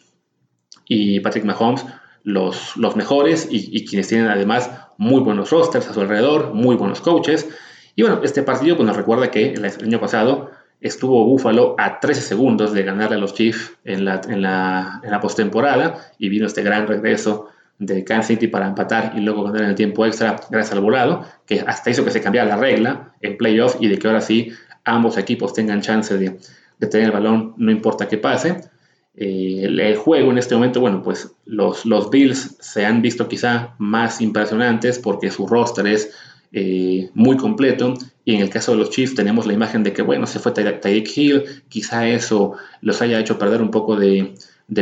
y 0.87 1.19
Patrick 1.21 1.45
Mahomes 1.45 1.85
los, 2.23 2.75
los 2.77 2.95
mejores 2.95 3.47
y, 3.49 3.85
quienes 3.85 4.07
tienen 4.07 4.27
además 4.27 4.69
muy 4.97 5.21
buenos 5.21 5.49
rosters 5.49 5.87
a 5.87 5.93
su 5.93 6.01
alrededor, 6.01 6.53
muy 6.53 6.75
buenos 6.75 7.01
coaches. 7.01 7.47
Y 7.95 8.01
bueno, 8.01 8.21
este 8.23 8.43
partido 8.43 8.75
pues, 8.75 8.87
nos 8.87 8.97
recuerda 8.97 9.31
que 9.31 9.53
el 9.53 9.65
año 9.65 9.99
pasado 9.99 10.51
estuvo 10.81 11.25
Buffalo 11.25 11.75
a 11.77 11.99
13 11.99 12.21
segundos 12.21 12.73
de 12.73 12.83
ganarle 12.83 13.15
a 13.15 13.19
los 13.19 13.33
Chiefs 13.33 13.73
en 13.83 14.05
la, 14.05 14.21
en 14.27 14.41
la, 14.41 15.01
en 15.03 15.11
la 15.11 15.19
postemporada 15.19 16.11
y 16.17 16.29
vino 16.29 16.45
este 16.45 16.61
gran 16.61 16.87
regreso 16.87 17.49
de 17.79 18.03
Kansas 18.03 18.27
City 18.27 18.47
para 18.47 18.67
empatar 18.67 19.13
y 19.15 19.21
luego 19.21 19.43
ganar 19.43 19.63
en 19.63 19.69
el 19.69 19.75
tiempo 19.75 20.05
extra 20.05 20.39
gracias 20.49 20.73
al 20.73 20.81
volado, 20.81 21.25
que 21.45 21.61
hasta 21.61 21.89
hizo 21.89 22.05
que 22.05 22.11
se 22.11 22.21
cambiara 22.21 22.47
la 22.47 22.57
regla 22.57 23.13
en 23.21 23.37
playoff 23.37 23.77
y 23.79 23.87
de 23.87 23.97
que 23.97 24.07
ahora 24.07 24.21
sí 24.21 24.51
ambos 24.83 25.17
equipos 25.17 25.53
tengan 25.53 25.81
chance 25.81 26.17
de, 26.17 26.37
de 26.77 26.87
tener 26.87 27.07
el 27.07 27.11
balón, 27.11 27.53
no 27.57 27.71
importa 27.71 28.07
qué 28.07 28.17
pase. 28.17 28.61
Eh, 29.15 29.63
el, 29.65 29.95
juego 29.97 30.31
en 30.31 30.37
este 30.37 30.55
momento, 30.55 30.79
bueno, 30.79 31.01
pues 31.03 31.35
los, 31.45 31.85
los 31.85 32.09
Bills 32.09 32.55
se 32.59 32.85
han 32.85 33.01
visto 33.01 33.27
quizá 33.27 33.75
más 33.77 34.21
impresionantes 34.21 34.97
porque 34.97 35.29
su 35.29 35.45
roster 35.45 35.87
es 35.87 36.13
eh, 36.51 37.09
muy 37.13 37.37
completo. 37.37 37.95
Y 38.25 38.35
en 38.35 38.41
el 38.41 38.49
caso 38.49 38.71
de 38.71 38.77
los 38.77 38.91
Chiefs 38.91 39.15
tenemos 39.15 39.45
la 39.45 39.53
imagen 39.53 39.83
de 39.83 39.93
que, 39.93 40.01
bueno, 40.01 40.25
se 40.25 40.39
fue 40.39 40.51
Tyreek 40.51 41.17
Hill, 41.17 41.43
quizá 41.67 42.07
eso 42.07 42.53
los 42.81 43.01
haya 43.01 43.19
hecho 43.19 43.37
perder 43.37 43.61
un 43.61 43.71
poco 43.71 43.95
de, 43.95 44.35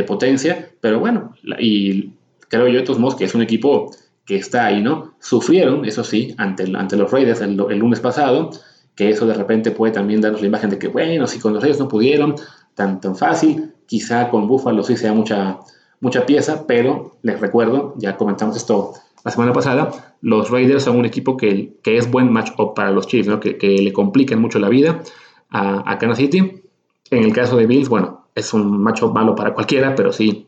potencia, 0.06 0.70
pero 0.80 1.00
bueno, 1.00 1.34
y 1.58 2.10
creo 2.48 2.68
yo 2.68 2.78
de 2.78 2.84
todos 2.84 2.98
modos 2.98 3.14
que 3.16 3.24
es 3.24 3.34
un 3.34 3.42
equipo 3.42 3.90
que 4.24 4.36
está 4.36 4.66
ahí, 4.66 4.82
¿no? 4.82 5.14
Sufrieron, 5.20 5.86
eso 5.86 6.04
sí, 6.04 6.34
ante, 6.36 6.64
ante 6.76 6.96
los 6.96 7.10
Raiders 7.10 7.40
el, 7.40 7.56
lunes 7.56 8.00
pasado, 8.00 8.50
que 8.94 9.08
eso 9.08 9.26
de 9.26 9.32
repente 9.32 9.70
puede 9.70 9.92
también 9.92 10.20
darnos 10.20 10.42
la 10.42 10.48
imagen 10.48 10.68
de 10.68 10.78
que, 10.78 10.88
bueno, 10.88 11.26
si 11.26 11.38
con 11.38 11.54
los 11.54 11.62
Raiders 11.62 11.80
no 11.80 11.88
pudieron, 11.88 12.34
tan, 12.74 13.00
tan 13.00 13.16
fácil, 13.16 13.72
quizá 13.86 14.28
con 14.28 14.46
Buffalo 14.46 14.82
sí 14.82 14.96
sea 14.96 15.14
mucha, 15.14 15.60
mucha 16.00 16.26
pieza, 16.26 16.66
pero 16.66 17.16
les 17.22 17.40
recuerdo, 17.40 17.94
ya 17.96 18.16
comentamos 18.16 18.56
esto 18.56 18.92
la 19.24 19.30
semana 19.30 19.52
pasada, 19.52 20.14
los 20.20 20.50
Raiders 20.50 20.84
son 20.84 20.96
un 20.96 21.06
equipo 21.06 21.36
que, 21.36 21.78
que 21.82 21.96
es 21.96 22.10
buen 22.10 22.30
match-up 22.30 22.74
para 22.74 22.90
los 22.90 23.06
Chiefs, 23.06 23.28
¿no? 23.28 23.40
que, 23.40 23.56
le 23.60 23.92
complican 23.92 24.40
mucho 24.40 24.58
la 24.58 24.68
vida 24.68 25.02
a, 25.50 25.90
a, 25.90 25.98
Kansas 25.98 26.18
City. 26.18 26.62
En 27.10 27.24
el 27.24 27.32
caso 27.32 27.56
de 27.56 27.66
Bills, 27.66 27.88
bueno, 27.88 28.26
es 28.34 28.52
un 28.52 28.82
match-up 28.82 29.14
malo 29.14 29.34
para 29.34 29.54
cualquiera, 29.54 29.94
pero 29.94 30.12
sí, 30.12 30.47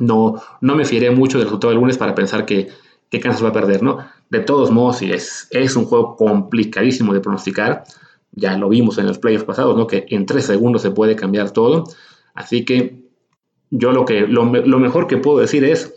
no, 0.00 0.42
no 0.60 0.74
me 0.74 0.84
fiaré 0.84 1.10
mucho 1.10 1.38
del 1.38 1.46
resultado 1.46 1.70
del 1.70 1.80
lunes 1.80 1.98
para 1.98 2.14
pensar 2.14 2.44
que, 2.46 2.68
que 3.10 3.20
Kansas 3.20 3.44
va 3.44 3.48
a 3.48 3.52
perder, 3.52 3.82
¿no? 3.82 3.98
De 4.30 4.40
todos 4.40 4.70
modos, 4.70 5.02
es, 5.02 5.48
es 5.50 5.76
un 5.76 5.84
juego 5.84 6.16
complicadísimo 6.16 7.12
de 7.14 7.20
pronosticar. 7.20 7.84
Ya 8.32 8.56
lo 8.56 8.68
vimos 8.68 8.98
en 8.98 9.06
los 9.06 9.18
playoffs 9.18 9.44
pasados, 9.44 9.76
¿no? 9.76 9.86
Que 9.86 10.06
en 10.08 10.26
tres 10.26 10.46
segundos 10.46 10.82
se 10.82 10.90
puede 10.90 11.14
cambiar 11.14 11.52
todo. 11.52 11.84
Así 12.34 12.64
que 12.64 13.04
yo 13.70 13.92
lo, 13.92 14.04
que, 14.04 14.26
lo, 14.26 14.44
mejor 14.44 15.06
que 15.06 15.16
puedo 15.16 15.38
decir 15.38 15.64
es, 15.64 15.94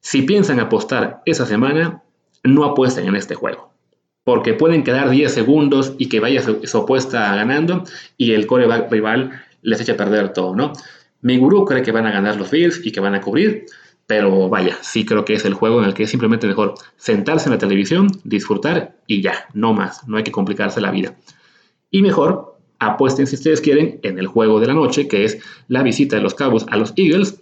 si 0.00 0.22
piensan 0.22 0.60
apostar 0.60 1.22
esa 1.24 1.46
semana, 1.46 2.02
no 2.42 2.64
apuesten 2.64 3.06
en 3.06 3.16
este 3.16 3.34
juego. 3.34 3.72
Porque 4.24 4.54
pueden 4.54 4.84
quedar 4.84 5.10
10 5.10 5.32
segundos 5.32 5.94
y 5.98 6.08
que 6.08 6.20
vaya 6.20 6.42
su, 6.42 6.78
opuesta 6.78 7.34
ganando 7.34 7.84
y 8.16 8.32
el 8.32 8.46
coreback 8.46 8.90
rival 8.90 9.42
les 9.62 9.80
eche 9.80 9.92
a 9.92 9.96
perder 9.96 10.32
todo, 10.32 10.54
¿no? 10.54 10.72
Mi 11.22 11.38
gurú 11.38 11.64
cree 11.64 11.82
que 11.82 11.92
van 11.92 12.06
a 12.06 12.12
ganar 12.12 12.36
los 12.36 12.50
Bills 12.50 12.84
y 12.84 12.92
que 12.92 13.00
van 13.00 13.14
a 13.14 13.20
cubrir, 13.20 13.66
pero 14.06 14.48
vaya, 14.48 14.76
sí 14.82 15.04
creo 15.04 15.24
que 15.24 15.34
es 15.34 15.44
el 15.44 15.54
juego 15.54 15.80
en 15.80 15.86
el 15.86 15.94
que 15.94 16.02
es 16.02 16.10
simplemente 16.10 16.46
mejor 16.46 16.74
sentarse 16.96 17.46
en 17.46 17.52
la 17.52 17.58
televisión, 17.58 18.08
disfrutar 18.24 18.96
y 19.06 19.22
ya, 19.22 19.46
no 19.54 19.72
más, 19.72 20.06
no 20.06 20.16
hay 20.16 20.24
que 20.24 20.32
complicarse 20.32 20.80
la 20.80 20.90
vida. 20.90 21.16
Y 21.90 22.02
mejor 22.02 22.52
apuesten 22.78 23.26
si 23.26 23.36
ustedes 23.36 23.60
quieren 23.60 24.00
en 24.02 24.18
el 24.18 24.26
juego 24.26 24.58
de 24.60 24.66
la 24.66 24.74
noche, 24.74 25.06
que 25.06 25.24
es 25.24 25.38
la 25.68 25.82
visita 25.82 26.16
de 26.16 26.22
los 26.22 26.34
Cowboys 26.34 26.66
a 26.68 26.76
los 26.76 26.92
Eagles. 26.96 27.40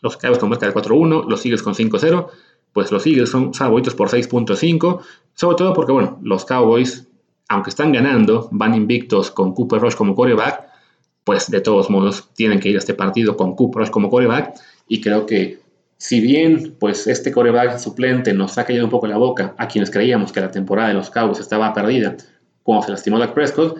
Los 0.00 0.16
Cowboys 0.16 0.38
con 0.38 0.50
marca 0.50 0.66
de 0.66 0.74
4-1, 0.74 1.28
los 1.28 1.44
Eagles 1.44 1.62
con 1.62 1.74
5-0. 1.74 2.28
Pues 2.72 2.90
los 2.90 3.06
Eagles 3.06 3.30
son 3.30 3.52
favoritos 3.52 3.94
por 3.94 4.08
6.5, 4.08 5.00
sobre 5.34 5.56
todo 5.56 5.72
porque, 5.74 5.92
bueno, 5.92 6.18
los 6.22 6.44
Cowboys, 6.44 7.08
aunque 7.48 7.70
están 7.70 7.92
ganando, 7.92 8.48
van 8.52 8.74
invictos 8.74 9.30
con 9.30 9.52
Cooper 9.52 9.80
Rush 9.80 9.94
como 9.94 10.14
quarterback, 10.14 10.71
pues 11.24 11.50
de 11.50 11.60
todos 11.60 11.90
modos 11.90 12.28
tienen 12.34 12.60
que 12.60 12.68
ir 12.68 12.76
a 12.76 12.78
este 12.78 12.94
partido 12.94 13.36
con 13.36 13.56
Rush 13.56 13.90
como 13.90 14.10
quarterback. 14.10 14.54
Y 14.88 15.00
creo 15.00 15.26
que 15.26 15.60
si 15.96 16.20
bien 16.20 16.74
pues 16.78 17.06
este 17.06 17.30
coreback 17.30 17.78
suplente 17.78 18.32
nos 18.32 18.58
ha 18.58 18.64
caído 18.64 18.84
un 18.84 18.90
poco 18.90 19.06
la 19.06 19.16
boca 19.16 19.54
a 19.56 19.68
quienes 19.68 19.90
creíamos 19.90 20.32
que 20.32 20.40
la 20.40 20.50
temporada 20.50 20.88
de 20.88 20.94
los 20.94 21.10
Cowboys 21.10 21.38
estaba 21.38 21.72
perdida 21.72 22.16
cuando 22.62 22.86
se 22.86 22.92
lastimó 22.92 23.18
la 23.18 23.32
Prescott, 23.32 23.78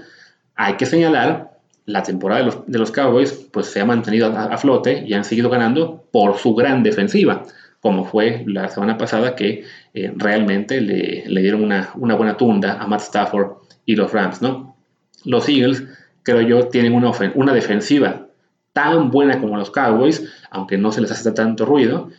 hay 0.54 0.74
que 0.76 0.86
señalar, 0.86 1.52
la 1.84 2.02
temporada 2.02 2.48
de 2.66 2.78
los, 2.78 2.92
Cowboys 2.92 3.32
pues 3.52 3.66
se 3.66 3.80
ha 3.80 3.84
mantenido 3.84 4.28
a, 4.28 4.56
flote 4.56 5.04
y 5.04 5.14
han 5.14 5.24
seguido 5.24 5.50
ganando 5.50 6.04
por 6.12 6.38
su 6.38 6.54
gran 6.54 6.82
defensiva, 6.82 7.44
como 7.80 8.04
fue 8.04 8.44
la 8.46 8.68
semana 8.68 8.96
pasada 8.96 9.34
que 9.34 9.64
eh, 9.94 10.12
realmente 10.16 10.80
le, 10.80 11.40
dieron 11.40 11.64
una, 11.64 11.92
buena 11.96 12.36
tunda 12.36 12.80
a 12.80 12.86
Matt 12.86 13.00
Stafford 13.00 13.56
y 13.84 13.96
los 13.96 14.12
Rams, 14.12 14.40
¿no? 14.40 14.76
Los 15.24 15.48
Eagles, 15.48 15.82
creo 16.22 16.40
yo, 16.42 16.68
tienen 16.68 16.94
una, 16.94 17.52
defensiva 17.52 18.26
tan 18.72 19.10
buena 19.10 19.40
como 19.40 19.56
los 19.56 19.70
Cowboys, 19.70 20.24
aunque 20.50 20.78
no 20.78 20.92
se 20.92 21.00
les 21.00 21.10
hace 21.10 21.32
tanto 21.32 21.66
ruido, 21.66 22.10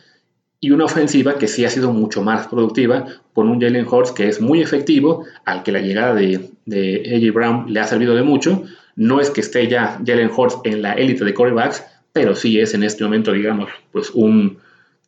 y 0.60 0.70
una 0.70 0.84
ofensiva 0.84 1.36
que 1.36 1.48
sí 1.48 1.64
ha 1.64 1.70
sido 1.70 1.92
mucho 1.92 2.22
más 2.22 2.46
productiva, 2.46 3.06
con 3.32 3.48
un 3.48 3.60
Jalen 3.60 3.86
Hurts 3.86 4.12
que 4.12 4.28
es 4.28 4.40
muy 4.40 4.62
efectivo, 4.62 5.24
al 5.44 5.62
que 5.62 5.72
la 5.72 5.80
llegada 5.80 6.14
de, 6.14 6.50
de 6.64 7.12
AJ 7.16 7.34
Brown 7.34 7.64
le 7.68 7.80
ha 7.80 7.86
servido 7.86 8.14
de 8.14 8.22
mucho. 8.22 8.62
No 8.96 9.20
es 9.20 9.30
que 9.30 9.40
esté 9.40 9.68
ya 9.68 10.00
Jalen 10.06 10.30
Hurts 10.34 10.60
en 10.64 10.80
la 10.80 10.94
élite 10.94 11.24
de 11.24 11.34
quarterbacks, 11.34 11.84
pero 12.12 12.34
sí 12.34 12.60
es 12.60 12.72
en 12.74 12.84
este 12.84 13.04
momento, 13.04 13.32
digamos, 13.32 13.68
pues 13.92 14.10
un 14.10 14.58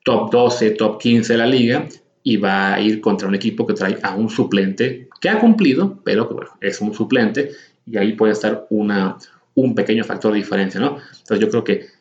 top 0.04 0.30
12, 0.30 0.70
top 0.72 1.00
15 1.00 1.32
de 1.32 1.38
la 1.38 1.46
liga 1.46 1.86
y 2.22 2.36
va 2.36 2.74
a 2.74 2.80
ir 2.80 3.00
contra 3.00 3.28
un 3.28 3.34
equipo 3.36 3.66
que 3.66 3.74
trae 3.74 3.98
a 4.02 4.14
un 4.14 4.28
suplente 4.28 5.08
que 5.20 5.28
ha 5.28 5.38
cumplido, 5.38 6.00
pero 6.04 6.28
que 6.28 6.66
es 6.66 6.80
un 6.80 6.92
suplente 6.92 7.52
y 7.86 7.96
ahí 7.96 8.12
puede 8.12 8.32
estar 8.32 8.66
una, 8.70 9.16
un 9.54 9.74
pequeño 9.74 10.04
factor 10.04 10.32
de 10.32 10.38
diferencia, 10.38 10.80
¿no? 10.80 10.98
Entonces 11.18 11.40
yo 11.40 11.48
creo 11.48 11.64
que 11.64 11.96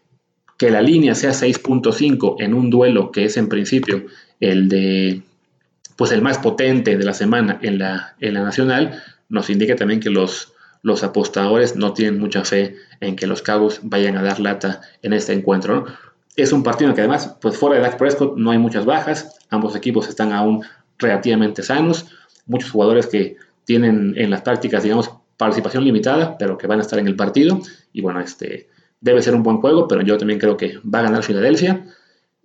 que 0.58 0.69
la 0.69 0.82
línea 0.82 1.15
sea 1.15 1.32
6.5 1.32 2.38
en 2.39 2.54
un 2.54 2.69
duelo 2.69 3.12
que 3.12 3.26
es 3.26 3.38
en 3.38 3.50
principio 3.50 4.06
el 4.39 4.69
de 4.69 5.21
pues 5.95 6.12
el 6.12 6.21
más 6.21 6.38
potente 6.38 6.98
de 6.98 7.06
la 7.06 7.13
semana 7.13 7.60
en 7.62 7.80
la, 7.80 8.15
en 8.19 8.34
la 8.34 8.43
nacional, 8.43 9.02
nos 9.30 9.50
indica 9.50 9.78
también 9.78 10.02
que 10.02 10.10
los, 10.10 10.54
los 10.82 11.04
apostadores 11.04 11.78
no 11.78 11.93
tienen 11.93 12.19
mucha 12.19 12.43
fe 12.43 12.76
en 13.00 13.15
que 13.15 13.28
los 13.28 13.41
Cabos 13.41 13.80
vayan 13.82 14.17
a 14.17 14.21
dar 14.21 14.41
lata 14.41 14.82
en 15.02 15.13
este 15.13 15.32
encuentro. 15.32 15.86
Es 16.36 16.52
un 16.52 16.63
partido 16.63 16.89
en 16.89 16.95
que 16.95 17.02
además, 17.02 17.38
pues 17.39 17.56
fuera 17.58 17.78
de 17.78 17.82
Dak 17.82 17.98
Prescott 17.98 18.36
no 18.36 18.52
hay 18.52 18.58
muchas 18.58 18.84
bajas, 18.84 19.39
ambos 19.50 19.74
equipos 19.74 20.10
están 20.10 20.34
aún 20.34 20.65
relativamente 20.98 21.63
sanos, 21.63 22.08
muchos 22.45 22.71
jugadores 22.71 23.08
que 23.08 23.38
tienen 23.63 24.15
en 24.17 24.30
las 24.30 24.41
prácticas, 24.41 24.84
digamos, 24.84 25.12
participación 25.38 25.84
limitada, 25.84 26.38
pero 26.38 26.58
que 26.58 26.67
van 26.67 26.80
a 26.80 26.82
estar 26.82 27.00
en 27.00 27.08
el 27.08 27.15
partido. 27.15 27.60
Y 27.93 28.02
bueno, 28.02 28.19
este, 28.19 28.69
debe 29.02 29.21
ser 29.21 29.36
un 29.36 29.43
buen 29.43 29.58
juego, 29.58 29.88
pero 29.88 30.02
yo 30.02 30.17
también 30.17 30.39
creo 30.39 30.58
que 30.58 30.80
va 30.84 31.00
a 31.00 31.04
ganar 31.04 31.24
Filadelfia. 31.24 31.86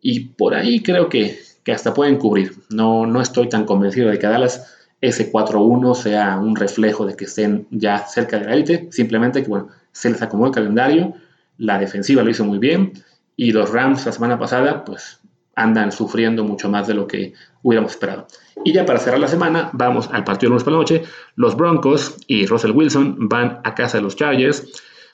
Y 0.00 0.20
por 0.20 0.54
ahí 0.54 0.80
creo 0.82 1.08
que, 1.08 1.38
que 1.62 1.72
hasta 1.72 1.94
pueden 1.94 2.16
cubrir. 2.16 2.52
No, 2.70 3.06
no 3.06 3.20
estoy 3.20 3.48
tan 3.48 3.64
convencido 3.64 4.10
de 4.10 4.18
que 4.18 4.26
Dallas 4.26 4.76
ese 5.00 5.32
4-1 5.32 5.94
sea 5.94 6.38
un 6.38 6.56
reflejo 6.56 7.06
de 7.06 7.16
que 7.16 7.24
estén 7.24 7.66
ya 7.70 8.06
cerca 8.06 8.38
de 8.38 8.46
la 8.46 8.54
élite. 8.54 8.88
Simplemente 8.90 9.42
que, 9.42 9.48
bueno, 9.48 9.68
se 9.92 10.10
les 10.10 10.20
acomodó 10.22 10.48
el 10.48 10.54
calendario. 10.54 11.14
La 11.58 11.78
defensiva 11.78 12.22
lo 12.22 12.30
hizo 12.30 12.44
muy 12.44 12.58
bien. 12.58 12.92
Y 13.36 13.52
los 13.52 13.70
Rams 13.70 14.04
la 14.04 14.12
semana 14.12 14.38
pasada, 14.38 14.84
pues 14.84 15.20
andan 15.54 15.92
sufriendo 15.92 16.44
mucho 16.44 16.68
más 16.68 16.86
de 16.86 16.94
lo 16.94 17.06
que 17.06 17.34
hubiéramos 17.62 17.92
esperado. 17.92 18.26
Y 18.64 18.72
ya 18.72 18.84
para 18.84 18.98
cerrar 18.98 19.20
la 19.20 19.28
semana, 19.28 19.70
vamos 19.72 20.08
al 20.12 20.24
partido 20.24 20.48
de 20.48 20.50
lunes 20.50 20.64
por 20.64 20.72
la 20.72 20.78
noche. 20.78 21.02
Los 21.36 21.56
Broncos 21.56 22.16
y 22.26 22.46
Russell 22.46 22.72
Wilson 22.72 23.28
van 23.28 23.60
a 23.64 23.74
casa 23.74 23.98
de 23.98 24.02
los 24.02 24.16
Chargers 24.16 24.66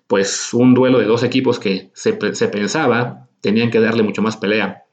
pues 0.06 0.54
un 0.54 0.74
duelo 0.74 0.98
de 0.98 1.06
dos 1.06 1.22
equipos 1.22 1.58
que 1.58 1.90
se, 1.94 2.12
pensaba 2.12 3.28
tenían 3.40 3.70
que 3.70 3.80
darle 3.80 4.02
mucho 4.02 4.22
más 4.22 4.36
pelea 4.36 4.84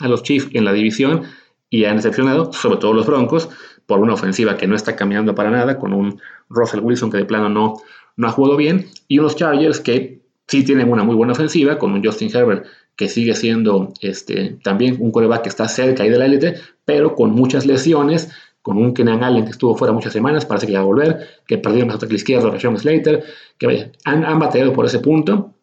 a 0.00 0.08
los 0.08 0.22
Chiefs 0.22 0.48
en 0.52 0.64
la 0.64 0.72
división 0.72 1.24
y 1.70 1.84
han 1.84 1.96
decepcionado, 1.96 2.52
sobre 2.52 2.78
todo 2.78 2.94
los 2.94 3.06
Broncos, 3.06 3.48
por 3.86 4.00
una 4.00 4.14
ofensiva 4.14 4.56
que 4.56 4.66
no 4.66 4.74
está 4.74 4.96
caminando 4.96 5.34
para 5.34 5.50
nada, 5.50 5.78
con 5.78 5.92
un 5.92 6.20
Russell 6.48 6.80
Wilson 6.80 7.10
que 7.10 7.18
de 7.18 7.24
plano 7.24 7.48
no, 7.48 7.74
no 8.16 8.28
ha 8.28 8.30
jugado 8.30 8.56
bien, 8.56 8.88
y 9.06 9.18
unos 9.18 9.36
Chargers 9.36 9.80
que 9.80 10.22
sí 10.46 10.64
tienen 10.64 10.90
una 10.90 11.04
muy 11.04 11.14
buena 11.14 11.32
ofensiva, 11.32 11.78
con 11.78 11.92
un 11.92 12.02
Justin 12.02 12.34
Herbert 12.34 12.66
que 12.98 13.08
sigue 13.08 13.34
siendo 13.36 13.94
este, 14.00 14.58
también 14.64 14.96
un 14.98 15.12
coreback 15.12 15.42
que 15.42 15.48
está 15.48 15.68
cerca 15.68 16.02
ahí 16.02 16.10
de 16.10 16.18
la 16.18 16.26
élite, 16.26 16.56
pero 16.84 17.14
con 17.14 17.30
muchas 17.30 17.64
lesiones, 17.64 18.28
con 18.60 18.76
un 18.76 18.92
Kenan 18.92 19.22
Allen 19.22 19.44
que 19.44 19.52
estuvo 19.52 19.76
fuera 19.76 19.94
muchas 19.94 20.12
semanas, 20.12 20.44
parece 20.44 20.66
que 20.66 20.72
va 20.72 20.80
a 20.80 20.82
volver, 20.82 21.28
que 21.46 21.58
perdieron 21.58 21.92
a 21.92 22.14
izquierdo, 22.14 22.50
a 22.52 22.58
Sean 22.58 22.76
Slater, 22.76 23.22
que 23.56 23.66
vaya, 23.68 23.92
han, 24.04 24.24
han 24.24 24.40
batallado 24.40 24.72
por 24.72 24.84
ese 24.84 24.98
punto, 24.98 25.54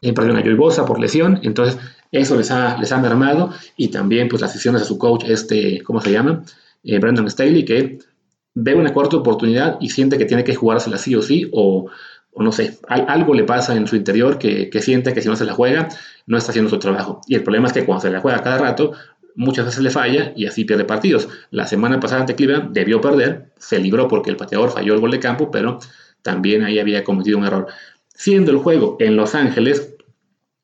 y 0.00 0.12
perdieron 0.12 0.40
a 0.40 0.42
Joey 0.42 0.54
Bosa 0.54 0.86
por 0.86 0.98
lesión, 0.98 1.40
entonces 1.42 1.78
eso 2.10 2.36
les 2.36 2.50
ha, 2.50 2.78
les 2.78 2.90
ha 2.90 2.96
mermado, 2.96 3.52
y 3.76 3.88
también 3.88 4.28
pues 4.28 4.40
las 4.40 4.54
sesiones 4.54 4.80
a 4.80 4.86
su 4.86 4.96
coach, 4.96 5.24
este, 5.28 5.82
¿cómo 5.82 6.00
se 6.00 6.10
llama? 6.10 6.42
Eh, 6.84 6.98
Brandon 6.98 7.28
Staley, 7.28 7.66
que 7.66 7.98
ve 8.54 8.74
una 8.74 8.94
cuarta 8.94 9.18
oportunidad 9.18 9.76
y 9.78 9.90
siente 9.90 10.16
que 10.16 10.24
tiene 10.24 10.42
que 10.42 10.54
jugársela 10.54 10.96
sí 10.96 11.14
o 11.14 11.20
sí, 11.20 11.50
o, 11.52 11.90
o 12.38 12.42
no 12.44 12.52
sé, 12.52 12.78
algo 12.88 13.34
le 13.34 13.42
pasa 13.42 13.74
en 13.74 13.88
su 13.88 13.96
interior 13.96 14.38
que, 14.38 14.70
siente 14.80 15.12
que 15.12 15.20
si 15.20 15.28
no 15.28 15.34
se 15.34 15.44
la 15.44 15.54
juega, 15.54 15.88
no 16.26 16.38
está 16.38 16.52
haciendo 16.52 16.70
su 16.70 16.78
trabajo. 16.78 17.20
Y 17.26 17.34
el 17.34 17.42
problema 17.42 17.66
es 17.66 17.72
que 17.72 17.84
cuando 17.84 18.02
se 18.02 18.10
la 18.10 18.20
juega 18.20 18.42
cada 18.44 18.58
rato, 18.58 18.92
muchas 19.34 19.66
veces 19.66 19.82
le 19.82 19.90
falla 19.90 20.32
y 20.36 20.46
así 20.46 20.64
pierde 20.64 20.84
partidos. 20.84 21.28
La 21.50 21.66
semana 21.66 21.98
pasada 21.98 22.20
ante 22.20 22.36
Cleveland 22.36 22.72
debió 22.72 23.00
perder, 23.00 23.50
se 23.58 23.80
libró 23.80 24.06
porque 24.06 24.30
el 24.30 24.36
pateador 24.36 24.70
falló 24.70 24.94
el 24.94 25.00
gol 25.00 25.10
de 25.10 25.18
campo, 25.18 25.50
pero 25.50 25.80
también 26.22 26.62
ahí 26.62 26.78
había 26.78 27.02
cometido 27.02 27.38
un 27.38 27.44
error. 27.44 27.66
Siendo 28.14 28.52
el 28.52 28.58
juego 28.58 28.96
en 29.00 29.16
Los 29.16 29.34
Ángeles, 29.34 29.96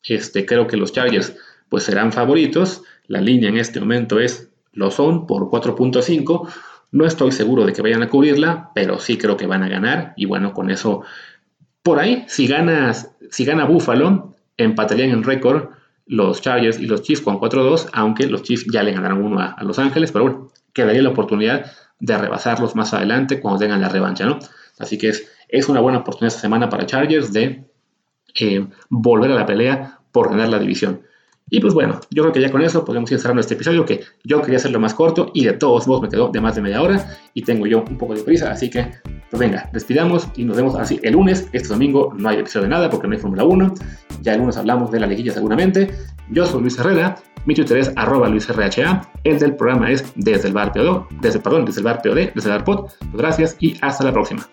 este, 0.05 0.47
creo 0.47 0.69
que 0.69 0.77
los 0.77 0.93
Chargers 0.93 1.35
pues 1.69 1.83
serán 1.83 2.13
favoritos. 2.13 2.83
La 3.09 3.21
línea 3.21 3.49
en 3.49 3.57
este 3.57 3.81
momento 3.81 4.21
es 4.21 4.49
lo 4.73 4.93
son 4.93 5.27
por 5.27 5.51
4.5. 5.51 6.49
No 6.95 7.05
estoy 7.05 7.33
seguro 7.33 7.67
de 7.67 7.73
que 7.73 7.83
vayan 7.83 8.05
a 8.05 8.09
cubrirla, 8.09 8.71
pero 8.73 9.01
sí 9.01 9.19
creo 9.19 9.37
que 9.37 9.49
van 9.49 9.65
a 9.65 9.69
ganar. 9.69 10.15
Y 10.17 10.27
bueno, 10.27 10.55
con 10.55 10.71
eso, 10.71 11.03
por 11.85 12.01
ahí, 12.01 12.25
si, 12.29 12.47
ganas, 12.47 13.15
si 13.31 13.45
gana 13.45 13.67
Buffalo, 13.67 14.35
empatarían 14.57 15.11
en 15.11 15.23
récord 15.23 15.69
los 16.07 16.41
Chargers 16.41 16.81
y 16.81 16.87
los 16.87 17.03
Chiefs 17.03 17.23
con 17.23 17.39
4-2, 17.39 17.91
aunque 17.93 18.27
los 18.27 18.43
Chiefs 18.43 18.67
ya 18.73 18.83
le 18.83 18.93
ganaron 18.93 19.23
uno 19.23 19.39
a, 19.39 19.63
Los 19.63 19.79
Ángeles, 19.79 20.11
pero 20.11 20.25
bueno, 20.25 20.49
quedaría 20.73 21.03
la 21.03 21.11
oportunidad 21.11 21.71
de 22.01 22.17
rebasarlos 22.17 22.75
más 22.75 22.95
adelante 22.95 23.39
cuando 23.39 23.61
tengan 23.61 23.83
la 23.83 23.91
revancha, 23.91 24.25
¿no? 24.25 24.39
Así 24.79 24.97
que 24.97 25.11
es, 25.11 25.31
es 25.49 25.69
una 25.69 25.81
buena 25.81 25.99
oportunidad 25.99 26.29
esta 26.29 26.41
semana 26.41 26.71
para 26.71 26.87
Chargers 26.87 27.35
de 27.35 27.65
eh, 28.41 28.67
volver 28.89 29.31
a 29.33 29.35
la 29.35 29.45
pelea 29.45 30.01
por 30.11 30.31
ganar 30.31 30.49
la 30.49 30.59
división. 30.59 31.03
Y 31.51 31.61
pues 31.61 31.75
bueno, 31.75 32.01
yo 32.11 32.23
creo 32.23 32.33
que 32.33 32.41
ya 32.41 32.51
con 32.51 32.63
eso 32.63 32.85
podemos 32.85 33.11
ir 33.13 33.19
cerrando 33.19 33.41
este 33.41 33.55
episodio 33.55 33.85
que 33.85 34.01
yo 34.25 34.41
quería 34.41 34.57
hacerlo 34.57 34.81
más 34.81 34.95
corto 34.95 35.31
y 35.35 35.45
de 35.45 35.53
todos 35.53 35.87
modos 35.87 36.03
me 36.03 36.09
quedó 36.09 36.29
de 36.29 36.41
más 36.41 36.55
de 36.55 36.63
media 36.63 36.81
hora 36.81 37.07
y 37.35 37.43
tengo 37.43 37.67
yo 37.67 37.85
un 37.89 37.99
poco 37.99 38.15
de 38.15 38.23
prisa, 38.23 38.51
así 38.51 38.71
que 38.71 38.91
pues 39.31 39.41
venga, 39.41 39.69
despidamos 39.73 40.29
y 40.37 40.45
nos 40.45 40.57
vemos 40.57 40.75
así 40.77 40.99
el 41.03 41.13
lunes. 41.13 41.49
Este 41.53 41.69
domingo 41.69 42.15
no 42.17 42.29
hay 42.29 42.39
episodio 42.39 42.65
de 42.65 42.71
nada 42.71 42.89
porque 42.89 43.07
no 43.07 43.15
hay 43.15 43.21
Fórmula 43.21 43.45
1. 43.45 43.75
Ya 44.23 44.35
el 44.35 44.41
lunes 44.41 44.57
hablamos 44.57 44.91
de 44.91 45.01
la 45.01 45.07
liguilla 45.07 45.33
seguramente. 45.33 45.91
Yo 46.31 46.47
soy 46.47 46.63
Luis 46.63 46.79
Herrera, 46.79 47.17
mi 47.45 47.55
Twitter 47.55 47.77
es 47.79 47.93
arroba 47.97 48.29
LuisRHA, 48.29 49.11
el 49.25 49.39
del 49.39 49.55
programa 49.57 49.91
es 49.91 50.05
desde 50.15 50.49
el 50.49 50.55
bar 50.55 50.73
POD, 50.73 51.03
desde, 51.21 51.41
perdón, 51.41 51.67
desde 51.67 51.81
el 51.81 51.85
bar 51.85 52.01
POD, 52.01 52.33
desde 52.35 52.51
el 52.51 52.57
bar 52.57 52.65
POD. 52.65 52.87
Pues 52.99 53.17
gracias 53.17 53.57
y 53.61 53.77
hasta 53.83 54.05
la 54.05 54.13
próxima. 54.13 54.49